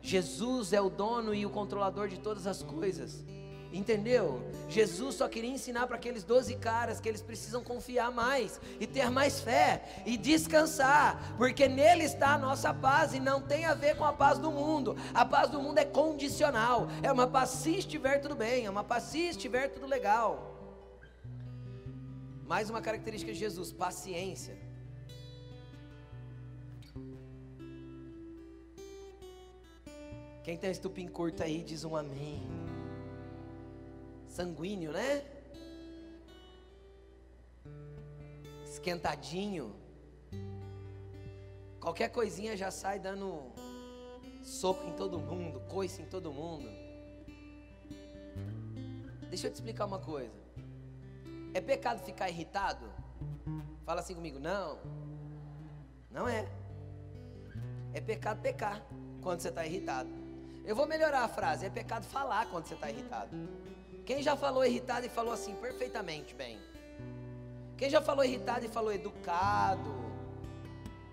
Jesus 0.00 0.72
é 0.72 0.80
o 0.80 0.88
dono 0.88 1.34
e 1.34 1.44
o 1.44 1.50
controlador 1.50 2.08
de 2.08 2.18
todas 2.18 2.46
as 2.46 2.62
coisas. 2.62 3.24
Entendeu? 3.72 4.40
Jesus 4.68 5.16
só 5.16 5.28
queria 5.28 5.50
ensinar 5.50 5.86
para 5.86 5.96
aqueles 5.96 6.24
12 6.24 6.54
caras 6.56 7.00
que 7.00 7.08
eles 7.08 7.20
precisam 7.20 7.62
confiar 7.62 8.10
mais 8.10 8.58
e 8.80 8.86
ter 8.86 9.10
mais 9.10 9.40
fé 9.40 10.02
e 10.06 10.16
descansar, 10.16 11.34
porque 11.36 11.68
nele 11.68 12.04
está 12.04 12.34
a 12.34 12.38
nossa 12.38 12.72
paz 12.72 13.12
e 13.12 13.20
não 13.20 13.42
tem 13.42 13.66
a 13.66 13.74
ver 13.74 13.96
com 13.96 14.04
a 14.04 14.12
paz 14.12 14.38
do 14.38 14.50
mundo. 14.50 14.96
A 15.12 15.24
paz 15.24 15.50
do 15.50 15.60
mundo 15.60 15.78
é 15.78 15.84
condicional, 15.84 16.88
é 17.02 17.12
uma 17.12 17.26
paz 17.26 17.50
se 17.50 17.76
estiver 17.76 18.18
tudo 18.20 18.34
bem, 18.34 18.64
é 18.64 18.70
uma 18.70 18.84
paz 18.84 19.04
se 19.04 19.20
estiver 19.28 19.68
tudo 19.68 19.86
legal. 19.86 20.54
Mais 22.46 22.70
uma 22.70 22.80
característica 22.80 23.32
de 23.32 23.38
Jesus: 23.38 23.70
paciência. 23.70 24.56
Quem 30.42 30.56
tem 30.56 30.70
estupim 30.70 31.06
curto 31.06 31.42
aí 31.42 31.62
diz 31.62 31.84
um 31.84 31.94
amém 31.94 32.77
sanguíneo, 34.38 34.92
né? 34.92 35.24
Esquentadinho. 38.64 39.74
Qualquer 41.80 42.10
coisinha 42.10 42.56
já 42.56 42.70
sai 42.70 43.00
dando 43.00 43.50
soco 44.42 44.86
em 44.86 44.92
todo 44.92 45.18
mundo, 45.18 45.60
coice 45.68 46.02
em 46.02 46.06
todo 46.06 46.32
mundo. 46.32 46.68
Deixa 49.28 49.48
eu 49.48 49.50
te 49.50 49.56
explicar 49.56 49.86
uma 49.86 49.98
coisa. 49.98 50.38
É 51.52 51.60
pecado 51.60 51.98
ficar 52.04 52.30
irritado? 52.30 52.86
Fala 53.84 54.00
assim 54.02 54.14
comigo, 54.14 54.38
não. 54.38 54.78
Não 56.12 56.28
é. 56.28 56.48
É 57.92 58.00
pecado 58.00 58.40
pecar 58.40 58.86
quando 59.20 59.40
você 59.40 59.48
está 59.48 59.66
irritado. 59.66 60.10
Eu 60.64 60.76
vou 60.76 60.86
melhorar 60.86 61.24
a 61.24 61.28
frase. 61.28 61.66
É 61.66 61.70
pecado 61.70 62.04
falar 62.04 62.46
quando 62.50 62.66
você 62.66 62.74
está 62.74 62.88
irritado. 62.88 63.36
Quem 64.08 64.22
já 64.22 64.34
falou 64.34 64.64
irritado 64.64 65.04
e 65.04 65.10
falou 65.10 65.34
assim 65.34 65.54
perfeitamente 65.56 66.34
bem? 66.34 66.58
Quem 67.76 67.90
já 67.90 68.00
falou 68.00 68.24
irritado 68.24 68.64
e 68.64 68.68
falou 68.76 68.90
educado? 68.90 69.90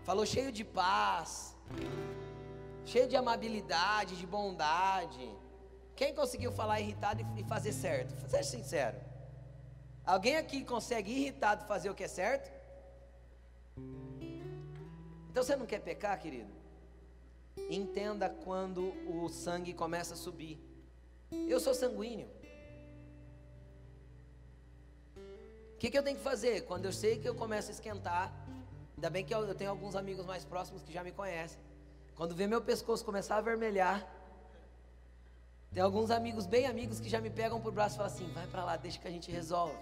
Falou 0.05 0.25
cheio 0.25 0.49
de 0.49 0.63
paz, 0.63 1.53
cheio 2.85 3.05
de 3.05 3.17
amabilidade, 3.17 4.15
de 4.15 4.25
bondade. 4.25 5.29
Quem 5.93 6.15
conseguiu 6.15 6.53
falar 6.53 6.79
irritado 6.79 7.21
e 7.35 7.43
fazer 7.43 7.73
certo? 7.73 8.15
Seja 8.29 8.49
sincero. 8.49 8.97
Alguém 10.05 10.37
aqui 10.37 10.63
consegue 10.63 11.11
irritado 11.11 11.65
fazer 11.65 11.89
o 11.89 11.95
que 11.95 12.05
é 12.05 12.07
certo? 12.07 12.49
Então 15.29 15.43
você 15.43 15.57
não 15.57 15.65
quer 15.65 15.79
pecar, 15.79 16.17
querido? 16.17 16.53
Entenda 17.69 18.29
quando 18.29 18.93
o 19.05 19.27
sangue 19.27 19.73
começa 19.73 20.13
a 20.13 20.17
subir. 20.17 20.57
Eu 21.29 21.59
sou 21.59 21.73
sanguíneo. 21.73 22.29
O 25.75 25.77
que, 25.77 25.89
que, 25.91 25.97
eu 25.97 26.03
tenho 26.03 26.17
que 26.17 26.23
fazer? 26.23 26.61
Quando 26.61 26.85
eu 26.85 26.93
sei 26.93 27.17
que 27.19 27.27
eu 27.27 27.35
começo 27.35 27.69
a 27.69 27.73
esquentar, 27.73 28.33
ainda 28.95 29.09
bem 29.09 29.25
que 29.25 29.35
eu, 29.35 29.41
eu 29.45 29.53
tenho 29.53 29.69
alguns 29.69 29.95
amigos 29.95 30.25
mais 30.25 30.45
próximos 30.45 30.81
que 30.81 30.91
já 30.91 31.03
me 31.03 31.11
conhecem. 31.11 31.59
Quando 32.15 32.33
vê 32.33 32.47
meu 32.47 32.61
pescoço 32.61 33.03
começar 33.03 33.35
a 33.37 33.41
vermelhar, 33.41 34.09
tem 35.73 35.83
alguns 35.83 36.09
amigos, 36.09 36.45
bem 36.45 36.65
amigos, 36.65 37.01
que 37.01 37.09
já 37.09 37.19
me 37.19 37.29
pegam 37.29 37.59
por 37.59 37.73
braço 37.73 37.95
e 37.95 37.97
falam 37.97 38.13
assim: 38.13 38.31
vai 38.31 38.47
para 38.47 38.63
lá, 38.63 38.77
deixa 38.77 38.97
que 38.97 39.07
a 39.07 39.11
gente 39.11 39.29
resolve. 39.29 39.77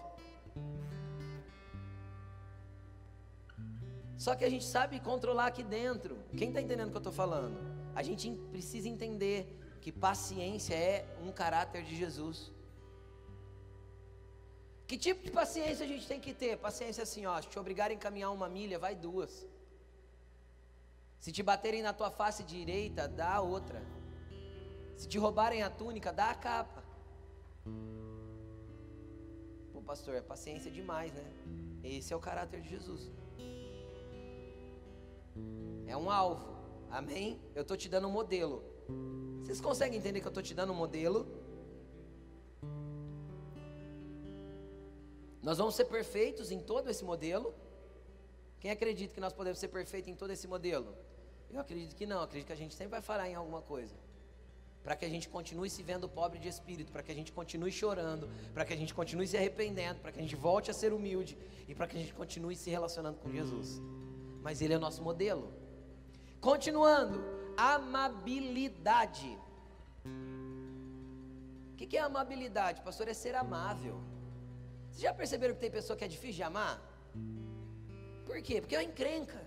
Só 4.18 4.36
que 4.36 4.44
a 4.44 4.50
gente 4.50 4.66
sabe 4.66 5.00
controlar 5.00 5.48
aqui 5.48 5.64
dentro. 5.64 6.18
Quem 6.36 6.48
está 6.48 6.60
entendendo 6.60 6.88
o 6.88 6.91
que 6.91 6.98
eu 6.98 7.06
estou 7.06 7.14
falando? 7.14 7.56
A 7.94 8.02
gente 8.02 8.32
precisa 8.52 8.89
entender 8.89 9.60
que 9.82 9.91
paciência 9.91 10.74
é 10.74 11.06
um 11.22 11.32
caráter 11.32 11.84
de 11.84 11.96
Jesus. 11.96 12.52
Que 14.88 14.98
tipo 14.98 15.24
de 15.24 15.32
paciência 15.32 15.86
a 15.86 15.88
gente 15.88 16.08
tem 16.08 16.20
que 16.20 16.34
ter? 16.34 16.58
Paciência 16.58 17.04
assim, 17.04 17.26
ó, 17.26 17.42
se 17.42 17.48
te 17.48 17.58
obrigarem 17.58 17.98
a 17.98 18.00
caminhar 18.00 18.32
uma 18.32 18.50
milha, 18.50 18.78
vai 18.78 18.96
duas. 18.96 19.48
Se 21.20 21.32
te 21.32 21.42
baterem 21.42 21.82
na 21.82 21.94
tua 21.94 22.12
face 22.12 22.44
direita, 22.44 23.08
dá 23.08 23.40
outra. 23.42 23.82
Se 24.98 25.08
te 25.08 25.18
roubarem 25.18 25.64
a 25.64 25.70
túnica, 25.70 26.12
dá 26.12 26.32
a 26.32 26.36
capa. 26.36 26.84
Pô, 29.72 29.82
pastor, 29.82 30.16
é 30.16 30.22
paciência 30.22 30.70
demais, 30.70 31.14
né? 31.14 31.24
Esse 31.84 32.14
é 32.14 32.16
o 32.16 32.20
caráter 32.20 32.62
de 32.62 32.70
Jesus. 32.70 33.10
É 35.88 35.96
um 35.96 36.12
alvo. 36.12 36.54
Amém? 36.90 37.42
Eu 37.56 37.64
estou 37.64 37.76
te 37.76 37.90
dando 37.90 38.08
um 38.08 38.12
modelo. 38.12 38.64
Vocês 39.42 39.60
conseguem 39.60 39.98
entender 40.00 40.20
que 40.20 40.28
eu 40.28 40.30
estou 40.30 40.44
te 40.44 40.54
dando 40.54 40.74
um 40.74 40.76
modelo? 40.76 41.26
Nós 45.44 45.58
vamos 45.58 45.76
ser 45.76 45.86
perfeitos 45.86 46.52
em 46.52 46.60
todo 46.60 46.89
esse 46.89 47.04
modelo? 47.04 47.54
Quem 48.62 48.72
acredita 48.72 49.14
que 49.14 49.20
nós 49.20 49.34
podemos 49.34 49.60
ser 49.60 49.68
perfeitos 49.68 50.10
em 50.10 50.16
todo 50.16 50.32
esse 50.32 50.48
modelo? 50.48 50.96
Eu 51.52 51.60
acredito 51.60 51.94
que 51.98 52.06
não, 52.06 52.18
eu 52.18 52.24
acredito 52.24 52.48
que 52.48 52.54
a 52.54 52.56
gente 52.56 52.74
sempre 52.74 52.91
vai 52.91 53.02
falhar 53.02 53.28
em 53.28 53.36
alguma 53.36 53.62
coisa. 53.62 53.94
Para 54.82 54.96
que 54.96 55.04
a 55.04 55.10
gente 55.10 55.28
continue 55.28 55.70
se 55.70 55.84
vendo 55.84 56.08
pobre 56.08 56.39
de 56.39 56.48
espírito, 56.48 56.94
para 56.94 57.04
que 57.04 57.12
a 57.12 57.16
gente 57.16 57.32
continue 57.34 57.72
chorando, 57.72 58.30
para 58.54 58.64
que 58.64 58.74
a 58.74 58.78
gente 58.78 58.94
continue 58.94 59.28
se 59.28 59.36
arrependendo, 59.36 60.00
para 60.00 60.14
que 60.14 60.20
a 60.20 60.22
gente 60.22 60.36
volte 60.36 60.72
a 60.72 60.74
ser 60.74 60.94
humilde 60.94 61.38
e 61.68 61.76
para 61.76 61.88
que 61.88 61.98
a 61.98 62.00
gente 62.00 62.14
continue 62.14 62.56
se 62.56 62.70
relacionando 62.70 63.18
com 63.20 63.30
Jesus. 63.30 63.82
Mas 64.41 64.62
Ele 64.62 64.74
é 64.74 64.78
o 64.78 64.80
nosso 64.80 65.04
modelo. 65.04 65.54
Continuando, 66.39 67.22
amabilidade. 67.58 69.38
O 71.74 71.76
que 71.76 71.98
é 71.98 72.02
amabilidade, 72.02 72.82
pastor? 72.82 73.10
É 73.10 73.14
ser 73.14 73.36
amável. 73.36 74.02
Vocês 74.94 75.02
já 75.02 75.14
perceberam 75.14 75.56
que 75.56 75.60
tem 75.60 75.72
pessoa 75.72 75.98
que 75.98 76.06
é 76.06 76.08
difícil 76.08 76.36
de 76.36 76.44
amar? 76.44 76.80
Por 78.28 78.39
quê? 78.44 78.62
Porque 78.62 78.76
é 78.76 78.80
uma 78.80 78.84
encrenca. 78.84 79.41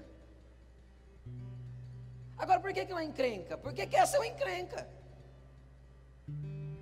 Agora, 2.37 2.59
por 2.59 2.73
que, 2.73 2.81
é 2.81 2.85
uma 2.85 3.05
encrenca? 3.05 3.57
Porque 3.57 3.87
que 3.87 3.97
essa 3.97 4.17
é 4.17 4.21
uma 4.21 4.27
encrenca. 4.27 4.89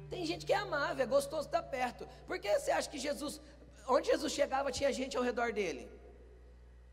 Tem 0.08 0.24
gente 0.24 0.46
que 0.46 0.52
é 0.54 0.56
amável, 0.56 1.04
é 1.04 1.06
gostoso 1.06 1.46
estar 1.46 1.62
perto. 1.62 2.08
Por 2.26 2.38
que 2.38 2.58
você 2.58 2.70
acha 2.70 2.88
que 2.88 2.98
Jesus, 2.98 3.38
onde 3.86 4.08
Jesus 4.08 4.32
chegava, 4.32 4.72
tinha 4.72 4.90
gente 4.92 5.14
ao 5.16 5.22
redor 5.22 5.52
dele? 5.52 5.90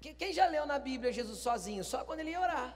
Quem 0.02 0.34
já 0.34 0.48
leu 0.48 0.66
na 0.66 0.78
Bíblia 0.78 1.14
Jesus 1.14 1.40
sozinho? 1.40 1.86
Só 1.86 2.04
quando 2.04 2.20
ele 2.20 2.32
ia 2.32 2.42
orar. 2.42 2.76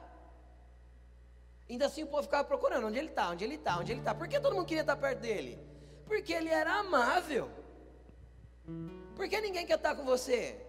Ainda 1.70 1.88
assim 1.88 2.04
o 2.04 2.08
povo 2.08 2.24
ficava 2.24 2.46
procurando 2.46 2.88
onde 2.88 2.98
ele 2.98 3.10
está, 3.10 3.30
onde 3.30 3.44
ele 3.44 3.56
está, 3.56 3.78
onde 3.78 3.92
ele 3.92 4.00
está. 4.00 4.16
Por 4.16 4.28
que 4.28 4.40
todo 4.40 4.56
mundo 4.56 4.66
queria 4.66 4.82
estar 4.82 4.96
perto 4.96 5.20
dele? 5.20 5.60
Porque 6.06 6.32
ele 6.32 6.50
era 6.50 6.76
amável. 6.80 7.65
Por 9.16 9.28
que 9.30 9.40
ninguém 9.40 9.66
quer 9.66 9.78
estar 9.78 9.96
com 9.96 10.04
você? 10.04 10.60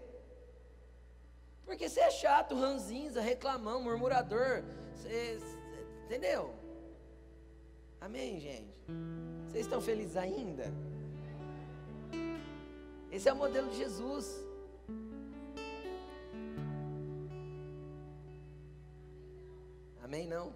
Porque 1.65 1.89
você 1.89 2.01
é 2.01 2.11
chato, 2.11 2.55
ranzinza, 2.55 3.21
reclamão, 3.21 3.83
murmurador. 3.83 4.63
Você, 4.95 5.41
entendeu? 6.05 6.55
Amém, 8.01 8.39
gente? 8.39 8.73
Vocês 9.49 9.67
estão 9.67 9.81
felizes 9.81 10.17
ainda? 10.17 10.73
Esse 13.11 13.29
é 13.29 13.33
o 13.33 13.37
modelo 13.37 13.69
de 13.71 13.79
Jesus. 13.79 14.47
Amém? 20.05 20.29
Não? 20.29 20.55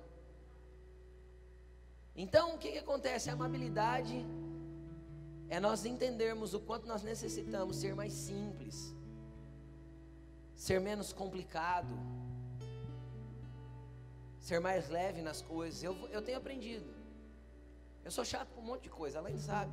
Então, 2.14 2.54
o 2.54 2.58
que, 2.58 2.70
que 2.72 2.78
acontece? 2.78 3.30
A 3.30 3.32
amabilidade 3.32 4.24
é 5.50 5.58
nós 5.58 5.84
entendermos 5.84 6.54
o 6.54 6.60
quanto 6.60 6.86
nós 6.86 7.02
necessitamos 7.02 7.76
ser 7.76 7.92
mais 7.92 8.12
simples, 8.12 8.94
ser 10.54 10.80
menos 10.80 11.12
complicado, 11.12 11.92
ser 14.38 14.60
mais 14.60 14.88
leve 14.88 15.20
nas 15.20 15.42
coisas. 15.42 15.82
Eu, 15.82 15.96
eu 16.10 16.22
tenho 16.22 16.38
aprendido. 16.38 16.88
Eu 18.04 18.12
sou 18.12 18.24
chato 18.24 18.48
com 18.54 18.60
um 18.60 18.64
monte 18.64 18.84
de 18.84 18.90
coisa, 18.90 19.18
ela 19.18 19.36
sabe. 19.38 19.72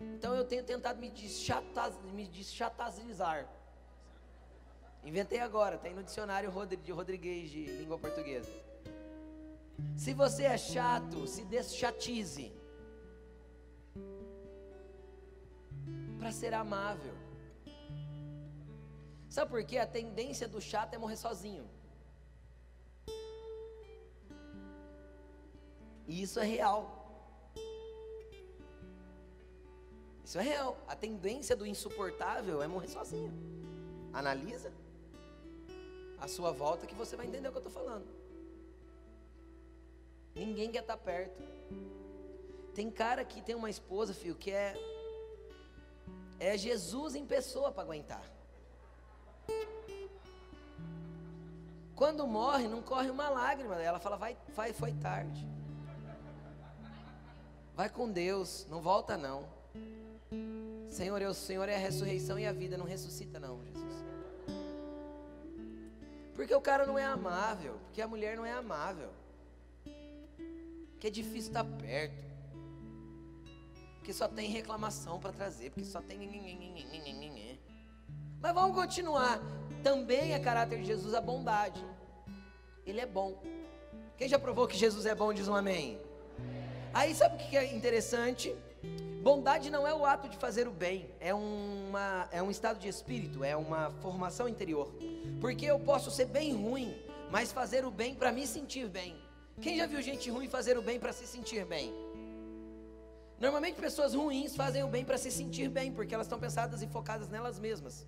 Então 0.00 0.36
eu 0.36 0.44
tenho 0.44 0.62
tentado 0.62 1.00
me, 1.00 1.10
deschataz, 1.10 1.94
me 2.14 2.28
deschatazizar. 2.28 3.48
Inventei 5.04 5.40
agora, 5.40 5.76
tem 5.78 5.94
no 5.94 6.04
dicionário 6.04 6.50
de 6.82 6.92
Rodrigues 6.92 7.50
de 7.50 7.66
língua 7.66 7.98
portuguesa. 7.98 8.50
Se 9.96 10.14
você 10.14 10.44
é 10.44 10.56
chato, 10.56 11.26
se 11.26 11.42
deschatize. 11.44 12.59
Para 16.30 16.38
ser 16.38 16.54
amável. 16.54 17.12
Sabe 19.28 19.50
por 19.50 19.64
quê? 19.64 19.78
A 19.78 19.86
tendência 19.86 20.46
do 20.46 20.60
chato 20.60 20.94
é 20.94 20.96
morrer 20.96 21.16
sozinho. 21.16 21.68
E 26.06 26.22
isso 26.22 26.38
é 26.38 26.44
real. 26.44 26.82
Isso 30.24 30.38
é 30.38 30.42
real. 30.42 30.76
A 30.86 30.94
tendência 30.94 31.56
do 31.56 31.66
insuportável 31.66 32.62
é 32.62 32.68
morrer 32.68 32.86
sozinho. 32.86 33.32
Analisa 34.12 34.72
a 36.20 36.28
sua 36.28 36.52
volta 36.52 36.86
que 36.86 36.94
você 36.94 37.16
vai 37.16 37.26
entender 37.26 37.48
o 37.48 37.50
que 37.50 37.58
eu 37.58 37.66
estou 37.66 37.72
falando. 37.72 38.06
Ninguém 40.36 40.70
quer 40.70 40.82
estar 40.82 40.96
tá 40.96 41.02
perto. 41.02 41.42
Tem 42.72 42.88
cara 42.88 43.24
que 43.24 43.42
tem 43.42 43.56
uma 43.56 43.68
esposa, 43.68 44.14
filho, 44.14 44.36
que 44.36 44.52
é 44.52 44.76
é 46.40 46.56
Jesus 46.56 47.14
em 47.14 47.24
pessoa 47.24 47.70
para 47.70 47.84
aguentar. 47.84 48.24
Quando 51.94 52.26
morre, 52.26 52.66
não 52.66 52.82
corre 52.82 53.10
uma 53.10 53.28
lágrima. 53.28 53.76
Ela 53.76 54.00
fala, 54.00 54.16
vai, 54.16 54.36
vai, 54.56 54.72
foi 54.72 54.92
tarde. 54.94 55.46
Vai 57.76 57.88
com 57.88 58.10
Deus, 58.10 58.66
não 58.68 58.80
volta 58.80 59.16
não. 59.16 59.46
Senhor, 60.90 61.22
o 61.22 61.34
Senhor 61.34 61.68
é 61.68 61.76
a 61.76 61.78
ressurreição 61.78 62.38
e 62.38 62.46
a 62.46 62.52
vida, 62.52 62.76
não 62.76 62.86
ressuscita 62.86 63.38
não, 63.38 63.62
Jesus. 63.64 64.04
Porque 66.34 66.54
o 66.54 66.60
cara 66.60 66.86
não 66.86 66.98
é 66.98 67.04
amável, 67.04 67.78
porque 67.84 68.00
a 68.00 68.08
mulher 68.08 68.36
não 68.36 68.44
é 68.44 68.52
amável 68.52 69.10
que 71.00 71.06
é 71.06 71.10
difícil 71.10 71.48
estar 71.50 71.64
perto, 71.64 72.29
porque 74.00 74.14
só 74.14 74.26
tem 74.26 74.48
reclamação 74.48 75.20
para 75.20 75.30
trazer, 75.30 75.70
porque 75.70 75.84
só 75.84 76.00
tem. 76.00 76.18
Mas 78.40 78.54
vamos 78.54 78.74
continuar. 78.74 79.38
Também 79.82 80.32
é 80.32 80.38
caráter 80.38 80.80
de 80.80 80.86
Jesus 80.86 81.14
a 81.14 81.20
bondade. 81.20 81.84
Ele 82.86 82.98
é 82.98 83.06
bom. 83.06 83.40
Quem 84.16 84.26
já 84.26 84.38
provou 84.38 84.66
que 84.66 84.76
Jesus 84.76 85.04
é 85.04 85.14
bom, 85.14 85.34
diz 85.34 85.48
um 85.48 85.54
amém. 85.54 86.00
Aí 86.94 87.14
sabe 87.14 87.36
o 87.36 87.46
que 87.46 87.56
é 87.56 87.74
interessante? 87.74 88.56
Bondade 89.22 89.70
não 89.70 89.86
é 89.86 89.94
o 89.94 90.06
ato 90.06 90.30
de 90.30 90.36
fazer 90.38 90.66
o 90.66 90.70
bem, 90.70 91.10
é, 91.20 91.34
uma, 91.34 92.26
é 92.32 92.42
um 92.42 92.50
estado 92.50 92.78
de 92.78 92.88
espírito, 92.88 93.44
é 93.44 93.54
uma 93.54 93.90
formação 94.00 94.48
interior. 94.48 94.90
Porque 95.42 95.66
eu 95.66 95.78
posso 95.78 96.10
ser 96.10 96.24
bem 96.24 96.54
ruim, 96.54 96.96
mas 97.30 97.52
fazer 97.52 97.84
o 97.84 97.90
bem 97.90 98.14
para 98.14 98.32
me 98.32 98.46
sentir 98.46 98.88
bem. 98.88 99.14
Quem 99.60 99.76
já 99.76 99.86
viu 99.86 100.00
gente 100.00 100.30
ruim 100.30 100.48
fazer 100.48 100.78
o 100.78 100.82
bem 100.82 100.98
para 100.98 101.12
se 101.12 101.26
sentir 101.26 101.66
bem? 101.66 101.94
Normalmente 103.40 103.80
pessoas 103.80 104.14
ruins 104.14 104.54
fazem 104.54 104.82
o 104.84 104.88
bem 104.94 105.02
para 105.02 105.16
se 105.16 105.30
sentir 105.30 105.68
bem, 105.68 105.90
porque 105.90 106.14
elas 106.14 106.26
estão 106.26 106.38
pensadas 106.38 106.82
e 106.82 106.86
focadas 106.86 107.28
nelas 107.30 107.58
mesmas. 107.58 108.06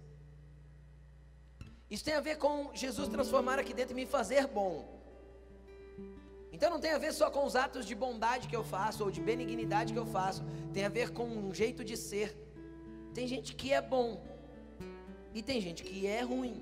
Isso 1.91 2.05
tem 2.05 2.15
a 2.15 2.21
ver 2.21 2.37
com 2.37 2.71
Jesus 2.75 3.09
transformar 3.09 3.59
aqui 3.59 3.73
dentro 3.73 3.95
e 3.95 3.97
me 3.97 4.07
fazer 4.07 4.47
bom. 4.47 4.75
Então 6.53 6.69
não 6.71 6.79
tem 6.79 6.93
a 6.93 6.99
ver 6.99 7.15
só 7.15 7.31
com 7.31 7.47
os 7.47 7.57
atos 7.57 7.87
de 7.87 7.95
bondade 7.95 8.47
que 8.47 8.55
eu 8.55 8.63
faço 8.63 9.05
ou 9.05 9.11
de 9.11 9.23
benignidade 9.23 9.95
que 9.95 9.99
eu 9.99 10.05
faço, 10.05 10.45
tem 10.75 10.85
a 10.85 10.91
ver 10.91 11.11
com 11.13 11.25
um 11.25 11.53
jeito 11.55 11.83
de 11.83 11.97
ser. 11.97 12.37
Tem 13.15 13.27
gente 13.27 13.55
que 13.55 13.73
é 13.73 13.81
bom 13.81 14.23
e 15.33 15.43
tem 15.43 15.61
gente 15.63 15.83
que 15.83 16.07
é 16.07 16.21
ruim. 16.21 16.57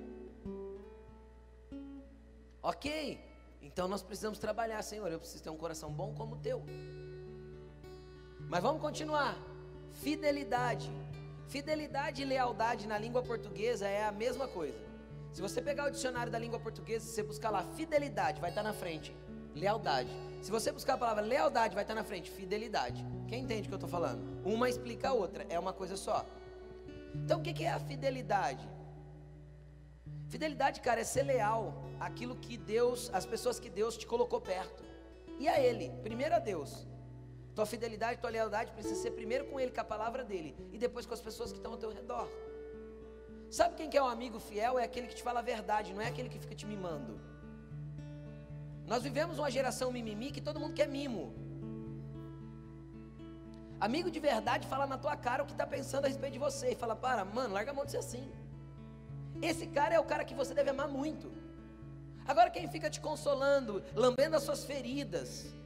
Ok? 2.63 3.21
Então 3.61 3.89
nós 3.89 4.03
precisamos 4.03 4.39
trabalhar, 4.39 4.81
Senhor. 4.83 5.11
Eu 5.11 5.19
preciso 5.19 5.43
ter 5.43 5.51
um 5.51 5.57
coração 5.57 5.93
bom 5.93 6.15
como 6.15 6.37
o 6.37 6.39
teu. 6.39 6.65
Mas 8.51 8.65
vamos 8.65 8.83
continuar. 8.83 9.39
Fidelidade. 10.03 10.91
Fidelidade 11.47 12.21
e 12.21 12.25
lealdade 12.25 12.89
na 12.89 12.99
língua 12.99 13.23
portuguesa 13.23 13.87
é 13.87 14.05
a 14.05 14.11
mesma 14.11 14.49
coisa. 14.49 14.77
Se 15.33 15.41
você 15.41 15.63
pegar 15.63 15.87
o 15.87 15.91
dicionário 15.91 16.33
da 16.33 16.39
língua 16.39 16.59
portuguesa, 16.59 17.07
se 17.07 17.15
você 17.15 17.23
buscar 17.23 17.51
lá 17.51 17.63
fidelidade, 17.63 18.41
vai 18.41 18.51
estar 18.51 18.65
na 18.65 18.73
frente. 18.73 19.17
Lealdade. 19.55 20.11
Se 20.43 20.51
você 20.51 20.73
buscar 20.73 20.95
a 20.95 20.99
palavra 20.99 21.23
lealdade, 21.23 21.77
vai 21.77 21.85
estar 21.85 21.95
na 21.95 22.03
frente. 22.03 22.29
Fidelidade. 22.29 23.07
Quem 23.29 23.45
entende 23.45 23.63
o 23.63 23.69
que 23.69 23.75
eu 23.75 23.77
estou 23.77 23.89
falando? 23.89 24.21
Uma 24.45 24.69
explica 24.69 25.11
a 25.11 25.13
outra. 25.13 25.47
É 25.49 25.57
uma 25.57 25.73
coisa 25.73 25.97
só. 25.97 26.27
Então 27.15 27.39
o 27.39 27.43
que 27.43 27.63
é 27.63 27.71
a 27.71 27.79
fidelidade? 27.79 28.69
Fidelidade, 30.29 30.81
cara, 30.81 31.01
é 31.01 31.05
ser 31.05 31.23
leal 31.23 31.85
àquilo 32.01 32.35
que 32.35 32.57
Deus, 32.57 33.11
as 33.13 33.25
pessoas 33.25 33.61
que 33.61 33.71
Deus 33.71 33.97
te 33.97 34.09
colocou 34.09 34.41
perto. 34.41 34.83
E 35.39 35.49
a 35.49 35.61
Ele, 35.61 35.93
primeiro 36.03 36.35
a 36.35 36.41
Deus. 36.41 36.90
Tua 37.61 37.67
fidelidade, 37.67 38.19
tua 38.19 38.31
lealdade 38.31 38.73
precisa 38.73 38.95
ser 39.03 39.11
primeiro 39.11 39.45
com 39.45 39.61
Ele, 39.61 39.71
com 39.71 39.83
a 39.83 39.85
palavra 39.85 40.25
dele, 40.25 40.57
e 40.73 40.79
depois 40.79 41.05
com 41.05 41.13
as 41.13 41.21
pessoas 41.21 41.53
que 41.53 41.59
estão 41.59 41.73
ao 41.73 41.77
teu 41.77 41.91
redor. 41.93 42.27
Sabe 43.51 43.75
quem 43.75 43.91
que 43.91 43.99
é 43.99 44.03
um 44.03 44.07
amigo 44.07 44.41
fiel? 44.41 44.79
É 44.79 44.85
aquele 44.85 45.07
que 45.07 45.17
te 45.17 45.23
fala 45.23 45.41
a 45.41 45.43
verdade, 45.43 45.93
não 45.93 46.01
é 46.01 46.07
aquele 46.07 46.31
que 46.31 46.39
fica 46.39 46.55
te 46.55 46.65
mimando. 46.65 47.21
Nós 48.87 49.03
vivemos 49.03 49.39
uma 49.39 49.51
geração 49.51 49.93
mimimi 49.93 50.31
que 50.31 50.41
todo 50.41 50.59
mundo 50.59 50.73
quer 50.73 50.89
mimo. 50.89 51.35
Amigo 53.79 54.11
de 54.11 54.21
verdade 54.21 54.67
fala 54.67 54.87
na 54.87 54.97
tua 54.97 55.15
cara 55.15 55.43
o 55.43 55.47
que 55.47 55.53
está 55.53 55.67
pensando 55.67 56.07
a 56.07 56.09
respeito 56.09 56.33
de 56.33 56.39
você 56.39 56.71
e 56.71 56.75
fala: 56.75 56.97
para, 56.97 57.27
mano, 57.27 57.53
larga 57.53 57.73
a 57.73 57.75
mão 57.75 57.85
de 57.85 57.91
ser 57.91 57.99
assim. 57.99 58.27
Esse 59.43 59.67
cara 59.67 59.95
é 59.95 60.01
o 60.01 60.05
cara 60.05 60.25
que 60.25 60.35
você 60.35 60.55
deve 60.55 60.71
amar 60.71 60.89
muito. 60.89 61.31
Agora, 62.27 62.49
quem 62.49 62.67
fica 62.69 62.89
te 62.89 63.03
consolando, 63.03 63.85
lambendo 63.95 64.35
as 64.35 64.45
suas 64.45 64.65
feridas 64.65 65.60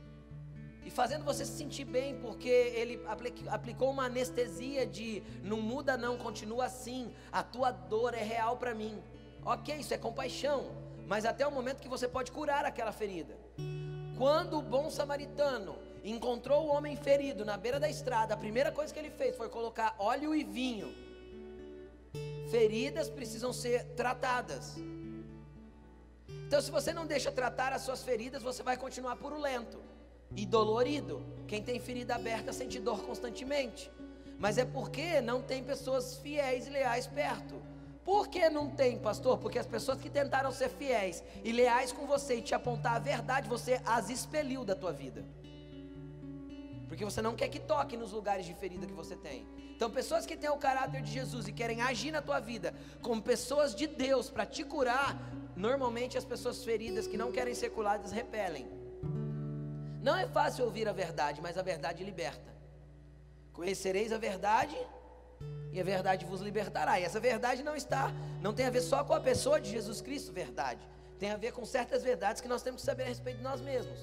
e 0.85 0.91
fazendo 0.91 1.25
você 1.25 1.47
se 1.47 1.57
sentir 1.57 1.85
bem, 1.85 2.19
porque 2.21 2.49
ele 2.49 3.01
aplicou 3.49 3.91
uma 3.91 4.05
anestesia 4.05 4.87
de 4.87 5.23
não 5.43 5.61
muda, 5.61 5.97
não, 5.97 6.19
continua 6.19 6.67
assim, 6.67 7.13
a 7.33 7.43
tua 7.43 7.71
dor 7.71 8.13
é 8.13 8.23
real 8.23 8.59
para 8.59 8.75
mim. 8.75 9.03
Ok, 9.45 9.75
isso 9.77 9.95
é 9.95 9.99
compaixão, 9.99 10.73
mas 11.07 11.25
até 11.25 11.47
o 11.47 11.51
momento 11.51 11.81
que 11.81 11.89
você 11.89 12.07
pode 12.07 12.31
curar 12.31 12.67
aquela 12.67 12.93
ferida. 12.93 13.35
Quando 14.19 14.59
o 14.59 14.63
bom 14.63 14.91
samaritano 14.91 15.77
encontrou 16.05 16.67
o 16.67 16.69
homem 16.69 16.97
ferido 16.97 17.45
na 17.47 17.57
beira 17.57 17.81
da 17.81 17.89
estrada, 17.89 18.35
a 18.35 18.37
primeira 18.37 18.71
coisa 18.71 18.93
que 18.93 18.99
ele 18.99 19.11
fez 19.11 19.35
foi 19.35 19.49
colocar 19.49 19.95
óleo 19.99 20.35
e 20.35 20.45
vinho. 20.45 20.95
Feridas 22.51 23.09
precisam 23.09 23.55
ser 23.55 23.85
tratadas. 23.97 24.77
Então, 26.47 26.61
se 26.61 26.71
você 26.71 26.93
não 26.93 27.07
deixa 27.07 27.33
tratar 27.33 27.73
as 27.73 27.83
suas 27.83 28.05
feridas, 28.05 28.43
você 28.43 28.63
vai 28.63 28.77
continuar 28.77 29.17
purulento 29.17 29.94
e 30.37 30.47
dolorido. 30.47 31.25
Quem 31.47 31.63
tem 31.63 31.79
ferida 31.79 32.15
aberta 32.15 32.53
sente 32.53 32.79
dor 32.79 33.03
constantemente. 33.05 33.91
Mas 34.39 34.59
é 34.59 34.65
porque 34.65 35.21
não 35.21 35.41
tem 35.41 35.63
pessoas 35.63 36.17
fiéis 36.17 36.67
e 36.67 36.71
leais 36.71 37.07
perto. 37.07 37.63
Por 38.05 38.29
que 38.29 38.51
não 38.51 38.69
tem, 38.69 38.99
pastor? 38.99 39.39
Porque 39.39 39.59
as 39.59 39.67
pessoas 39.67 39.99
que 39.99 40.11
tentaram 40.11 40.53
ser 40.53 40.69
fiéis 40.69 41.23
e 41.43 41.53
leais 41.53 41.91
com 41.91 42.07
você 42.07 42.37
e 42.37 42.43
te 42.43 42.55
apontar 42.55 42.97
a 42.97 42.99
verdade, 42.99 43.49
você 43.49 43.81
as 43.87 44.11
expeliu 44.11 44.65
da 44.65 44.75
tua 44.75 44.93
vida. 44.93 45.25
Porque 46.87 47.05
você 47.05 47.23
não 47.23 47.35
quer 47.35 47.49
que 47.49 47.59
toque 47.59 47.97
nos 47.97 48.13
lugares 48.13 48.45
de 48.45 48.55
ferida 48.55 48.87
que 48.87 48.93
você 48.93 49.17
tem. 49.17 49.47
Então, 49.75 49.91
pessoas 49.91 50.27
que 50.27 50.37
têm 50.37 50.51
o 50.51 50.57
caráter 50.57 51.03
de 51.03 51.11
Jesus 51.11 51.49
e 51.49 51.53
querem 51.53 51.81
agir 51.81 52.13
na 52.13 52.21
tua 52.21 52.39
vida 52.39 52.75
como 53.03 53.21
pessoas 53.23 53.75
de 53.75 53.87
Deus 53.87 54.31
para 54.31 54.47
te 54.47 54.63
curar, 54.63 55.19
normalmente 55.57 56.19
as 56.19 56.25
pessoas 56.25 56.63
feridas 56.63 57.07
que 57.07 57.17
não 57.17 57.33
querem 57.33 57.55
ser 57.55 57.71
curadas 57.71 58.13
repelem. 58.13 58.84
Não 60.07 60.15
é 60.23 60.27
fácil 60.27 60.67
ouvir 60.67 60.87
a 60.87 60.93
verdade, 60.93 61.41
mas 61.41 61.57
a 61.57 61.63
verdade 61.63 62.05
liberta. 62.05 62.51
Conhecereis 63.55 64.13
a 64.13 64.19
verdade 64.19 64.77
e 65.73 65.81
a 65.81 65.85
verdade 65.93 66.27
vos 66.27 66.43
libertará. 66.43 67.01
E 67.01 67.05
essa 67.05 67.19
verdade 67.19 67.63
não 67.63 67.75
está, 67.75 68.13
não 68.43 68.53
tem 68.53 68.67
a 68.67 68.71
ver 68.77 68.83
só 68.83 69.03
com 69.03 69.15
a 69.15 69.21
pessoa 69.29 69.59
de 69.59 69.71
Jesus 69.71 70.03
Cristo, 70.03 70.31
verdade. 70.31 70.87
Tem 71.19 71.31
a 71.31 71.39
ver 71.39 71.53
com 71.53 71.65
certas 71.65 72.03
verdades 72.03 72.43
que 72.43 72.49
nós 72.55 72.63
temos 72.63 72.83
que 72.83 72.87
saber 72.91 73.05
a 73.05 73.07
respeito 73.07 73.39
de 73.39 73.43
nós 73.43 73.63
mesmos. 73.63 73.99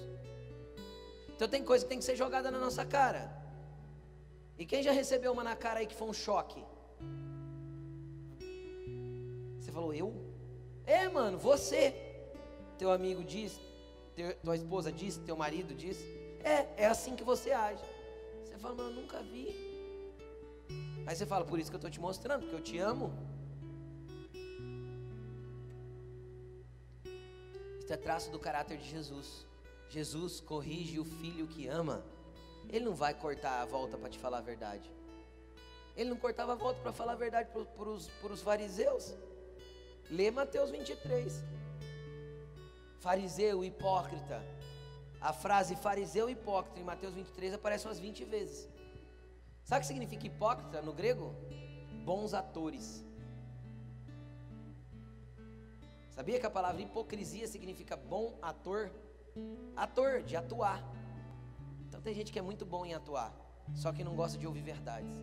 Então 1.36 1.48
tem 1.48 1.64
coisa 1.64 1.86
que 1.86 1.90
tem 1.90 2.00
que 2.00 2.06
ser 2.06 2.16
jogada 2.16 2.50
na 2.50 2.58
nossa 2.58 2.84
cara. 2.84 3.24
E 4.58 4.66
quem 4.66 4.82
já 4.82 4.92
recebeu 4.92 5.32
uma 5.32 5.44
na 5.44 5.56
cara 5.56 5.82
aí 5.82 5.86
que 5.86 6.00
foi 6.02 6.08
um 6.08 6.14
choque? 6.14 6.66
Você 9.60 9.72
falou, 9.72 9.94
eu? 9.94 10.10
É, 10.84 11.08
mano, 11.08 11.38
você. 11.38 11.94
Teu 12.80 12.90
amigo 12.92 13.24
diz, 13.24 13.60
teu, 14.16 14.36
tua 14.38 14.56
esposa 14.56 14.92
diz, 14.92 15.18
teu 15.18 15.36
marido 15.36 15.74
diz. 15.74 15.98
É, 16.44 16.84
é 16.84 16.88
assim 16.88 17.16
que 17.16 17.24
você 17.24 17.52
age. 17.52 17.84
Você 18.44 18.58
fala, 18.58 18.76
mano, 18.76 19.02
nunca 19.02 19.22
vi. 19.22 19.56
Aí 21.06 21.16
você 21.16 21.26
fala, 21.26 21.46
por 21.46 21.60
isso 21.60 21.70
que 21.70 21.76
eu 21.76 21.80
estou 21.80 21.92
te 21.92 22.00
mostrando, 22.00 22.42
porque 22.42 22.56
eu 22.56 22.62
te 22.62 22.78
amo. 22.78 23.12
Isso 27.80 27.92
é 27.92 27.98
traço 27.98 28.32
do 28.32 28.40
caráter 28.40 28.78
de 28.78 28.90
Jesus. 28.90 29.46
Jesus 29.90 30.40
corrige 30.40 31.00
o 31.00 31.06
filho 31.06 31.48
que 31.48 31.68
ama. 31.68 32.04
Ele 32.70 32.86
não 32.86 32.94
vai 32.94 33.14
cortar 33.14 33.62
a 33.62 33.66
volta 33.66 33.98
para 33.98 34.10
te 34.10 34.18
falar 34.18 34.38
a 34.38 34.42
verdade. 34.42 34.90
Ele 35.96 36.10
não 36.10 36.18
cortava 36.18 36.54
a 36.54 36.56
volta 36.56 36.80
para 36.82 36.94
falar 36.94 37.14
a 37.14 37.16
verdade 37.16 37.50
para 37.52 38.34
os 38.34 38.42
fariseus. 38.42 39.14
Lê 40.10 40.32
Mateus 40.32 40.70
23. 40.70 41.44
Fariseu, 43.02 43.64
hipócrita. 43.66 44.38
A 45.20 45.34
frase 45.34 45.76
fariseu 45.76 46.30
hipócrita 46.30 46.80
em 46.80 46.84
Mateus 46.84 47.14
23 47.16 47.54
aparece 47.56 47.88
umas 47.88 48.00
20 48.00 48.26
vezes. 48.26 48.70
Sabe 49.64 49.80
o 49.80 49.82
que 49.82 49.88
significa 49.88 50.28
hipócrita 50.28 50.82
no 50.82 50.94
grego? 50.94 51.34
Bons 52.06 52.34
atores. 52.34 53.04
Sabia 56.12 56.40
que 56.40 56.46
a 56.46 56.50
palavra 56.50 56.82
hipocrisia 56.82 57.48
significa 57.48 57.96
bom 57.98 58.38
ator? 58.42 58.92
Ator, 59.76 60.22
de 60.22 60.36
atuar. 60.36 60.84
Então 61.88 62.02
tem 62.02 62.14
gente 62.14 62.32
que 62.32 62.38
é 62.38 62.42
muito 62.42 62.66
bom 62.66 62.86
em 62.86 62.94
atuar, 62.94 63.34
só 63.74 63.92
que 63.92 64.04
não 64.04 64.16
gosta 64.16 64.38
de 64.38 64.46
ouvir 64.46 64.62
verdades. 64.62 65.18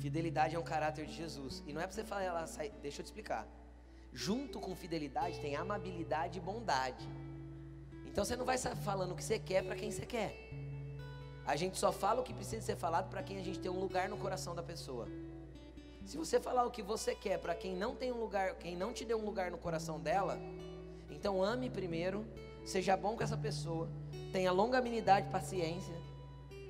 Fidelidade 0.00 0.54
é 0.54 0.58
um 0.58 0.62
caráter 0.74 1.06
de 1.06 1.14
Jesus. 1.14 1.62
E 1.66 1.72
não 1.72 1.80
é 1.80 1.86
para 1.86 1.94
você 1.94 2.04
falar, 2.04 2.46
sai, 2.46 2.70
deixa 2.82 3.00
eu 3.00 3.04
te 3.04 3.06
explicar. 3.06 3.46
Junto 4.18 4.58
com 4.58 4.74
fidelidade 4.74 5.38
tem 5.38 5.54
amabilidade 5.54 6.38
e 6.38 6.40
bondade. 6.40 7.08
Então 8.04 8.24
você 8.24 8.34
não 8.34 8.44
vai 8.44 8.58
falando 8.58 9.12
o 9.12 9.14
que 9.14 9.22
você 9.22 9.38
quer 9.38 9.62
para 9.62 9.76
quem 9.76 9.92
você 9.92 10.04
quer. 10.04 10.34
A 11.46 11.54
gente 11.54 11.78
só 11.78 11.92
fala 11.92 12.20
o 12.20 12.24
que 12.24 12.34
precisa 12.34 12.60
ser 12.66 12.74
falado 12.74 13.08
para 13.08 13.22
quem 13.22 13.38
a 13.38 13.44
gente 13.44 13.60
tem 13.60 13.70
um 13.70 13.78
lugar 13.78 14.08
no 14.08 14.16
coração 14.16 14.56
da 14.56 14.62
pessoa. 14.62 15.06
Se 16.04 16.16
você 16.16 16.40
falar 16.40 16.64
o 16.64 16.70
que 16.72 16.82
você 16.82 17.14
quer 17.14 17.38
para 17.38 17.54
quem 17.54 17.76
não 17.76 17.94
tem 17.94 18.10
um 18.10 18.18
lugar, 18.18 18.56
quem 18.56 18.76
não 18.76 18.92
te 18.92 19.04
deu 19.04 19.20
um 19.20 19.24
lugar 19.24 19.52
no 19.52 19.58
coração 19.58 20.00
dela, 20.00 20.36
então 21.08 21.40
ame 21.40 21.70
primeiro, 21.70 22.26
seja 22.66 22.96
bom 22.96 23.16
com 23.16 23.22
essa 23.22 23.36
pessoa, 23.36 23.88
tenha 24.32 24.50
longanimidade, 24.50 25.30
paciência, 25.30 25.94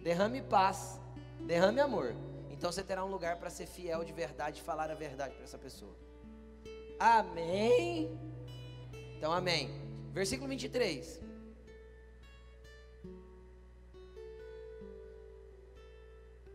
derrame 0.03 0.43
paz, 0.43 1.01
derrame 1.47 1.81
amor. 1.81 2.15
Então 2.51 2.71
você 2.71 2.83
terá 2.83 3.03
um 3.03 3.11
lugar 3.11 3.39
para 3.39 3.49
ser 3.49 3.67
fiel 3.67 4.05
de 4.05 4.13
verdade, 4.13 4.61
falar 4.61 4.91
a 4.91 4.95
verdade 4.95 5.35
para 5.35 5.45
essa 5.45 5.57
pessoa. 5.57 6.08
Amém? 6.99 8.19
Então, 9.17 9.33
amém. 9.33 9.71
Versículo 10.13 10.49
23. 10.49 11.21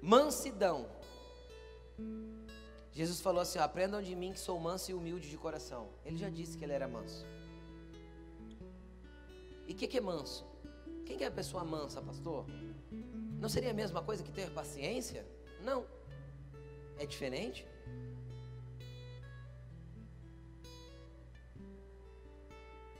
Mansidão. 0.02 0.90
Jesus 2.92 3.22
falou 3.22 3.42
assim: 3.42 3.58
ó, 3.58 3.64
aprendam 3.64 4.02
de 4.02 4.14
mim 4.16 4.34
que 4.34 4.40
sou 4.40 4.60
manso 4.60 4.92
e 4.92 4.94
humilde 4.94 5.30
de 5.30 5.38
coração. 5.38 5.90
Ele 6.06 6.18
já 6.18 6.30
disse 6.30 6.58
que 6.58 6.64
ele 6.66 6.74
era 6.74 6.88
manso. 6.88 7.26
E 9.66 9.72
o 9.72 9.76
que, 9.76 9.88
que 9.88 9.98
é 9.98 10.02
manso? 10.02 10.46
Quem 11.06 11.18
que 11.18 11.24
é 11.24 11.28
a 11.28 11.32
pessoa 11.32 11.64
mansa, 11.64 12.02
pastor? 12.02 12.46
Não 13.40 13.48
seria 13.48 13.72
a 13.72 13.74
mesma 13.74 14.02
coisa 14.02 14.24
que 14.24 14.32
ter 14.32 14.50
paciência? 14.52 15.26
Não. 15.64 15.86
É 16.98 17.06
diferente? 17.06 17.66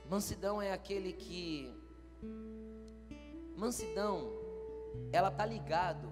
Mansidão 0.08 0.60
é 0.60 0.72
aquele 0.72 1.12
que. 1.12 1.72
Mansidão, 3.56 4.30
ela 5.12 5.30
tá 5.30 5.46
ligado 5.46 6.08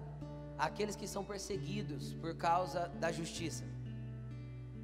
àqueles 0.57 0.95
que 0.95 1.07
são 1.07 1.23
perseguidos 1.23 2.13
por 2.13 2.35
causa 2.35 2.87
da 2.99 3.11
justiça 3.11 3.63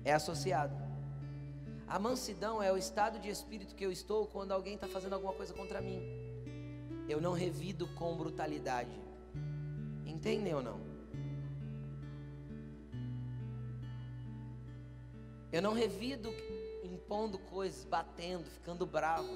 é 0.03 0.13
associado. 0.13 0.75
A 1.87 1.97
mansidão 1.97 2.61
é 2.61 2.71
o 2.71 2.77
estado 2.77 3.19
de 3.19 3.29
espírito 3.29 3.75
que 3.75 3.85
eu 3.85 3.91
estou 3.91 4.27
quando 4.27 4.51
alguém 4.51 4.75
está 4.75 4.87
fazendo 4.87 5.13
alguma 5.13 5.33
coisa 5.33 5.53
contra 5.53 5.81
mim. 5.81 6.01
Eu 7.07 7.19
não 7.19 7.33
revido 7.33 7.87
com 7.95 8.15
brutalidade. 8.15 8.91
Entendem 10.05 10.53
ou 10.53 10.61
não? 10.61 10.79
Eu 15.51 15.63
não 15.63 15.73
revido 15.73 16.31
impondo 17.09 17.39
coisas, 17.39 17.83
batendo, 17.85 18.45
ficando 18.51 18.85
bravo. 18.85 19.33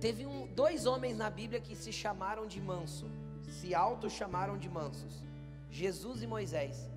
Teve 0.00 0.24
um, 0.24 0.46
dois 0.54 0.86
homens 0.86 1.16
na 1.16 1.28
Bíblia 1.28 1.60
que 1.60 1.74
se 1.74 1.92
chamaram 1.92 2.46
de 2.46 2.60
manso, 2.60 3.10
se 3.48 3.74
auto 3.74 4.08
chamaram 4.08 4.56
de 4.56 4.68
mansos: 4.68 5.24
Jesus 5.68 6.22
e 6.22 6.26
Moisés. 6.26 6.88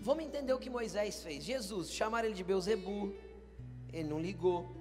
Vamos 0.00 0.24
entender 0.24 0.52
o 0.52 0.58
que 0.58 0.68
Moisés 0.68 1.22
fez. 1.22 1.44
Jesus, 1.44 1.92
chamaram 1.92 2.26
ele 2.26 2.34
de 2.34 2.42
Beuzebu, 2.42 3.14
ele 3.92 4.08
não 4.08 4.18
ligou. 4.18 4.74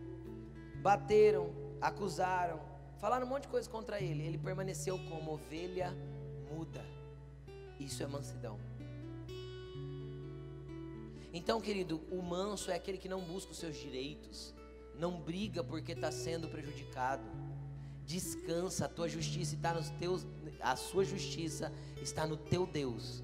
Bateram, 0.81 1.53
acusaram, 1.79 2.59
falaram 2.97 3.27
um 3.27 3.29
monte 3.29 3.43
de 3.43 3.49
coisa 3.49 3.69
contra 3.69 3.99
ele. 4.01 4.23
Ele 4.23 4.39
permaneceu 4.39 4.97
como 5.09 5.33
ovelha 5.33 5.95
muda. 6.51 6.83
Isso 7.79 8.01
é 8.01 8.07
mansidão. 8.07 8.59
Então, 11.36 11.59
querido, 11.59 12.01
o 12.09 12.21
manso 12.21 12.71
é 12.71 12.75
aquele 12.75 12.97
que 12.97 13.09
não 13.09 13.19
busca 13.19 13.51
os 13.51 13.57
seus 13.57 13.75
direitos, 13.75 14.53
não 14.97 15.19
briga 15.19 15.61
porque 15.61 15.91
está 15.91 16.09
sendo 16.09 16.47
prejudicado. 16.47 17.23
Descansa, 18.05 18.86
a 18.86 18.88
tua 18.88 19.09
justiça 19.09 19.53
está 19.53 19.73
nos 19.73 19.89
teus, 19.89 20.25
a 20.61 20.77
sua 20.77 21.03
justiça 21.03 21.73
está 22.01 22.25
no 22.25 22.38
teu 22.38 22.65
Deus. 22.65 23.21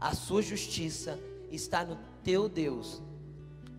A 0.00 0.12
sua 0.12 0.42
justiça 0.42 1.16
está 1.52 1.84
no 1.84 1.96
teu 2.24 2.48
Deus. 2.48 3.00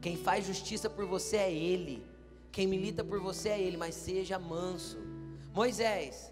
Quem 0.01 0.15
faz 0.15 0.45
justiça 0.45 0.89
por 0.89 1.05
você 1.05 1.35
é 1.35 1.53
Ele. 1.53 2.01
Quem 2.53 2.65
milita 2.65 3.03
por 3.03 3.19
você 3.19 3.49
é 3.49 3.61
Ele, 3.61 3.75
mas 3.75 3.95
seja 3.95 4.39
manso. 4.39 4.97
Moisés, 5.53 6.31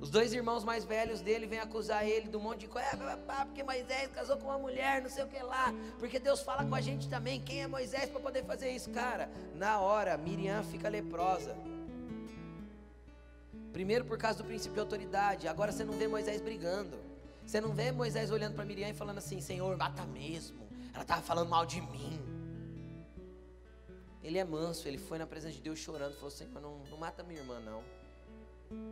os 0.00 0.08
dois 0.08 0.32
irmãos 0.32 0.64
mais 0.64 0.84
velhos 0.84 1.20
dele 1.20 1.46
vêm 1.46 1.58
acusar 1.58 2.08
ele 2.08 2.26
de 2.26 2.36
um 2.36 2.40
monte 2.40 2.60
de 2.60 2.68
coisa. 2.68 2.88
É, 2.88 3.44
porque 3.44 3.62
Moisés 3.62 4.08
casou 4.08 4.38
com 4.38 4.46
uma 4.46 4.58
mulher, 4.58 5.02
não 5.02 5.10
sei 5.10 5.24
o 5.24 5.28
que 5.28 5.42
lá. 5.42 5.74
Porque 5.98 6.18
Deus 6.18 6.40
fala 6.40 6.64
com 6.64 6.74
a 6.74 6.80
gente 6.80 7.06
também. 7.06 7.38
Quem 7.38 7.62
é 7.62 7.66
Moisés 7.66 8.08
para 8.08 8.18
poder 8.18 8.42
fazer 8.44 8.70
isso? 8.70 8.90
Cara, 8.90 9.30
na 9.54 9.78
hora, 9.78 10.16
Miriam 10.16 10.62
fica 10.62 10.88
leprosa. 10.88 11.54
Primeiro 13.74 14.06
por 14.06 14.16
causa 14.16 14.38
do 14.38 14.44
princípio 14.44 14.74
de 14.74 14.80
autoridade. 14.80 15.46
Agora 15.46 15.70
você 15.70 15.84
não 15.84 15.92
vê 15.92 16.08
Moisés 16.08 16.40
brigando. 16.40 16.98
Você 17.46 17.60
não 17.60 17.74
vê 17.74 17.92
Moisés 17.92 18.30
olhando 18.30 18.54
para 18.54 18.64
Miriam 18.64 18.88
e 18.88 18.94
falando 18.94 19.18
assim: 19.18 19.38
Senhor, 19.40 19.76
mata 19.76 20.06
mesmo. 20.06 20.66
Ela 20.94 21.02
estava 21.02 21.20
falando 21.20 21.50
mal 21.50 21.66
de 21.66 21.80
mim. 21.82 22.18
Ele 24.22 24.38
é 24.38 24.44
manso, 24.44 24.88
ele 24.88 24.98
foi 24.98 25.18
na 25.18 25.26
presença 25.26 25.56
de 25.56 25.60
Deus 25.60 25.78
chorando. 25.78 26.14
Falou: 26.14 26.30
Senhor, 26.30 26.58
não, 26.58 26.78
não 26.90 26.96
mata 26.96 27.22
minha 27.22 27.40
irmã, 27.40 27.60
não. 27.60 27.99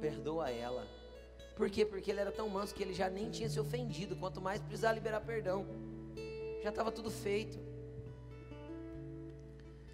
Perdoa 0.01 0.51
ela. 0.51 0.87
Por 1.57 1.69
quê? 1.71 1.85
Porque 1.85 2.11
ele 2.11 2.21
era 2.21 2.31
tão 2.31 2.49
manso 2.49 2.75
que 2.75 2.83
ele 2.83 2.95
já 2.95 3.11
nem 3.11 3.31
tinha 3.31 3.49
se 3.49 3.59
ofendido, 3.59 4.15
quanto 4.17 4.41
mais 4.41 4.61
precisar 4.61 4.93
liberar 4.93 5.21
perdão. 5.21 5.67
Já 6.63 6.71
estava 6.71 6.93
tudo 6.93 7.11
feito. 7.11 7.59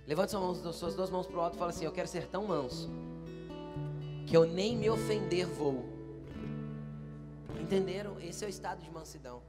Levante 0.06 0.32
suas, 0.32 0.42
mãos, 0.42 0.76
suas 0.76 0.94
duas 0.94 1.10
mãos 1.10 1.26
para 1.26 1.36
o 1.36 1.40
alto 1.40 1.56
e 1.56 1.58
fala 1.58 1.70
assim: 1.70 1.84
Eu 1.84 1.92
quero 1.92 2.08
ser 2.08 2.26
tão 2.26 2.46
manso 2.46 2.90
que 4.26 4.36
eu 4.36 4.44
nem 4.44 4.76
me 4.76 4.90
ofender 4.90 5.46
vou. 5.46 5.84
Entenderam? 7.58 8.20
Esse 8.20 8.44
é 8.44 8.46
o 8.46 8.50
estado 8.50 8.82
de 8.82 8.90
mansidão. 8.90 9.42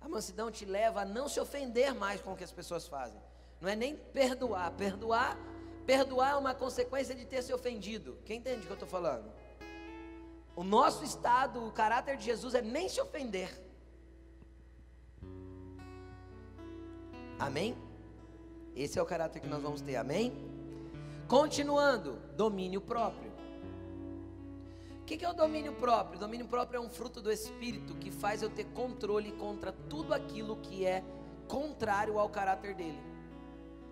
A 0.00 0.08
mansidão 0.08 0.50
te 0.50 0.64
leva 0.64 1.02
a 1.02 1.04
não 1.04 1.28
se 1.28 1.38
ofender 1.38 1.94
mais 1.94 2.20
com 2.20 2.32
o 2.32 2.36
que 2.36 2.42
as 2.42 2.50
pessoas 2.50 2.88
fazem. 2.88 3.20
Não 3.60 3.68
é 3.68 3.76
nem 3.76 3.94
perdoar. 3.94 4.72
Perdoar, 4.72 5.38
perdoar 5.86 6.32
é 6.32 6.34
uma 6.34 6.54
consequência 6.54 7.14
de 7.14 7.24
ter 7.24 7.40
se 7.40 7.52
ofendido. 7.52 8.18
Quem 8.24 8.38
entende 8.38 8.62
o 8.62 8.62
que 8.62 8.70
eu 8.70 8.74
estou 8.74 8.88
falando? 8.88 9.30
O 10.54 10.62
nosso 10.62 11.04
estado, 11.04 11.64
o 11.66 11.72
caráter 11.72 12.16
de 12.16 12.24
Jesus 12.24 12.54
é 12.54 12.62
nem 12.62 12.88
se 12.88 13.00
ofender. 13.00 13.50
Amém? 17.38 17.76
Esse 18.76 18.98
é 18.98 19.02
o 19.02 19.06
caráter 19.06 19.40
que 19.40 19.48
nós 19.48 19.62
vamos 19.62 19.80
ter, 19.80 19.96
amém? 19.96 20.32
Continuando, 21.26 22.18
domínio 22.36 22.80
próprio. 22.80 23.32
O 25.00 25.04
que, 25.04 25.24
é 25.24 25.28
o 25.28 25.34
domínio 25.34 25.72
próprio? 25.74 26.16
O 26.16 26.20
domínio 26.20 26.46
próprio 26.46 26.78
é 26.78 26.80
um 26.80 26.88
fruto 26.88 27.20
do 27.20 27.30
Espírito 27.30 27.94
que 27.96 28.10
faz 28.10 28.42
eu 28.42 28.48
ter 28.48 28.64
controle 28.66 29.32
contra 29.32 29.72
tudo 29.72 30.14
aquilo 30.14 30.56
que 30.56 30.86
é 30.86 31.02
contrário 31.48 32.18
ao 32.18 32.28
caráter 32.28 32.74
dele. 32.74 33.00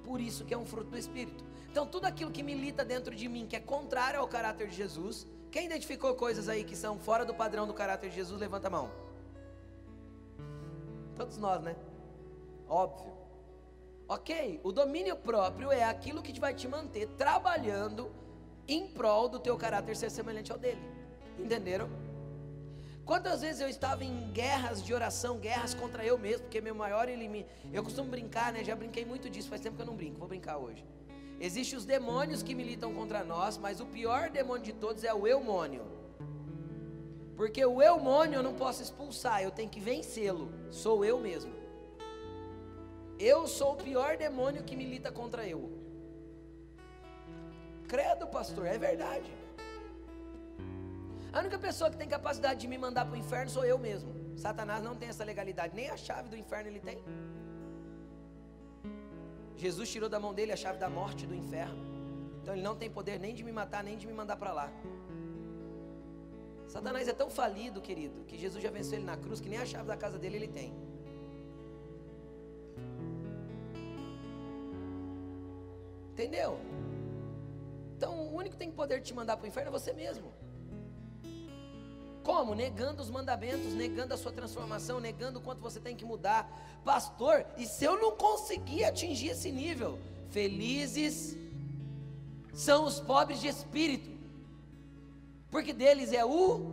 Por 0.05 0.21
isso 0.21 0.45
que 0.45 0.55
é 0.55 0.57
um 0.57 0.65
fruto 0.65 0.91
do 0.91 0.97
Espírito. 0.97 1.45
Então, 1.71 1.87
tudo 1.87 2.07
aquilo 2.07 2.31
que 2.31 2.43
milita 2.43 2.85
dentro 2.85 3.15
de 3.15 3.29
mim, 3.29 3.47
que 3.47 3.57
é 3.57 3.61
contrário 3.61 4.21
ao 4.21 4.29
caráter 4.29 4.69
de 4.69 4.77
Jesus, 4.77 5.27
quem 5.51 5.67
identificou 5.67 6.15
coisas 6.15 6.49
aí 6.49 6.65
que 6.65 6.77
são 6.77 6.99
fora 6.99 7.25
do 7.25 7.35
padrão 7.35 7.67
do 7.67 7.75
caráter 7.75 8.09
de 8.09 8.17
Jesus, 8.17 8.41
levanta 8.41 8.69
a 8.69 8.71
mão. 8.71 8.91
Todos 11.17 11.37
nós, 11.37 11.61
né? 11.63 11.77
Óbvio. 12.69 13.13
Ok, 14.09 14.61
o 14.65 14.73
domínio 14.73 15.17
próprio 15.17 15.71
é 15.71 15.85
aquilo 15.85 16.23
que 16.23 16.39
vai 16.41 16.55
te 16.55 16.67
manter 16.67 17.07
trabalhando 17.19 18.11
em 18.67 18.89
prol 18.89 19.29
do 19.29 19.39
teu 19.39 19.57
caráter 19.57 19.97
ser 19.97 20.11
semelhante 20.11 20.51
ao 20.51 20.59
dele. 20.59 20.81
Entenderam? 21.39 21.89
Quantas 23.05 23.41
vezes 23.41 23.61
eu 23.61 23.69
estava 23.69 24.05
em 24.05 24.31
guerras 24.31 24.83
de 24.83 24.95
oração, 24.95 25.39
guerras 25.39 25.75
contra 25.75 26.05
eu 26.05 26.17
mesmo, 26.17 26.43
porque 26.43 26.61
meu 26.61 26.75
maior 26.75 27.09
inimigo. 27.09 27.49
Eu 27.73 27.83
costumo 27.83 28.09
brincar, 28.09 28.53
né? 28.53 28.63
Já 28.63 28.77
brinquei 28.77 29.05
muito 29.05 29.29
disso, 29.29 29.49
faz 29.49 29.61
tempo 29.61 29.77
que 29.77 29.83
eu 29.83 29.87
não 29.87 29.97
brinco, 29.97 30.19
vou 30.19 30.29
brincar 30.29 30.59
hoje. 30.59 30.85
Existem 31.41 31.79
os 31.79 31.87
demônios 31.87 32.43
que 32.43 32.55
militam 32.55 32.93
contra 32.93 33.25
nós, 33.25 33.57
mas 33.57 33.81
o 33.81 33.87
pior 33.87 34.29
demônio 34.29 34.63
de 34.63 34.75
todos 34.75 35.03
é 35.05 35.15
o 35.15 35.27
eumônio. 35.27 35.85
Porque 37.35 37.65
o 37.65 37.81
eumônio 37.81 38.37
eu 38.37 38.43
não 38.43 38.55
posso 38.55 38.83
expulsar, 38.83 39.43
eu 39.43 39.51
tenho 39.51 39.71
que 39.71 39.81
vencê-lo. 39.81 40.53
Sou 40.71 41.03
eu 41.03 41.19
mesmo. 41.19 41.51
Eu 43.19 43.47
sou 43.47 43.73
o 43.73 43.77
pior 43.77 44.19
demônio 44.19 44.63
que 44.63 44.77
milita 44.77 45.11
contra 45.11 45.47
eu. 45.47 45.71
Credo, 47.89 48.27
pastor, 48.27 48.67
é 48.67 48.77
verdade. 48.77 49.33
A 51.33 51.41
única 51.41 51.59
pessoa 51.59 51.91
que 51.91 51.97
tem 51.97 52.09
capacidade 52.09 52.61
de 52.61 52.69
me 52.69 52.77
mandar 52.77 53.07
para 53.07 53.15
o 53.15 53.17
inferno 53.17 53.51
sou 53.51 53.65
eu 53.65 53.79
mesmo. 53.79 54.13
Satanás 54.37 54.83
não 54.83 54.95
tem 54.95 55.09
essa 55.09 55.25
legalidade, 55.25 55.75
nem 55.75 55.89
a 55.89 55.97
chave 55.97 56.29
do 56.29 56.37
inferno 56.37 56.69
ele 56.69 56.81
tem. 56.81 57.03
Jesus 59.61 59.91
tirou 59.91 60.09
da 60.09 60.19
mão 60.19 60.33
dele 60.33 60.53
a 60.53 60.57
chave 60.57 60.79
da 60.79 60.89
morte 60.89 61.25
e 61.25 61.27
do 61.27 61.35
inferno. 61.35 61.85
Então 62.41 62.55
ele 62.55 62.63
não 62.63 62.75
tem 62.75 62.89
poder 62.89 63.21
nem 63.21 63.35
de 63.35 63.45
me 63.45 63.53
matar, 63.53 63.85
nem 63.85 63.97
de 63.99 64.07
me 64.07 64.15
mandar 64.21 64.37
para 64.37 64.53
lá. 64.55 64.73
Satanás 66.67 67.07
é 67.07 67.13
tão 67.13 67.29
falido, 67.29 67.79
querido, 67.81 68.25
que 68.25 68.39
Jesus 68.39 68.63
já 68.63 68.71
venceu 68.71 68.97
ele 68.99 69.05
na 69.05 69.19
cruz, 69.19 69.39
que 69.39 69.51
nem 69.51 69.59
a 69.59 69.67
chave 69.67 69.87
da 69.87 69.99
casa 69.99 70.19
dele 70.19 70.37
ele 70.37 70.49
tem. 70.49 70.73
Entendeu? 76.13 76.59
Então 77.97 78.13
o 78.19 78.35
único 78.35 78.53
que 78.53 78.59
tem 78.65 78.71
poder 78.71 79.01
de 79.01 79.09
te 79.09 79.15
mandar 79.15 79.37
para 79.37 79.45
o 79.45 79.49
inferno 79.49 79.69
é 79.69 79.73
você 79.73 79.93
mesmo. 79.93 80.33
Como? 82.23 82.55
Negando 82.55 83.03
os 83.03 83.11
mandamentos, 83.11 83.73
negando 83.73 84.15
a 84.15 84.17
sua 84.17 84.33
transformação, 84.33 85.01
negando 85.01 85.39
o 85.39 85.43
quanto 85.43 85.61
você 85.61 85.81
tem 85.81 85.97
que 85.97 86.05
mudar. 86.05 86.51
Pastor, 86.85 87.47
e 87.57 87.67
se 87.67 87.85
eu 87.85 87.99
não 88.01 88.17
conseguir 88.17 88.85
atingir 88.85 89.31
esse 89.31 89.51
nível? 89.51 89.99
Felizes 90.31 91.37
são 92.53 92.85
os 92.85 93.01
pobres 93.01 93.41
de 93.41 93.49
espírito, 93.49 94.11
porque 95.51 95.73
deles 95.73 96.13
é 96.13 96.25
o 96.25 96.71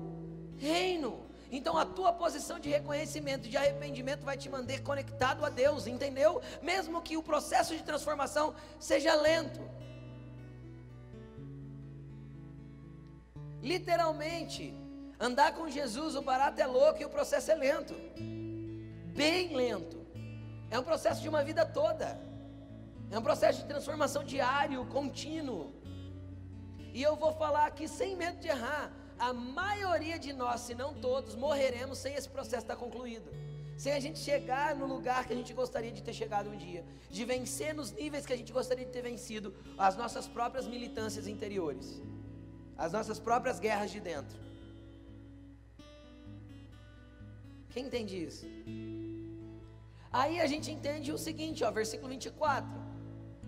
reino. 0.57 1.25
Então 1.49 1.77
a 1.77 1.85
tua 1.85 2.11
posição 2.11 2.59
de 2.59 2.69
reconhecimento, 2.69 3.47
de 3.47 3.55
arrependimento 3.55 4.23
vai 4.23 4.37
te 4.37 4.49
manter 4.49 4.83
conectado 4.83 5.45
a 5.45 5.49
Deus, 5.49 5.87
entendeu? 5.87 6.41
Mesmo 6.61 7.01
que 7.01 7.15
o 7.15 7.23
processo 7.23 7.75
de 7.75 7.83
transformação 7.83 8.53
seja 8.79 9.15
lento. 9.15 9.61
Literalmente, 13.61 14.73
Andar 15.19 15.53
com 15.53 15.67
Jesus, 15.67 16.15
o 16.15 16.21
barato 16.21 16.61
é 16.61 16.67
louco 16.67 17.01
e 17.01 17.05
o 17.05 17.09
processo 17.09 17.51
é 17.51 17.55
lento. 17.55 17.95
Bem 19.15 19.55
lento. 19.55 20.05
É 20.69 20.77
um 20.77 20.83
processo 20.83 21.21
de 21.21 21.29
uma 21.29 21.43
vida 21.43 21.65
toda. 21.65 22.19
É 23.09 23.17
um 23.17 23.21
processo 23.21 23.61
de 23.61 23.67
transformação 23.67 24.23
diário, 24.23 24.85
contínuo. 24.85 25.73
E 26.93 27.01
eu 27.01 27.15
vou 27.15 27.31
falar 27.33 27.65
aqui 27.65 27.87
sem 27.87 28.15
medo 28.15 28.39
de 28.39 28.47
errar. 28.47 28.91
A 29.17 29.33
maioria 29.33 30.19
de 30.19 30.31
nós, 30.33 30.61
se 30.61 30.75
não 30.75 30.93
todos, 30.93 31.35
morreremos 31.35 31.97
sem 31.97 32.13
esse 32.13 32.29
processo 32.29 32.63
estar 32.65 32.75
concluído. 32.75 33.31
Sem 33.75 33.93
a 33.93 33.99
gente 33.99 34.19
chegar 34.19 34.75
no 34.75 34.85
lugar 34.85 35.25
que 35.25 35.33
a 35.33 35.35
gente 35.35 35.53
gostaria 35.53 35.91
de 35.91 36.03
ter 36.03 36.13
chegado 36.13 36.49
um 36.49 36.57
dia. 36.57 36.85
De 37.09 37.25
vencer 37.25 37.73
nos 37.73 37.91
níveis 37.91 38.25
que 38.25 38.33
a 38.33 38.37
gente 38.37 38.51
gostaria 38.51 38.85
de 38.85 38.91
ter 38.91 39.01
vencido 39.01 39.55
as 39.77 39.95
nossas 39.95 40.27
próprias 40.27 40.67
militâncias 40.67 41.27
interiores. 41.27 41.99
As 42.77 42.91
nossas 42.91 43.19
próprias 43.19 43.59
guerras 43.59 43.89
de 43.89 43.99
dentro. 43.99 44.46
Quem 47.77 47.85
entende 47.85 48.23
isso? 48.23 48.47
Aí 50.11 50.39
a 50.39 50.47
gente 50.47 50.71
entende 50.71 51.11
o 51.11 51.17
seguinte, 51.17 51.63
ó, 51.63 51.69
versículo 51.69 52.09
24. 52.09 52.67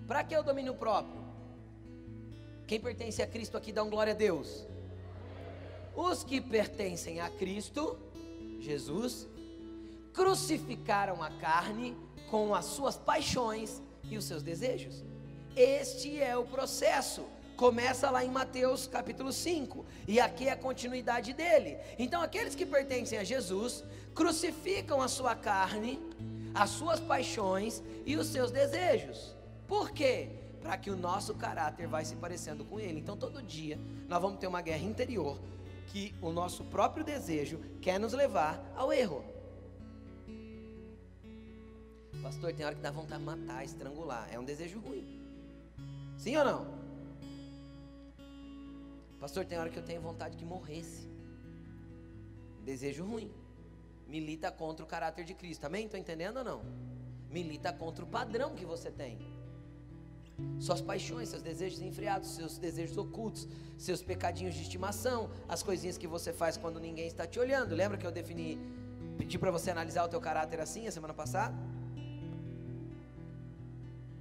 Para 0.08 0.24
que 0.24 0.38
o 0.38 0.44
domínio 0.44 0.76
próprio? 0.76 1.20
Quem 2.68 2.80
pertence 2.80 3.24
a 3.24 3.26
Cristo 3.26 3.58
aqui 3.58 3.72
dá 3.72 3.84
um 3.84 3.90
glória 3.90 4.14
a 4.14 4.16
Deus. 4.16 4.68
Os 5.96 6.24
que 6.24 6.40
pertencem 6.40 7.20
a 7.20 7.28
Cristo, 7.28 7.98
Jesus, 8.60 9.28
crucificaram 10.14 11.24
a 11.24 11.32
carne 11.32 11.98
com 12.30 12.54
as 12.54 12.66
suas 12.66 12.98
paixões 12.98 13.82
e 14.04 14.16
os 14.16 14.26
seus 14.26 14.44
desejos. 14.44 15.04
Este 15.56 16.22
é 16.22 16.38
o 16.38 16.46
processo 16.46 17.26
começa 17.60 18.10
lá 18.10 18.24
em 18.24 18.30
Mateus 18.30 18.88
capítulo 18.88 19.34
5, 19.34 19.86
e 20.08 20.18
aqui 20.18 20.48
é 20.48 20.52
a 20.52 20.56
continuidade 20.56 21.34
dele. 21.34 21.78
Então, 21.98 22.22
aqueles 22.22 22.56
que 22.56 22.66
pertencem 22.66 23.20
a 23.20 23.24
Jesus 23.26 23.84
crucificam 24.20 25.02
a 25.02 25.08
sua 25.08 25.34
carne, 25.34 25.98
as 26.54 26.72
suas 26.72 27.00
paixões 27.00 27.82
e 28.06 28.18
os 28.18 28.28
seus 28.28 28.52
desejos. 28.52 29.34
Por 29.66 29.92
quê? 29.92 30.28
Para 30.62 30.78
que 30.78 30.92
o 30.92 30.98
nosso 30.98 31.34
caráter 31.34 31.88
vai 31.88 32.04
se 32.04 32.18
parecendo 32.18 32.66
com 32.66 32.78
ele. 32.82 33.00
Então, 33.00 33.16
todo 33.16 33.42
dia 33.42 33.80
nós 34.10 34.22
vamos 34.22 34.38
ter 34.38 34.48
uma 34.48 34.62
guerra 34.62 34.84
interior 34.84 35.40
que 35.88 36.14
o 36.22 36.34
nosso 36.34 36.66
próprio 36.66 37.02
desejo 37.02 37.62
quer 37.80 37.98
nos 37.98 38.12
levar 38.12 38.62
ao 38.76 38.92
erro. 38.92 39.24
Pastor, 42.22 42.52
tem 42.54 42.66
hora 42.66 42.76
que 42.76 42.82
dá 42.82 42.92
vontade 42.92 43.22
de 43.22 43.26
matar, 43.26 43.64
estrangular. 43.64 44.28
É 44.30 44.38
um 44.38 44.44
desejo 44.44 44.80
ruim. 44.80 45.08
Sim 46.18 46.36
ou 46.36 46.44
não? 46.44 46.68
Pastor, 49.18 49.46
tem 49.46 49.58
hora 49.58 49.70
que 49.70 49.80
eu 49.80 49.84
tenho 49.84 50.02
vontade 50.02 50.36
que 50.36 50.44
morresse. 50.44 51.08
Desejo 52.66 53.06
ruim. 53.06 53.32
Milita 54.10 54.52
contra 54.52 54.84
o 54.84 54.88
caráter 54.88 55.24
de 55.24 55.36
Cristo. 55.36 55.66
Amém? 55.66 55.86
Estou 55.86 56.00
entendendo 56.00 56.38
ou 56.38 56.44
não? 56.44 56.62
Milita 57.30 57.72
contra 57.72 58.04
o 58.04 58.08
padrão 58.08 58.56
que 58.56 58.66
você 58.66 58.90
tem. 58.90 59.20
Suas 60.60 60.82
paixões, 60.82 61.30
seus 61.30 61.44
desejos 61.44 61.80
enfriados, 61.80 62.30
seus 62.30 62.58
desejos 62.58 62.98
ocultos, 62.98 63.48
seus 63.78 64.02
pecadinhos 64.02 64.56
de 64.56 64.62
estimação, 64.62 65.30
as 65.48 65.62
coisinhas 65.62 65.98
que 65.98 66.08
você 66.08 66.34
faz 66.34 66.58
quando 66.58 66.80
ninguém 66.80 67.08
está 67.08 67.28
te 67.28 67.40
olhando. 67.40 67.76
Lembra 67.76 67.98
que 67.98 68.08
eu 68.08 68.12
defini, 68.12 68.58
pedi 69.18 69.38
para 69.38 69.52
você 69.52 69.70
analisar 69.70 70.04
o 70.06 70.08
teu 70.08 70.20
caráter 70.20 70.60
assim 70.60 70.88
a 70.88 70.92
semana 70.92 71.14
passada? 71.14 71.56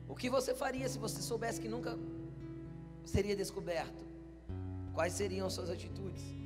O 0.08 0.14
que 0.14 0.28
você 0.28 0.54
faria 0.54 0.88
se 0.88 0.98
você 0.98 1.22
soubesse 1.22 1.60
que 1.60 1.68
nunca 1.68 1.98
seria 3.04 3.34
descoberto? 3.34 4.04
Quais 4.92 5.14
seriam 5.14 5.46
as 5.46 5.52
suas 5.52 5.70
atitudes? 5.70 6.37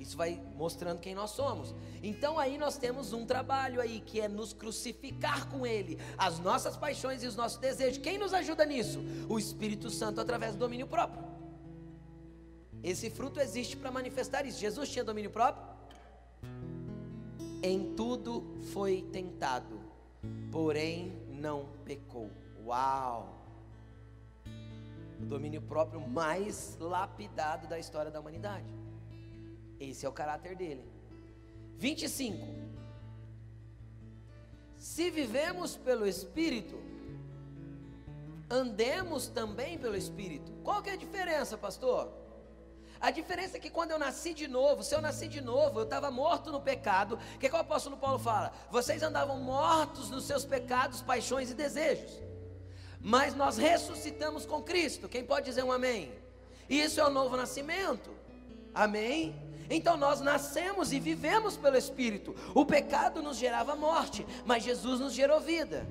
Isso 0.00 0.16
vai 0.16 0.42
mostrando 0.56 0.98
quem 0.98 1.14
nós 1.14 1.32
somos. 1.32 1.74
Então 2.02 2.38
aí 2.38 2.56
nós 2.56 2.78
temos 2.78 3.12
um 3.12 3.26
trabalho 3.26 3.82
aí 3.82 4.00
que 4.00 4.18
é 4.18 4.28
nos 4.28 4.54
crucificar 4.54 5.46
com 5.48 5.66
Ele, 5.66 5.98
as 6.16 6.38
nossas 6.38 6.74
paixões 6.74 7.22
e 7.22 7.26
os 7.26 7.36
nossos 7.36 7.58
desejos. 7.58 7.98
Quem 7.98 8.16
nos 8.16 8.32
ajuda 8.32 8.64
nisso? 8.64 8.98
O 9.28 9.38
Espírito 9.38 9.90
Santo 9.90 10.18
através 10.18 10.54
do 10.54 10.58
domínio 10.58 10.86
próprio. 10.86 11.22
Esse 12.82 13.10
fruto 13.10 13.40
existe 13.40 13.76
para 13.76 13.90
manifestar 13.90 14.46
isso. 14.46 14.58
Jesus 14.58 14.88
tinha 14.88 15.04
domínio 15.04 15.30
próprio? 15.30 15.68
Em 17.62 17.94
tudo 17.94 18.58
foi 18.72 19.02
tentado, 19.12 19.78
porém 20.50 21.12
não 21.28 21.68
pecou. 21.84 22.30
Uau! 22.64 23.38
O 25.20 25.26
domínio 25.26 25.60
próprio 25.60 26.00
mais 26.00 26.78
lapidado 26.80 27.68
da 27.68 27.78
história 27.78 28.10
da 28.10 28.18
humanidade. 28.18 28.80
Esse 29.80 30.04
é 30.04 30.08
o 30.08 30.12
caráter 30.12 30.54
dele. 30.54 30.84
25. 31.78 32.46
Se 34.76 35.10
vivemos 35.10 35.76
pelo 35.76 36.06
Espírito, 36.06 36.78
andemos 38.50 39.28
também 39.28 39.78
pelo 39.78 39.96
Espírito. 39.96 40.52
Qual 40.62 40.82
que 40.82 40.90
é 40.90 40.92
a 40.92 40.96
diferença, 40.96 41.56
pastor? 41.56 42.12
A 43.00 43.10
diferença 43.10 43.56
é 43.56 43.60
que 43.60 43.70
quando 43.70 43.92
eu 43.92 43.98
nasci 43.98 44.34
de 44.34 44.46
novo, 44.46 44.82
se 44.82 44.94
eu 44.94 45.00
nasci 45.00 45.26
de 45.26 45.40
novo, 45.40 45.80
eu 45.80 45.84
estava 45.84 46.10
morto 46.10 46.52
no 46.52 46.60
pecado. 46.60 47.18
O 47.34 47.38
que, 47.38 47.48
que 47.48 47.54
o 47.54 47.58
apóstolo 47.58 47.96
Paulo 47.96 48.18
fala? 48.18 48.52
Vocês 48.70 49.02
andavam 49.02 49.38
mortos 49.40 50.10
nos 50.10 50.24
seus 50.24 50.44
pecados, 50.44 51.00
paixões 51.00 51.50
e 51.50 51.54
desejos. 51.54 52.22
Mas 53.00 53.34
nós 53.34 53.56
ressuscitamos 53.56 54.44
com 54.44 54.62
Cristo. 54.62 55.08
Quem 55.08 55.24
pode 55.24 55.46
dizer 55.46 55.64
um 55.64 55.72
amém? 55.72 56.12
Isso 56.68 57.00
é 57.00 57.04
o 57.06 57.08
novo 57.10 57.38
nascimento. 57.38 58.10
Amém? 58.74 59.49
Então 59.70 59.96
nós 59.96 60.20
nascemos 60.20 60.92
e 60.92 60.98
vivemos 60.98 61.56
pelo 61.56 61.76
Espírito. 61.76 62.34
O 62.54 62.66
pecado 62.66 63.22
nos 63.22 63.36
gerava 63.36 63.76
morte, 63.76 64.26
mas 64.44 64.64
Jesus 64.64 64.98
nos 64.98 65.14
gerou 65.14 65.40
vida. 65.40 65.86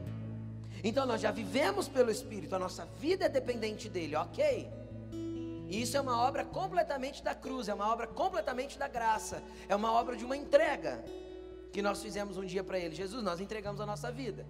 Então 0.84 1.06
nós 1.06 1.22
já 1.22 1.32
vivemos 1.32 1.88
pelo 1.88 2.12
Espírito, 2.12 2.56
a 2.56 2.60
nossa 2.60 2.86
vida 3.00 3.26
é 3.26 3.30
dependente 3.30 3.90
dele, 3.90 4.16
ok? 4.16 4.70
E 5.70 5.82
isso 5.82 5.96
é 5.96 6.02
uma 6.02 6.20
obra 6.20 6.44
completamente 6.44 7.24
da 7.24 7.36
cruz, 7.36 7.70
é 7.70 7.74
uma 7.74 7.88
obra 7.92 8.08
completamente 8.08 8.78
da 8.78 8.88
graça, 8.88 9.42
é 9.68 9.76
uma 9.76 9.92
obra 9.92 10.16
de 10.16 10.26
uma 10.26 10.36
entrega 10.36 11.04
que 11.72 11.82
nós 11.82 12.02
fizemos 12.02 12.38
um 12.38 12.46
dia 12.46 12.64
para 12.64 12.80
ele. 12.80 12.96
Jesus, 12.96 13.24
nós 13.24 13.40
entregamos 13.40 13.80
a 13.80 13.86
nossa 13.86 14.12
vida. 14.12 14.46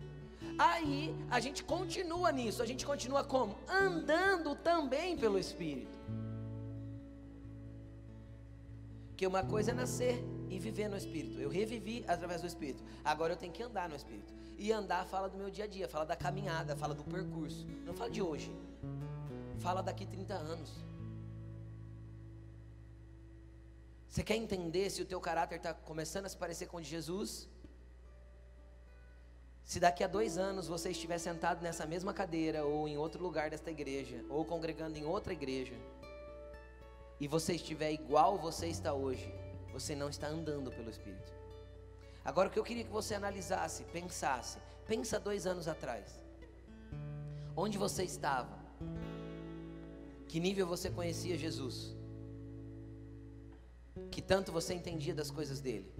Aí 0.58 1.16
a 1.30 1.40
gente 1.40 1.64
continua 1.64 2.32
nisso, 2.32 2.64
a 2.64 2.66
gente 2.66 2.86
continua 2.86 3.24
como? 3.24 3.58
Andando 3.68 4.56
também 4.56 5.18
pelo 5.18 5.38
Espírito. 5.38 6.00
Porque 9.20 9.28
uma 9.28 9.43
coisa 9.43 9.72
é 9.72 9.74
nascer 9.74 10.24
e 10.49 10.57
viver 10.57 10.88
no 10.88 10.95
Espírito. 10.95 11.41
Eu 11.41 11.49
revivi 11.49 12.05
através 12.07 12.39
do 12.39 12.47
Espírito. 12.47 12.82
Agora 13.03 13.34
eu 13.34 13.36
tenho 13.36 13.51
que 13.51 13.61
andar 13.61 13.89
no 13.89 13.95
Espírito. 13.97 14.34
E 14.57 14.72
andar 14.72 15.05
fala 15.05 15.28
do 15.28 15.38
meu 15.38 15.49
dia 15.49 15.65
a 15.65 15.67
dia, 15.67 15.89
fala 15.89 16.05
da 16.05 16.15
caminhada, 16.15 16.74
fala 16.74 16.95
do 16.95 17.03
percurso. 17.03 17.67
Não 17.86 17.93
fala 17.93 18.09
de 18.09 18.22
hoje. 18.22 18.49
Fala 19.59 19.84
daqui 19.84 20.05
30 20.05 20.34
anos. 20.34 20.72
Você 24.07 24.24
quer 24.24 24.38
entender 24.38 24.89
se 24.89 25.01
o 25.01 25.05
teu 25.05 25.20
caráter 25.20 25.57
está 25.57 25.74
começando 25.74 26.26
a 26.26 26.30
se 26.30 26.38
parecer 26.38 26.67
com 26.67 26.78
o 26.78 26.82
de 26.82 26.88
Jesus? 26.88 27.49
Se 29.65 29.82
daqui 29.82 30.01
a 30.01 30.07
dois 30.07 30.38
anos 30.38 30.70
você 30.70 30.91
estiver 30.91 31.17
sentado 31.17 31.61
nessa 31.61 31.86
mesma 31.86 32.13
cadeira, 32.13 32.63
ou 32.63 32.88
em 32.88 32.97
outro 32.97 33.22
lugar 33.22 33.49
desta 33.49 33.70
igreja, 33.70 34.24
ou 34.30 34.45
congregando 34.45 34.97
em 34.97 35.03
outra 35.03 35.34
igreja, 35.34 35.76
e 37.20 37.28
você 37.28 37.53
estiver 37.53 37.91
igual 37.91 38.38
você 38.38 38.67
está 38.67 38.93
hoje, 38.93 39.34
você 39.74 39.95
não 39.95 40.09
está 40.09 40.28
andando 40.28 40.72
pelo 40.72 40.89
Espírito. 40.89 41.34
Agora 42.24 42.47
o 42.47 42.51
que 42.51 42.59
eu 42.59 42.63
queria 42.63 42.84
que 42.84 42.91
você 42.91 43.15
analisasse, 43.15 43.84
pensasse, 43.86 44.57
pensa 44.88 45.20
dois 45.20 45.45
anos 45.45 45.67
atrás. 45.67 46.20
Onde 47.55 47.78
você 47.78 48.03
estava? 48.03 48.57
Que 50.28 50.39
nível 50.39 50.65
você 50.67 50.89
conhecia 50.89 51.38
Jesus? 51.38 51.95
Que 54.11 54.22
tanto 54.22 54.51
você 54.51 54.74
entendia 54.74 55.13
das 55.13 55.30
coisas 55.30 55.59
dele? 55.59 55.91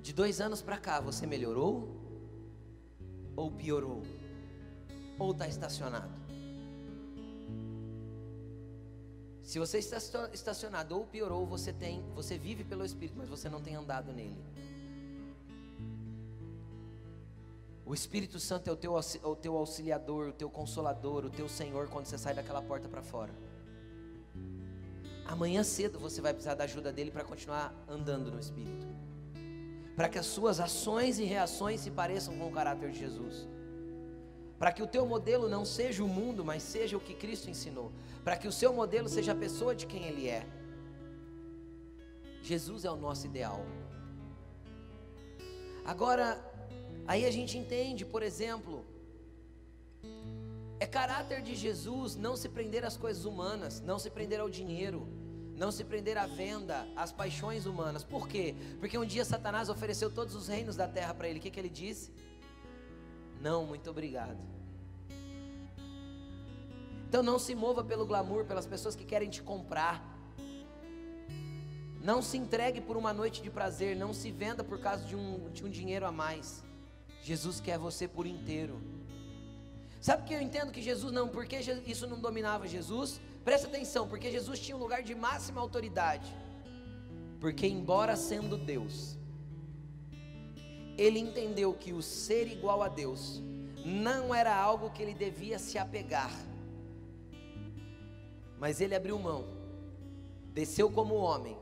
De 0.00 0.12
dois 0.12 0.40
anos 0.40 0.62
para 0.62 0.78
cá, 0.78 1.00
você 1.00 1.26
melhorou? 1.26 1.94
Ou 3.36 3.50
piorou? 3.50 4.02
Ou 5.18 5.32
está 5.32 5.46
estacionado? 5.46 6.27
Se 9.48 9.58
você 9.58 9.78
está 9.78 9.96
estacionado 10.30 10.94
ou 10.94 11.06
piorou, 11.06 11.46
você 11.46 11.72
tem, 11.72 12.04
você 12.14 12.36
vive 12.36 12.64
pelo 12.64 12.84
Espírito, 12.84 13.16
mas 13.16 13.30
você 13.30 13.48
não 13.48 13.62
tem 13.62 13.74
andado 13.74 14.12
nele. 14.12 14.36
O 17.82 17.94
Espírito 17.94 18.38
Santo 18.38 18.68
é 18.68 18.72
o 18.74 18.76
teu, 18.76 18.92
o 18.92 19.34
teu 19.34 19.56
auxiliador, 19.56 20.28
o 20.28 20.32
teu 20.34 20.50
consolador, 20.50 21.24
o 21.24 21.30
teu 21.30 21.48
Senhor 21.48 21.88
quando 21.88 22.04
você 22.04 22.18
sai 22.18 22.34
daquela 22.34 22.60
porta 22.60 22.90
para 22.90 23.00
fora. 23.00 23.32
Amanhã 25.24 25.64
cedo 25.64 25.98
você 25.98 26.20
vai 26.20 26.34
precisar 26.34 26.54
da 26.54 26.64
ajuda 26.64 26.92
dele 26.92 27.10
para 27.10 27.24
continuar 27.24 27.74
andando 27.88 28.30
no 28.30 28.38
Espírito. 28.38 28.86
Para 29.96 30.10
que 30.10 30.18
as 30.18 30.26
suas 30.26 30.60
ações 30.60 31.18
e 31.18 31.24
reações 31.24 31.80
se 31.80 31.90
pareçam 31.90 32.36
com 32.36 32.48
o 32.48 32.52
caráter 32.52 32.90
de 32.90 32.98
Jesus 32.98 33.48
para 34.58 34.72
que 34.72 34.82
o 34.82 34.86
teu 34.86 35.06
modelo 35.06 35.48
não 35.48 35.64
seja 35.64 36.02
o 36.02 36.08
mundo, 36.08 36.44
mas 36.44 36.62
seja 36.62 36.96
o 36.96 37.00
que 37.00 37.14
Cristo 37.14 37.48
ensinou, 37.48 37.92
para 38.24 38.36
que 38.36 38.48
o 38.48 38.52
seu 38.52 38.72
modelo 38.72 39.08
seja 39.08 39.32
a 39.32 39.34
pessoa 39.34 39.74
de 39.74 39.86
quem 39.86 40.04
Ele 40.04 40.28
é. 40.28 40.44
Jesus 42.42 42.84
é 42.84 42.90
o 42.90 42.96
nosso 42.96 43.26
ideal. 43.26 43.64
Agora, 45.84 46.42
aí 47.06 47.24
a 47.24 47.30
gente 47.30 47.56
entende, 47.56 48.04
por 48.04 48.22
exemplo, 48.22 48.84
é 50.80 50.86
caráter 50.86 51.40
de 51.42 51.54
Jesus 51.54 52.16
não 52.16 52.36
se 52.36 52.48
prender 52.48 52.84
às 52.84 52.96
coisas 52.96 53.24
humanas, 53.24 53.80
não 53.80 53.98
se 53.98 54.10
prender 54.10 54.40
ao 54.40 54.50
dinheiro, 54.50 55.06
não 55.56 55.72
se 55.72 55.82
prender 55.84 56.16
à 56.16 56.26
venda, 56.26 56.86
às 56.94 57.10
paixões 57.10 57.66
humanas. 57.66 58.04
Por 58.04 58.28
quê? 58.28 58.54
Porque 58.78 58.96
um 58.96 59.04
dia 59.04 59.24
Satanás 59.24 59.68
ofereceu 59.68 60.10
todos 60.10 60.34
os 60.34 60.46
reinos 60.46 60.76
da 60.76 60.86
terra 60.86 61.14
para 61.14 61.28
ele. 61.28 61.38
O 61.38 61.42
que, 61.42 61.50
que 61.50 61.58
ele 61.58 61.68
disse? 61.68 62.12
Não, 63.40 63.66
muito 63.66 63.88
obrigado. 63.90 64.38
Então 67.08 67.22
não 67.22 67.38
se 67.38 67.54
mova 67.54 67.82
pelo 67.82 68.04
glamour, 68.04 68.44
pelas 68.44 68.66
pessoas 68.66 68.94
que 68.94 69.04
querem 69.04 69.30
te 69.30 69.42
comprar. 69.42 70.16
Não 72.02 72.22
se 72.22 72.36
entregue 72.36 72.80
por 72.80 72.96
uma 72.96 73.12
noite 73.12 73.42
de 73.42 73.50
prazer, 73.50 73.96
não 73.96 74.12
se 74.14 74.30
venda 74.30 74.62
por 74.62 74.78
causa 74.78 75.04
de 75.04 75.16
um, 75.16 75.50
de 75.50 75.64
um 75.64 75.68
dinheiro 75.68 76.06
a 76.06 76.12
mais. 76.12 76.62
Jesus 77.22 77.60
quer 77.60 77.78
você 77.78 78.06
por 78.06 78.26
inteiro. 78.26 78.80
Sabe 80.00 80.24
que 80.24 80.32
eu 80.32 80.40
entendo 80.40 80.70
que 80.70 80.80
Jesus 80.80 81.12
não, 81.12 81.28
porque 81.28 81.58
isso 81.86 82.06
não 82.06 82.20
dominava 82.20 82.68
Jesus? 82.68 83.20
Presta 83.44 83.66
atenção, 83.66 84.06
porque 84.06 84.30
Jesus 84.30 84.60
tinha 84.60 84.76
um 84.76 84.80
lugar 84.80 85.02
de 85.02 85.14
máxima 85.14 85.60
autoridade. 85.60 86.32
Porque 87.40 87.66
embora 87.66 88.16
sendo 88.16 88.56
Deus, 88.56 89.17
ele 90.98 91.20
entendeu 91.20 91.72
que 91.72 91.92
o 91.92 92.02
ser 92.02 92.48
igual 92.48 92.82
a 92.82 92.88
Deus 92.88 93.40
não 93.84 94.34
era 94.34 94.54
algo 94.54 94.90
que 94.90 95.00
ele 95.00 95.14
devia 95.14 95.58
se 95.58 95.78
apegar, 95.78 96.32
mas 98.58 98.80
ele 98.80 98.96
abriu 98.96 99.16
mão, 99.16 99.44
desceu 100.52 100.90
como 100.90 101.14
homem, 101.14 101.56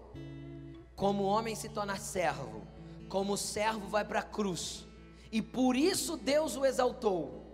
como 0.97 1.24
homem 1.24 1.55
se 1.55 1.68
torna 1.68 1.97
servo, 1.97 2.62
como 3.11 3.37
servo 3.37 3.87
vai 3.87 4.05
para 4.05 4.20
a 4.20 4.22
cruz, 4.24 4.87
e 5.30 5.43
por 5.43 5.76
isso 5.76 6.16
Deus 6.16 6.57
o 6.57 6.64
exaltou 6.64 7.45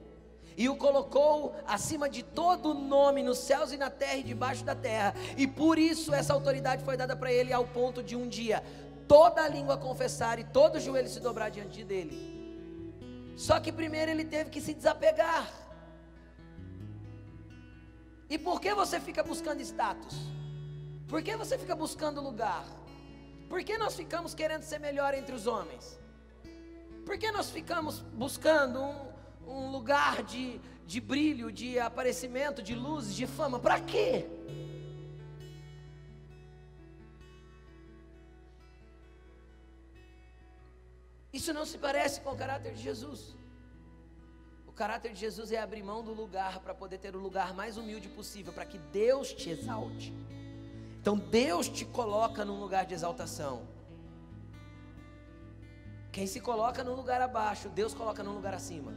e 0.57 0.69
o 0.69 0.77
colocou 0.77 1.55
acima 1.67 2.09
de 2.09 2.23
todo 2.23 2.75
nome 2.75 3.23
nos 3.23 3.39
céus 3.39 3.73
e 3.73 3.77
na 3.77 3.91
terra 3.91 4.17
e 4.17 4.23
debaixo 4.23 4.65
da 4.65 4.75
terra, 4.75 5.15
e 5.37 5.47
por 5.47 5.79
isso 5.79 6.15
essa 6.15 6.33
autoridade 6.33 6.85
foi 6.85 6.97
dada 6.97 7.17
para 7.17 7.33
ele 7.33 7.53
ao 7.53 7.67
ponto 7.67 8.03
de 8.03 8.15
um 8.15 8.29
dia 8.29 8.63
toda 9.09 9.43
a 9.43 9.49
língua 9.49 9.77
confessar 9.77 10.39
e 10.39 10.45
todo 10.45 10.77
o 10.77 10.81
joelho 10.81 11.09
se 11.09 11.21
dobrar 11.21 11.51
diante 11.51 11.85
dele. 11.85 12.17
Só 13.37 13.61
que 13.61 13.73
primeiro 13.73 14.11
ele 14.11 14.25
teve 14.25 14.51
que 14.51 14.61
se 14.61 14.75
desapegar. 14.75 15.51
E 18.29 18.39
por 18.39 18.61
que 18.61 18.75
você 18.75 18.99
fica 19.01 19.23
buscando 19.23 19.61
status? 19.61 20.17
Por 21.09 21.23
que 21.23 21.37
você 21.37 21.59
fica 21.59 21.75
buscando 21.75 22.21
lugar? 22.21 22.65
Por 23.49 23.63
que 23.63 23.77
nós 23.77 23.95
ficamos 23.95 24.35
querendo 24.35 24.63
ser 24.63 24.79
melhor 24.79 25.13
entre 25.13 25.35
os 25.35 25.47
homens? 25.47 25.99
Por 27.05 27.19
que 27.19 27.31
nós 27.31 27.51
ficamos 27.51 28.01
buscando 28.01 28.81
um, 28.81 29.13
um 29.47 29.71
lugar 29.71 30.23
de, 30.23 30.61
de 30.87 31.01
brilho, 31.01 31.53
de 31.53 31.79
aparecimento, 31.79 32.63
de 32.63 32.75
luz, 32.75 33.15
de 33.15 33.27
fama? 33.27 33.59
Para 33.59 33.81
quê? 33.81 34.27
Isso 41.33 41.53
não 41.53 41.65
se 41.65 41.79
parece 41.79 42.21
com 42.21 42.31
o 42.31 42.37
caráter 42.37 42.75
de 42.75 42.83
Jesus. 42.83 43.35
O 44.67 44.73
caráter 44.73 45.13
de 45.13 45.21
Jesus 45.21 45.53
é 45.53 45.59
abrir 45.59 45.83
mão 45.83 46.03
do 46.03 46.13
lugar 46.13 46.61
para 46.61 46.75
poder 46.75 46.99
ter 46.99 47.15
o 47.15 47.19
lugar 47.19 47.55
mais 47.55 47.77
humilde 47.77 48.09
possível, 48.09 48.53
para 48.53 48.65
que 48.65 48.79
Deus 48.79 49.33
te 49.33 49.51
exalte. 49.51 50.13
Então 51.01 51.17
Deus 51.17 51.69
te 51.69 51.85
coloca 51.85 52.45
num 52.45 52.59
lugar 52.61 52.87
de 52.87 52.95
exaltação. 52.95 53.67
Quem 56.11 56.27
se 56.27 56.41
coloca 56.41 56.85
num 56.85 56.95
lugar 56.95 57.21
abaixo, 57.21 57.69
Deus 57.71 57.95
coloca 57.95 58.23
num 58.23 58.35
lugar 58.35 58.55
acima. 58.55 58.93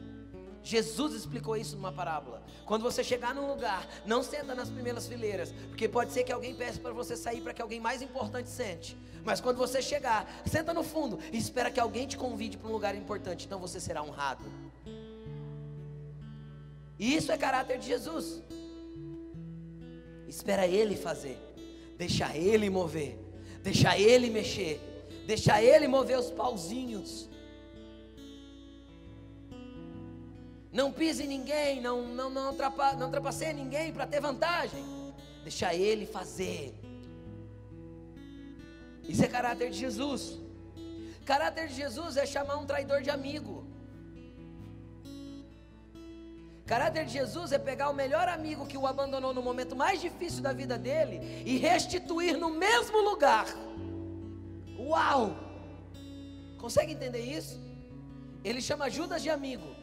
Jesus 0.65 1.13
explicou 1.13 1.55
isso 1.55 1.75
numa 1.75 1.91
parábola. 1.91 2.41
Quando 2.65 2.81
você 2.81 3.03
chegar 3.03 3.35
num 3.35 3.47
lugar, 3.47 3.87
não 4.03 4.23
senta 4.23 4.55
nas 4.55 4.67
primeiras 4.67 5.07
fileiras, 5.07 5.53
porque 5.69 5.87
pode 5.87 6.11
ser 6.11 6.23
que 6.23 6.31
alguém 6.31 6.55
peça 6.55 6.79
para 6.79 6.91
você 6.91 7.15
sair 7.15 7.39
para 7.39 7.53
que 7.53 7.61
alguém 7.61 7.79
mais 7.79 8.01
importante 8.01 8.49
sente. 8.49 8.97
Mas 9.23 9.39
quando 9.39 9.57
você 9.57 9.79
chegar, 9.79 10.27
senta 10.43 10.73
no 10.73 10.81
fundo 10.81 11.19
e 11.31 11.37
espera 11.37 11.69
que 11.69 11.79
alguém 11.79 12.07
te 12.07 12.17
convide 12.17 12.57
para 12.57 12.67
um 12.67 12.71
lugar 12.71 12.95
importante, 12.95 13.45
então 13.45 13.59
você 13.59 13.79
será 13.79 14.01
honrado. 14.01 14.43
Isso 16.97 17.31
é 17.31 17.37
caráter 17.37 17.77
de 17.77 17.85
Jesus. 17.85 18.41
Espera 20.27 20.65
ele 20.65 20.95
fazer, 20.95 21.37
deixa 21.95 22.35
ele 22.35 22.71
mover, 22.71 23.19
deixa 23.61 23.95
ele 23.99 24.31
mexer, 24.31 24.81
deixa 25.27 25.61
ele 25.61 25.87
mover 25.87 26.17
os 26.17 26.31
pauzinhos. 26.31 27.29
Não 30.75 30.91
pise 30.91 31.23
em 31.23 31.27
ninguém, 31.27 31.79
não, 31.79 32.05
não, 32.05 32.29
não, 32.29 32.49
ultrapa, 32.49 32.91
não 32.93 33.09
ninguém 33.55 33.93
para 33.93 34.05
ter 34.05 34.19
vantagem. 34.19 34.83
Deixa 35.41 35.73
ele 35.73 36.05
fazer. 36.05 36.75
Isso 39.07 39.23
é 39.23 39.27
caráter 39.27 39.69
de 39.69 39.77
Jesus. 39.77 40.37
Caráter 41.23 41.69
de 41.69 41.75
Jesus 41.75 42.17
é 42.17 42.25
chamar 42.25 42.57
um 42.57 42.65
traidor 42.65 43.01
de 43.01 43.09
amigo. 43.09 43.65
Caráter 46.65 47.05
de 47.05 47.13
Jesus 47.13 47.53
é 47.53 47.57
pegar 47.57 47.89
o 47.89 47.93
melhor 47.93 48.27
amigo 48.27 48.67
que 48.67 48.77
o 48.77 48.85
abandonou 48.85 49.33
no 49.33 49.41
momento 49.41 49.77
mais 49.77 50.01
difícil 50.01 50.41
da 50.43 50.51
vida 50.51 50.77
dele 50.77 51.21
e 51.45 51.55
restituir 51.57 52.37
no 52.37 52.49
mesmo 52.49 52.99
lugar. 53.01 53.47
Uau! 54.77 55.37
Consegue 56.57 56.91
entender 56.91 57.21
isso? 57.21 57.61
Ele 58.43 58.61
chama 58.61 58.89
Judas 58.89 59.23
de 59.23 59.29
amigo. 59.29 59.74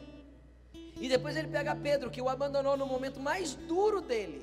E 1.03 1.09
depois 1.09 1.35
ele 1.35 1.49
pega 1.49 1.75
Pedro, 1.75 2.09
que 2.09 2.21
o 2.21 2.29
abandonou 2.29 2.77
no 2.77 2.85
momento 2.85 3.19
mais 3.19 3.55
duro 3.55 3.99
dele. 3.99 4.41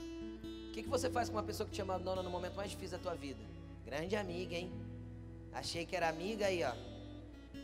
O 0.00 0.72
que, 0.72 0.82
que 0.82 0.88
você 0.88 1.08
faz 1.08 1.28
com 1.28 1.36
uma 1.36 1.42
pessoa 1.44 1.68
que 1.68 1.72
te 1.72 1.80
abandona 1.80 2.20
no 2.20 2.28
momento 2.28 2.56
mais 2.56 2.72
difícil 2.72 2.98
da 2.98 3.04
tua 3.04 3.14
vida? 3.14 3.38
Grande 3.86 4.16
amiga, 4.16 4.56
hein? 4.56 4.72
Achei 5.52 5.86
que 5.86 5.94
era 5.94 6.08
amiga 6.08 6.46
aí, 6.46 6.64
ó. 6.64 6.72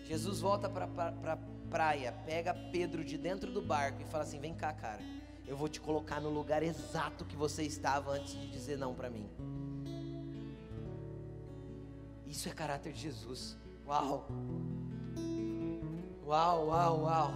Jesus 0.05 0.39
volta 0.39 0.69
para 0.69 0.87
pra 0.87 1.37
praia, 1.69 2.13
pega 2.25 2.55
Pedro 2.71 3.05
de 3.05 3.19
dentro 3.19 3.51
do 3.51 3.61
barco 3.61 4.01
e 4.01 4.05
fala 4.05 4.23
assim: 4.23 4.39
Vem 4.39 4.55
cá, 4.55 4.73
cara. 4.73 5.03
Eu 5.45 5.57
vou 5.57 5.69
te 5.69 5.81
colocar 5.81 6.21
no 6.21 6.31
lugar 6.31 6.63
exato 6.63 7.25
que 7.25 7.35
você 7.35 7.65
estava 7.65 8.13
antes 8.13 8.35
de 8.35 8.47
dizer 8.47 8.79
não 8.79 8.95
para 8.95 9.11
mim. 9.11 9.29
Isso 12.29 12.49
é 12.49 12.53
caráter 12.53 12.93
de 12.93 13.01
Jesus. 13.01 13.57
Uau! 13.85 14.29
Uau, 16.29 16.67
uau, 16.67 17.01
uau. 17.05 17.33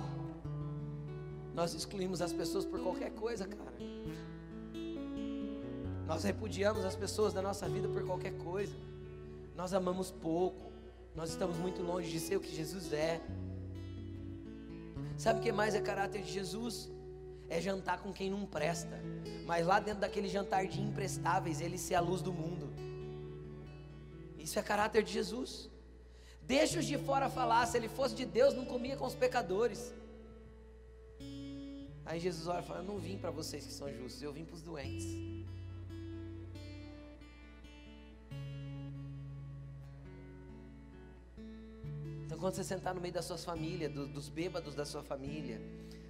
Nós 1.55 1.73
excluímos 1.73 2.21
as 2.21 2.31
pessoas 2.31 2.67
por 2.67 2.79
qualquer 2.79 3.11
coisa, 3.13 3.47
cara. 3.47 3.73
Nós 6.07 6.25
repudiamos 6.25 6.85
as 6.85 6.95
pessoas 6.95 7.33
da 7.33 7.41
nossa 7.41 7.67
vida 7.67 7.89
por 7.89 8.05
qualquer 8.05 8.37
coisa. 8.37 8.77
Nós 9.57 9.73
amamos 9.73 10.11
pouco. 10.11 10.71
Nós 11.17 11.31
estamos 11.31 11.57
muito 11.57 11.81
longe 11.83 12.11
de 12.11 12.21
ser 12.21 12.37
o 12.37 12.41
que 12.41 12.55
Jesus 12.55 12.93
é. 12.93 13.19
Sabe 15.17 15.41
o 15.41 15.43
que 15.43 15.51
mais 15.51 15.75
é 15.75 15.81
caráter 15.81 16.21
de 16.21 16.31
Jesus? 16.31 16.91
É 17.49 17.63
jantar 17.63 18.03
com 18.03 18.13
quem 18.13 18.31
não 18.31 18.45
presta. 18.45 19.01
Mas 19.47 19.67
lá 19.67 19.81
dentro 19.81 20.03
daquele 20.03 20.29
jantar 20.29 20.67
de 20.67 20.83
imprestáveis, 20.83 21.63
ele 21.63 21.79
ser 21.79 21.95
a 21.95 22.01
luz 22.01 22.21
do 22.21 22.31
mundo. 22.33 22.69
Isso 24.39 24.59
é 24.59 24.63
caráter 24.63 25.03
de 25.03 25.15
Jesus. 25.15 25.71
Deixa 26.47 26.81
os 26.81 26.87
de 26.87 26.99
fora 26.99 27.29
falar, 27.29 27.67
se 27.67 27.77
ele 27.77 27.89
fosse 27.89 28.15
de 28.15 28.25
Deus, 28.25 28.55
não 28.55 28.65
comia 28.65 28.97
com 28.97 29.07
os 29.07 29.15
pecadores. 29.15 29.93
Aí 32.05 32.19
Jesus 32.19 32.47
olha 32.47 32.61
e 32.61 32.67
fala: 32.67 32.81
Eu 32.81 32.85
não 32.85 32.99
vim 32.99 33.17
para 33.17 33.31
vocês 33.31 33.65
que 33.65 33.73
são 33.73 33.93
justos, 33.93 34.23
eu 34.23 34.33
vim 34.33 34.45
para 34.45 34.55
os 34.55 34.63
doentes. 34.63 35.07
Então, 42.27 42.39
quando 42.39 42.55
você 42.55 42.65
sentar 42.65 42.95
no 42.95 43.01
meio 43.01 43.15
das 43.15 43.25
suas 43.25 43.45
famílias, 43.45 43.93
do, 43.93 44.07
dos 44.07 44.29
bêbados 44.29 44.75
da 44.75 44.85
sua 44.85 45.03
família, 45.03 45.61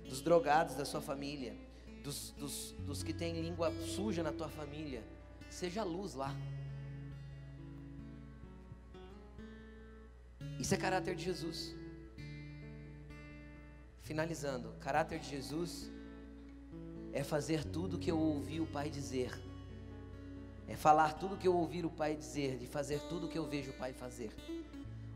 dos 0.09 0.20
drogados 0.22 0.74
da 0.74 0.85
sua 0.85 1.01
família, 1.01 1.55
dos, 2.03 2.30
dos, 2.33 2.72
dos 2.87 3.03
que 3.03 3.12
têm 3.12 3.41
língua 3.41 3.72
suja 3.95 4.22
na 4.22 4.33
tua 4.33 4.49
família, 4.49 5.05
seja 5.51 5.85
luz 5.85 6.14
lá. 6.14 6.35
Isso 10.59 10.74
é 10.74 10.76
caráter 10.76 11.14
de 11.14 11.24
Jesus. 11.24 11.74
Finalizando, 14.03 14.72
caráter 14.80 15.18
de 15.18 15.28
Jesus 15.28 15.90
é 17.12 17.22
fazer 17.22 17.64
tudo 17.64 17.99
que 17.99 18.11
eu 18.11 18.18
ouvi 18.18 18.61
o 18.61 18.66
Pai 18.66 18.88
dizer. 18.90 19.32
É 20.68 20.76
falar 20.76 21.14
tudo 21.14 21.36
que 21.36 21.47
eu 21.47 21.55
ouvir 21.57 21.84
o 21.84 21.90
Pai 21.90 22.16
dizer, 22.16 22.57
de 22.57 22.66
fazer 22.66 23.01
tudo 23.09 23.28
que 23.28 23.36
eu 23.36 23.47
vejo 23.47 23.70
o 23.70 23.74
Pai 23.74 23.93
fazer. 23.93 24.32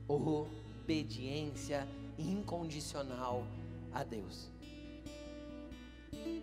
Obediência 0.06 1.86
incondicional 2.18 3.46
a 3.92 4.04
Deus. 4.04 4.50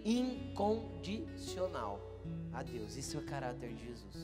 Incondicional 0.04 2.00
a 2.52 2.64
Deus. 2.64 2.96
Isso 2.96 3.18
é 3.18 3.20
o 3.20 3.24
caráter 3.24 3.74
de 3.74 3.86
Jesus. 3.86 4.16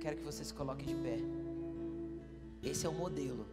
Quero 0.00 0.16
que 0.16 0.22
você 0.24 0.44
se 0.44 0.54
coloque 0.54 0.86
de 0.86 0.94
pé. 0.94 1.18
Esse 2.62 2.86
é 2.86 2.88
o 2.88 2.92
modelo. 2.92 3.46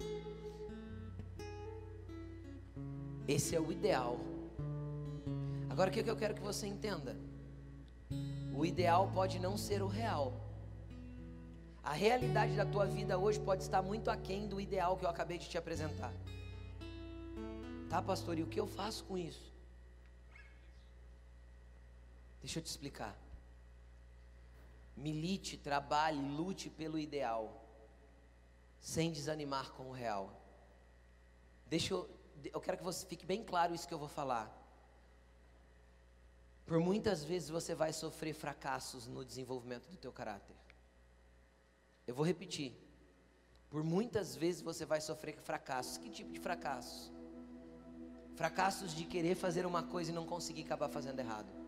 Esse 3.28 3.56
é 3.56 3.60
o 3.60 3.72
ideal. 3.72 4.20
Agora 5.70 5.90
o 5.90 5.94
que 5.94 6.10
eu 6.10 6.16
quero 6.16 6.34
que 6.34 6.42
você 6.42 6.68
entenda? 6.68 7.16
O 8.54 8.66
ideal 8.66 9.10
pode 9.14 9.40
não 9.40 9.58
ser 9.58 9.82
o 9.82 9.88
real. 9.88 10.34
A 11.84 11.94
realidade 11.94 12.56
da 12.56 12.66
tua 12.66 12.86
vida 12.86 13.18
hoje 13.18 13.40
pode 13.40 13.64
estar 13.64 13.82
muito 13.82 14.10
aquém 14.10 14.48
do 14.48 14.60
ideal 14.60 14.98
que 14.98 15.06
eu 15.06 15.10
acabei 15.10 15.38
de 15.38 15.48
te 15.48 15.58
apresentar. 15.58 16.14
Tá, 17.90 18.02
pastor? 18.02 18.38
E 18.38 18.44
o 18.44 18.48
que 18.48 18.60
eu 18.60 18.68
faço 18.68 19.06
com 19.06 19.18
isso? 19.18 19.54
Deixa 22.42 22.60
eu 22.60 22.64
te 22.64 22.68
explicar. 22.68 23.18
Milite, 24.98 25.56
trabalhe, 25.56 26.20
lute 26.20 26.70
pelo 26.70 27.00
ideal 27.00 27.67
sem 28.80 29.12
desanimar 29.12 29.72
com 29.72 29.90
o 29.90 29.92
real. 29.92 30.32
Deixa 31.66 31.94
eu, 31.94 32.10
eu 32.54 32.62
quero 32.62 32.78
que 32.78 32.84
você 32.84 33.06
fique 33.06 33.26
bem 33.26 33.44
claro 33.44 33.74
isso 33.74 33.88
que 33.88 33.94
eu 33.94 34.00
vou 34.00 34.08
falar. 34.08 34.54
Por 36.66 36.80
muitas 36.80 37.24
vezes 37.24 37.50
você 37.50 37.74
vai 37.74 37.94
sofrer 37.94 38.34
fracassos 38.34 39.08
no 39.08 39.24
desenvolvimento 39.24 39.88
do 39.88 39.98
teu 39.98 40.12
caráter. 40.12 40.56
Eu 42.06 42.14
vou 42.14 42.26
repetir. 42.26 42.74
Por 43.70 43.84
muitas 43.84 44.36
vezes 44.36 44.62
você 44.62 44.86
vai 44.86 45.02
sofrer 45.02 45.38
fracassos. 45.38 45.98
Que 45.98 46.10
tipo 46.10 46.32
de 46.32 46.40
fracassos? 46.40 47.12
Fracassos 48.36 48.94
de 48.94 49.06
querer 49.06 49.36
fazer 49.36 49.66
uma 49.66 49.84
coisa 49.84 50.12
e 50.12 50.14
não 50.14 50.26
conseguir 50.26 50.64
acabar 50.64 50.90
fazendo 50.90 51.20
errado. 51.20 51.67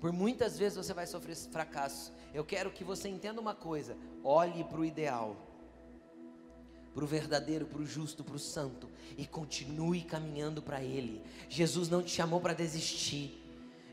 Por 0.00 0.12
muitas 0.12 0.58
vezes 0.58 0.78
você 0.78 0.94
vai 0.94 1.06
sofrer 1.06 1.36
fracasso. 1.36 2.12
Eu 2.32 2.44
quero 2.44 2.70
que 2.70 2.82
você 2.82 3.08
entenda 3.08 3.40
uma 3.40 3.54
coisa: 3.54 3.96
olhe 4.24 4.64
para 4.64 4.80
o 4.80 4.84
ideal, 4.84 5.36
para 6.94 7.04
o 7.04 7.06
verdadeiro, 7.06 7.66
para 7.66 7.82
o 7.82 7.86
justo, 7.86 8.24
para 8.24 8.34
o 8.34 8.38
santo, 8.38 8.88
e 9.18 9.26
continue 9.26 10.02
caminhando 10.02 10.62
para 10.62 10.82
Ele. 10.82 11.22
Jesus 11.48 11.88
não 11.88 12.02
te 12.02 12.10
chamou 12.10 12.40
para 12.40 12.54
desistir, 12.54 13.40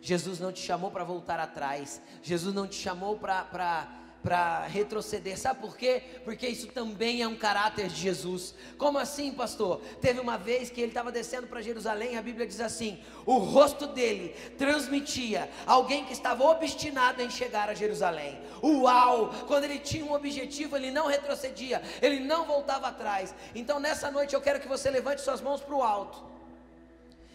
Jesus 0.02 0.40
não 0.40 0.54
te 0.54 0.62
chamou 0.62 0.90
para 0.90 1.04
voltar 1.04 1.40
atrás, 1.40 2.02
Jesus 2.24 2.56
não 2.56 2.68
te 2.68 2.76
chamou 2.76 3.18
para 3.20 4.07
para 4.24 4.66
retroceder. 4.66 5.38
Sabe 5.38 5.62
por 5.62 5.78
quê? 5.78 6.02
Porque 6.24 6.48
isso 6.48 6.68
também 6.68 7.22
é 7.22 7.28
um 7.28 7.36
caráter 7.36 7.88
de 7.88 7.96
Jesus. 7.96 8.54
Como 8.78 8.98
assim, 8.98 9.32
pastor? 9.32 9.82
Teve 10.02 10.20
uma 10.20 10.38
vez 10.38 10.70
que 10.70 10.82
ele 10.82 10.90
estava 10.90 11.12
descendo 11.12 11.48
para 11.48 11.62
Jerusalém, 11.62 12.18
a 12.18 12.22
Bíblia 12.22 12.46
diz 12.46 12.60
assim: 12.60 13.00
o 13.26 13.38
rosto 13.38 13.88
dele 13.88 14.36
transmitia 14.58 15.50
alguém 15.66 16.06
que 16.06 16.14
estava 16.14 16.44
obstinado 16.44 17.22
em 17.22 17.30
chegar 17.30 17.70
a 17.70 17.74
Jerusalém. 17.74 18.40
Uau! 18.64 19.32
Quando 19.48 19.66
ele 19.66 19.80
tinha 19.80 20.06
um 20.06 20.14
objetivo, 20.14 20.76
ele 20.76 20.92
não 20.92 21.08
retrocedia, 21.08 21.82
ele 22.02 22.20
não 22.20 22.46
voltava 22.46 22.88
atrás. 22.88 23.34
Então 23.56 23.80
nessa 23.80 24.12
noite 24.12 24.34
eu 24.34 24.42
quero 24.42 24.60
que 24.60 24.68
você 24.68 24.90
levante 24.90 25.22
suas 25.22 25.42
mãos 25.42 25.62
para 25.62 25.76
o 25.76 25.82
alto. 25.82 26.26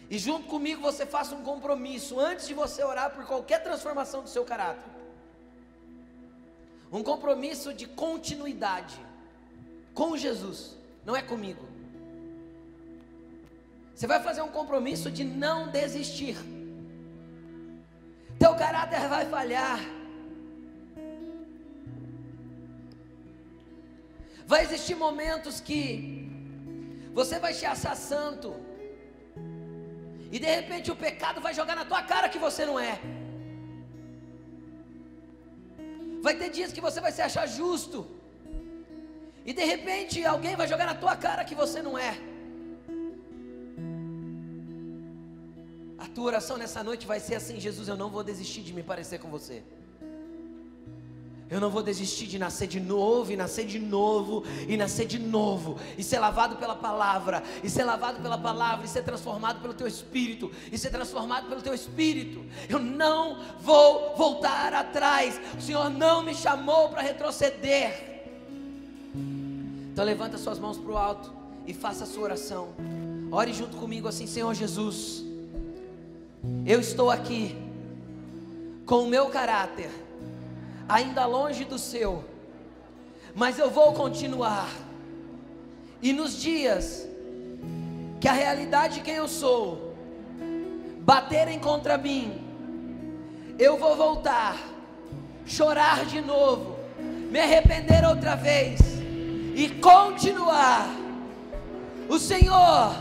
E 0.09 0.19
junto 0.19 0.47
comigo 0.47 0.81
você 0.81 1.05
faça 1.05 1.33
um 1.33 1.41
compromisso 1.41 2.19
antes 2.19 2.47
de 2.47 2.53
você 2.53 2.83
orar 2.83 3.11
por 3.11 3.25
qualquer 3.25 3.63
transformação 3.63 4.21
do 4.21 4.29
seu 4.29 4.43
caráter 4.43 5.02
um 6.93 7.01
compromisso 7.01 7.73
de 7.73 7.87
continuidade 7.87 8.95
com 9.95 10.15
Jesus, 10.15 10.77
não 11.03 11.15
é 11.15 11.23
comigo. 11.23 11.67
Você 13.95 14.05
vai 14.05 14.21
fazer 14.21 14.43
um 14.43 14.49
compromisso 14.49 15.09
de 15.09 15.23
não 15.23 15.69
desistir. 15.69 16.37
Teu 18.37 18.53
caráter 18.55 19.07
vai 19.07 19.25
falhar. 19.25 19.79
Vai 24.45 24.61
existir 24.63 24.95
momentos 24.95 25.59
que 25.59 26.29
você 27.13 27.39
vai 27.39 27.53
se 27.53 27.65
achar 27.65 27.95
santo. 27.95 28.53
E 30.31 30.37
de 30.39 30.47
repente 30.47 30.91
o 30.91 30.95
pecado 30.95 31.41
vai 31.41 31.53
jogar 31.53 31.75
na 31.75 31.85
tua 31.85 32.03
cara 32.03 32.29
que 32.29 32.37
você 32.37 32.65
não 32.65 32.79
é. 32.79 32.99
Vai 36.25 36.33
ter 36.39 36.49
dias 36.57 36.73
que 36.75 36.83
você 36.87 36.99
vai 37.05 37.11
se 37.15 37.21
achar 37.21 37.45
justo. 37.59 37.97
E 39.49 39.51
de 39.59 39.65
repente 39.71 40.23
alguém 40.33 40.55
vai 40.61 40.67
jogar 40.73 40.85
na 40.91 40.95
tua 41.01 41.15
cara 41.25 41.43
que 41.49 41.55
você 41.61 41.81
não 41.87 41.95
é. 42.09 42.13
A 46.05 46.07
tua 46.15 46.27
oração 46.31 46.55
nessa 46.61 46.81
noite 46.89 47.05
vai 47.11 47.19
ser 47.27 47.35
assim: 47.39 47.59
Jesus, 47.67 47.87
eu 47.89 47.97
não 48.03 48.09
vou 48.15 48.23
desistir 48.31 48.61
de 48.67 48.73
me 48.77 48.83
parecer 48.91 49.19
com 49.23 49.29
você. 49.37 49.57
Eu 51.53 51.59
não 51.59 51.69
vou 51.69 51.83
desistir 51.83 52.25
de 52.25 52.39
nascer 52.39 52.67
de 52.67 52.79
novo, 52.79 53.31
e 53.31 53.35
nascer 53.35 53.67
de 53.67 53.77
novo, 53.77 54.43
e 54.67 54.75
nascer 54.75 55.05
de 55.05 55.19
novo, 55.19 55.77
e 55.95 56.03
ser 56.03 56.17
lavado 56.17 56.55
pela 56.55 56.75
palavra, 56.75 57.43
e 57.63 57.69
ser 57.69 57.83
lavado 57.83 58.19
pela 58.23 58.39
palavra, 58.39 58.87
e 58.87 58.89
ser 58.89 59.03
transformado 59.03 59.61
pelo 59.61 59.75
teu 59.75 59.85
espírito, 59.85 60.51
e 60.71 60.79
ser 60.79 60.89
transformado 60.89 61.47
pelo 61.47 61.61
teu 61.61 61.75
espírito. 61.75 62.43
Eu 62.67 62.79
não 62.79 63.37
vou 63.59 64.15
voltar 64.17 64.73
atrás. 64.73 65.39
O 65.55 65.61
Senhor 65.61 65.91
não 65.91 66.23
me 66.23 66.33
chamou 66.33 66.89
para 66.89 67.03
retroceder. 67.03 68.23
Então 69.91 70.03
levanta 70.03 70.39
suas 70.39 70.57
mãos 70.57 70.79
para 70.79 70.91
o 70.91 70.97
alto 70.97 71.31
e 71.67 71.73
faça 71.73 72.03
a 72.03 72.07
sua 72.07 72.23
oração. 72.23 72.69
Ore 73.31 73.53
junto 73.53 73.77
comigo 73.77 74.07
assim, 74.07 74.25
Senhor 74.25 74.55
Jesus. 74.55 75.23
Eu 76.65 76.79
estou 76.79 77.11
aqui 77.11 77.55
com 78.87 79.03
o 79.03 79.07
meu 79.07 79.27
caráter 79.27 79.91
ainda 80.87 81.25
longe 81.25 81.63
do 81.63 81.77
seu, 81.77 82.23
mas 83.35 83.57
eu 83.57 83.69
vou 83.69 83.93
continuar. 83.93 84.69
E 86.01 86.11
nos 86.11 86.41
dias 86.41 87.07
que 88.19 88.27
a 88.27 88.33
realidade 88.33 88.95
de 88.95 89.01
quem 89.01 89.15
eu 89.15 89.27
sou 89.27 89.93
baterem 90.99 91.59
contra 91.59 91.97
mim, 91.97 92.41
eu 93.59 93.77
vou 93.77 93.95
voltar, 93.95 94.57
chorar 95.45 96.05
de 96.05 96.21
novo, 96.21 96.77
me 97.29 97.39
arrepender 97.39 98.05
outra 98.05 98.35
vez 98.35 98.79
e 99.55 99.69
continuar. 99.81 100.87
O 102.09 102.19
Senhor 102.19 102.95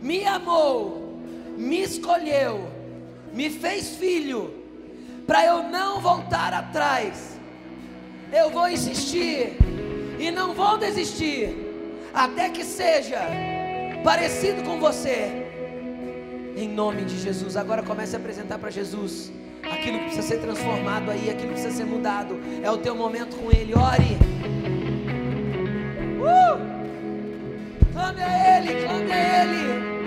me 0.00 0.24
amou, 0.24 1.18
me 1.56 1.80
escolheu, 1.80 2.68
me 3.32 3.50
fez 3.50 3.96
filho 3.96 4.59
para 5.30 5.46
eu 5.46 5.62
não 5.62 6.00
voltar 6.00 6.52
atrás. 6.52 7.38
Eu 8.32 8.50
vou 8.50 8.68
insistir 8.68 9.56
e 10.18 10.28
não 10.28 10.54
vou 10.54 10.76
desistir, 10.76 11.56
até 12.12 12.48
que 12.48 12.64
seja 12.64 13.20
parecido 14.02 14.64
com 14.64 14.80
você. 14.80 15.46
Em 16.56 16.68
nome 16.68 17.04
de 17.04 17.16
Jesus. 17.16 17.56
Agora 17.56 17.80
comece 17.80 18.16
a 18.16 18.18
apresentar 18.18 18.58
para 18.58 18.70
Jesus 18.70 19.30
aquilo 19.62 19.98
que 19.98 20.04
precisa 20.06 20.26
ser 20.26 20.40
transformado 20.40 21.12
aí, 21.12 21.30
aquilo 21.30 21.54
que 21.54 21.60
precisa 21.60 21.76
ser 21.76 21.84
mudado. 21.84 22.36
É 22.60 22.68
o 22.68 22.78
teu 22.78 22.96
momento 22.96 23.36
com 23.36 23.52
Ele. 23.52 23.72
Ore. 23.72 24.18
Uh! 26.18 26.58
Clame 27.92 28.20
a 28.20 28.58
Ele, 28.58 28.84
clame 28.84 29.12
a 29.12 29.44
Ele. 29.44 29.99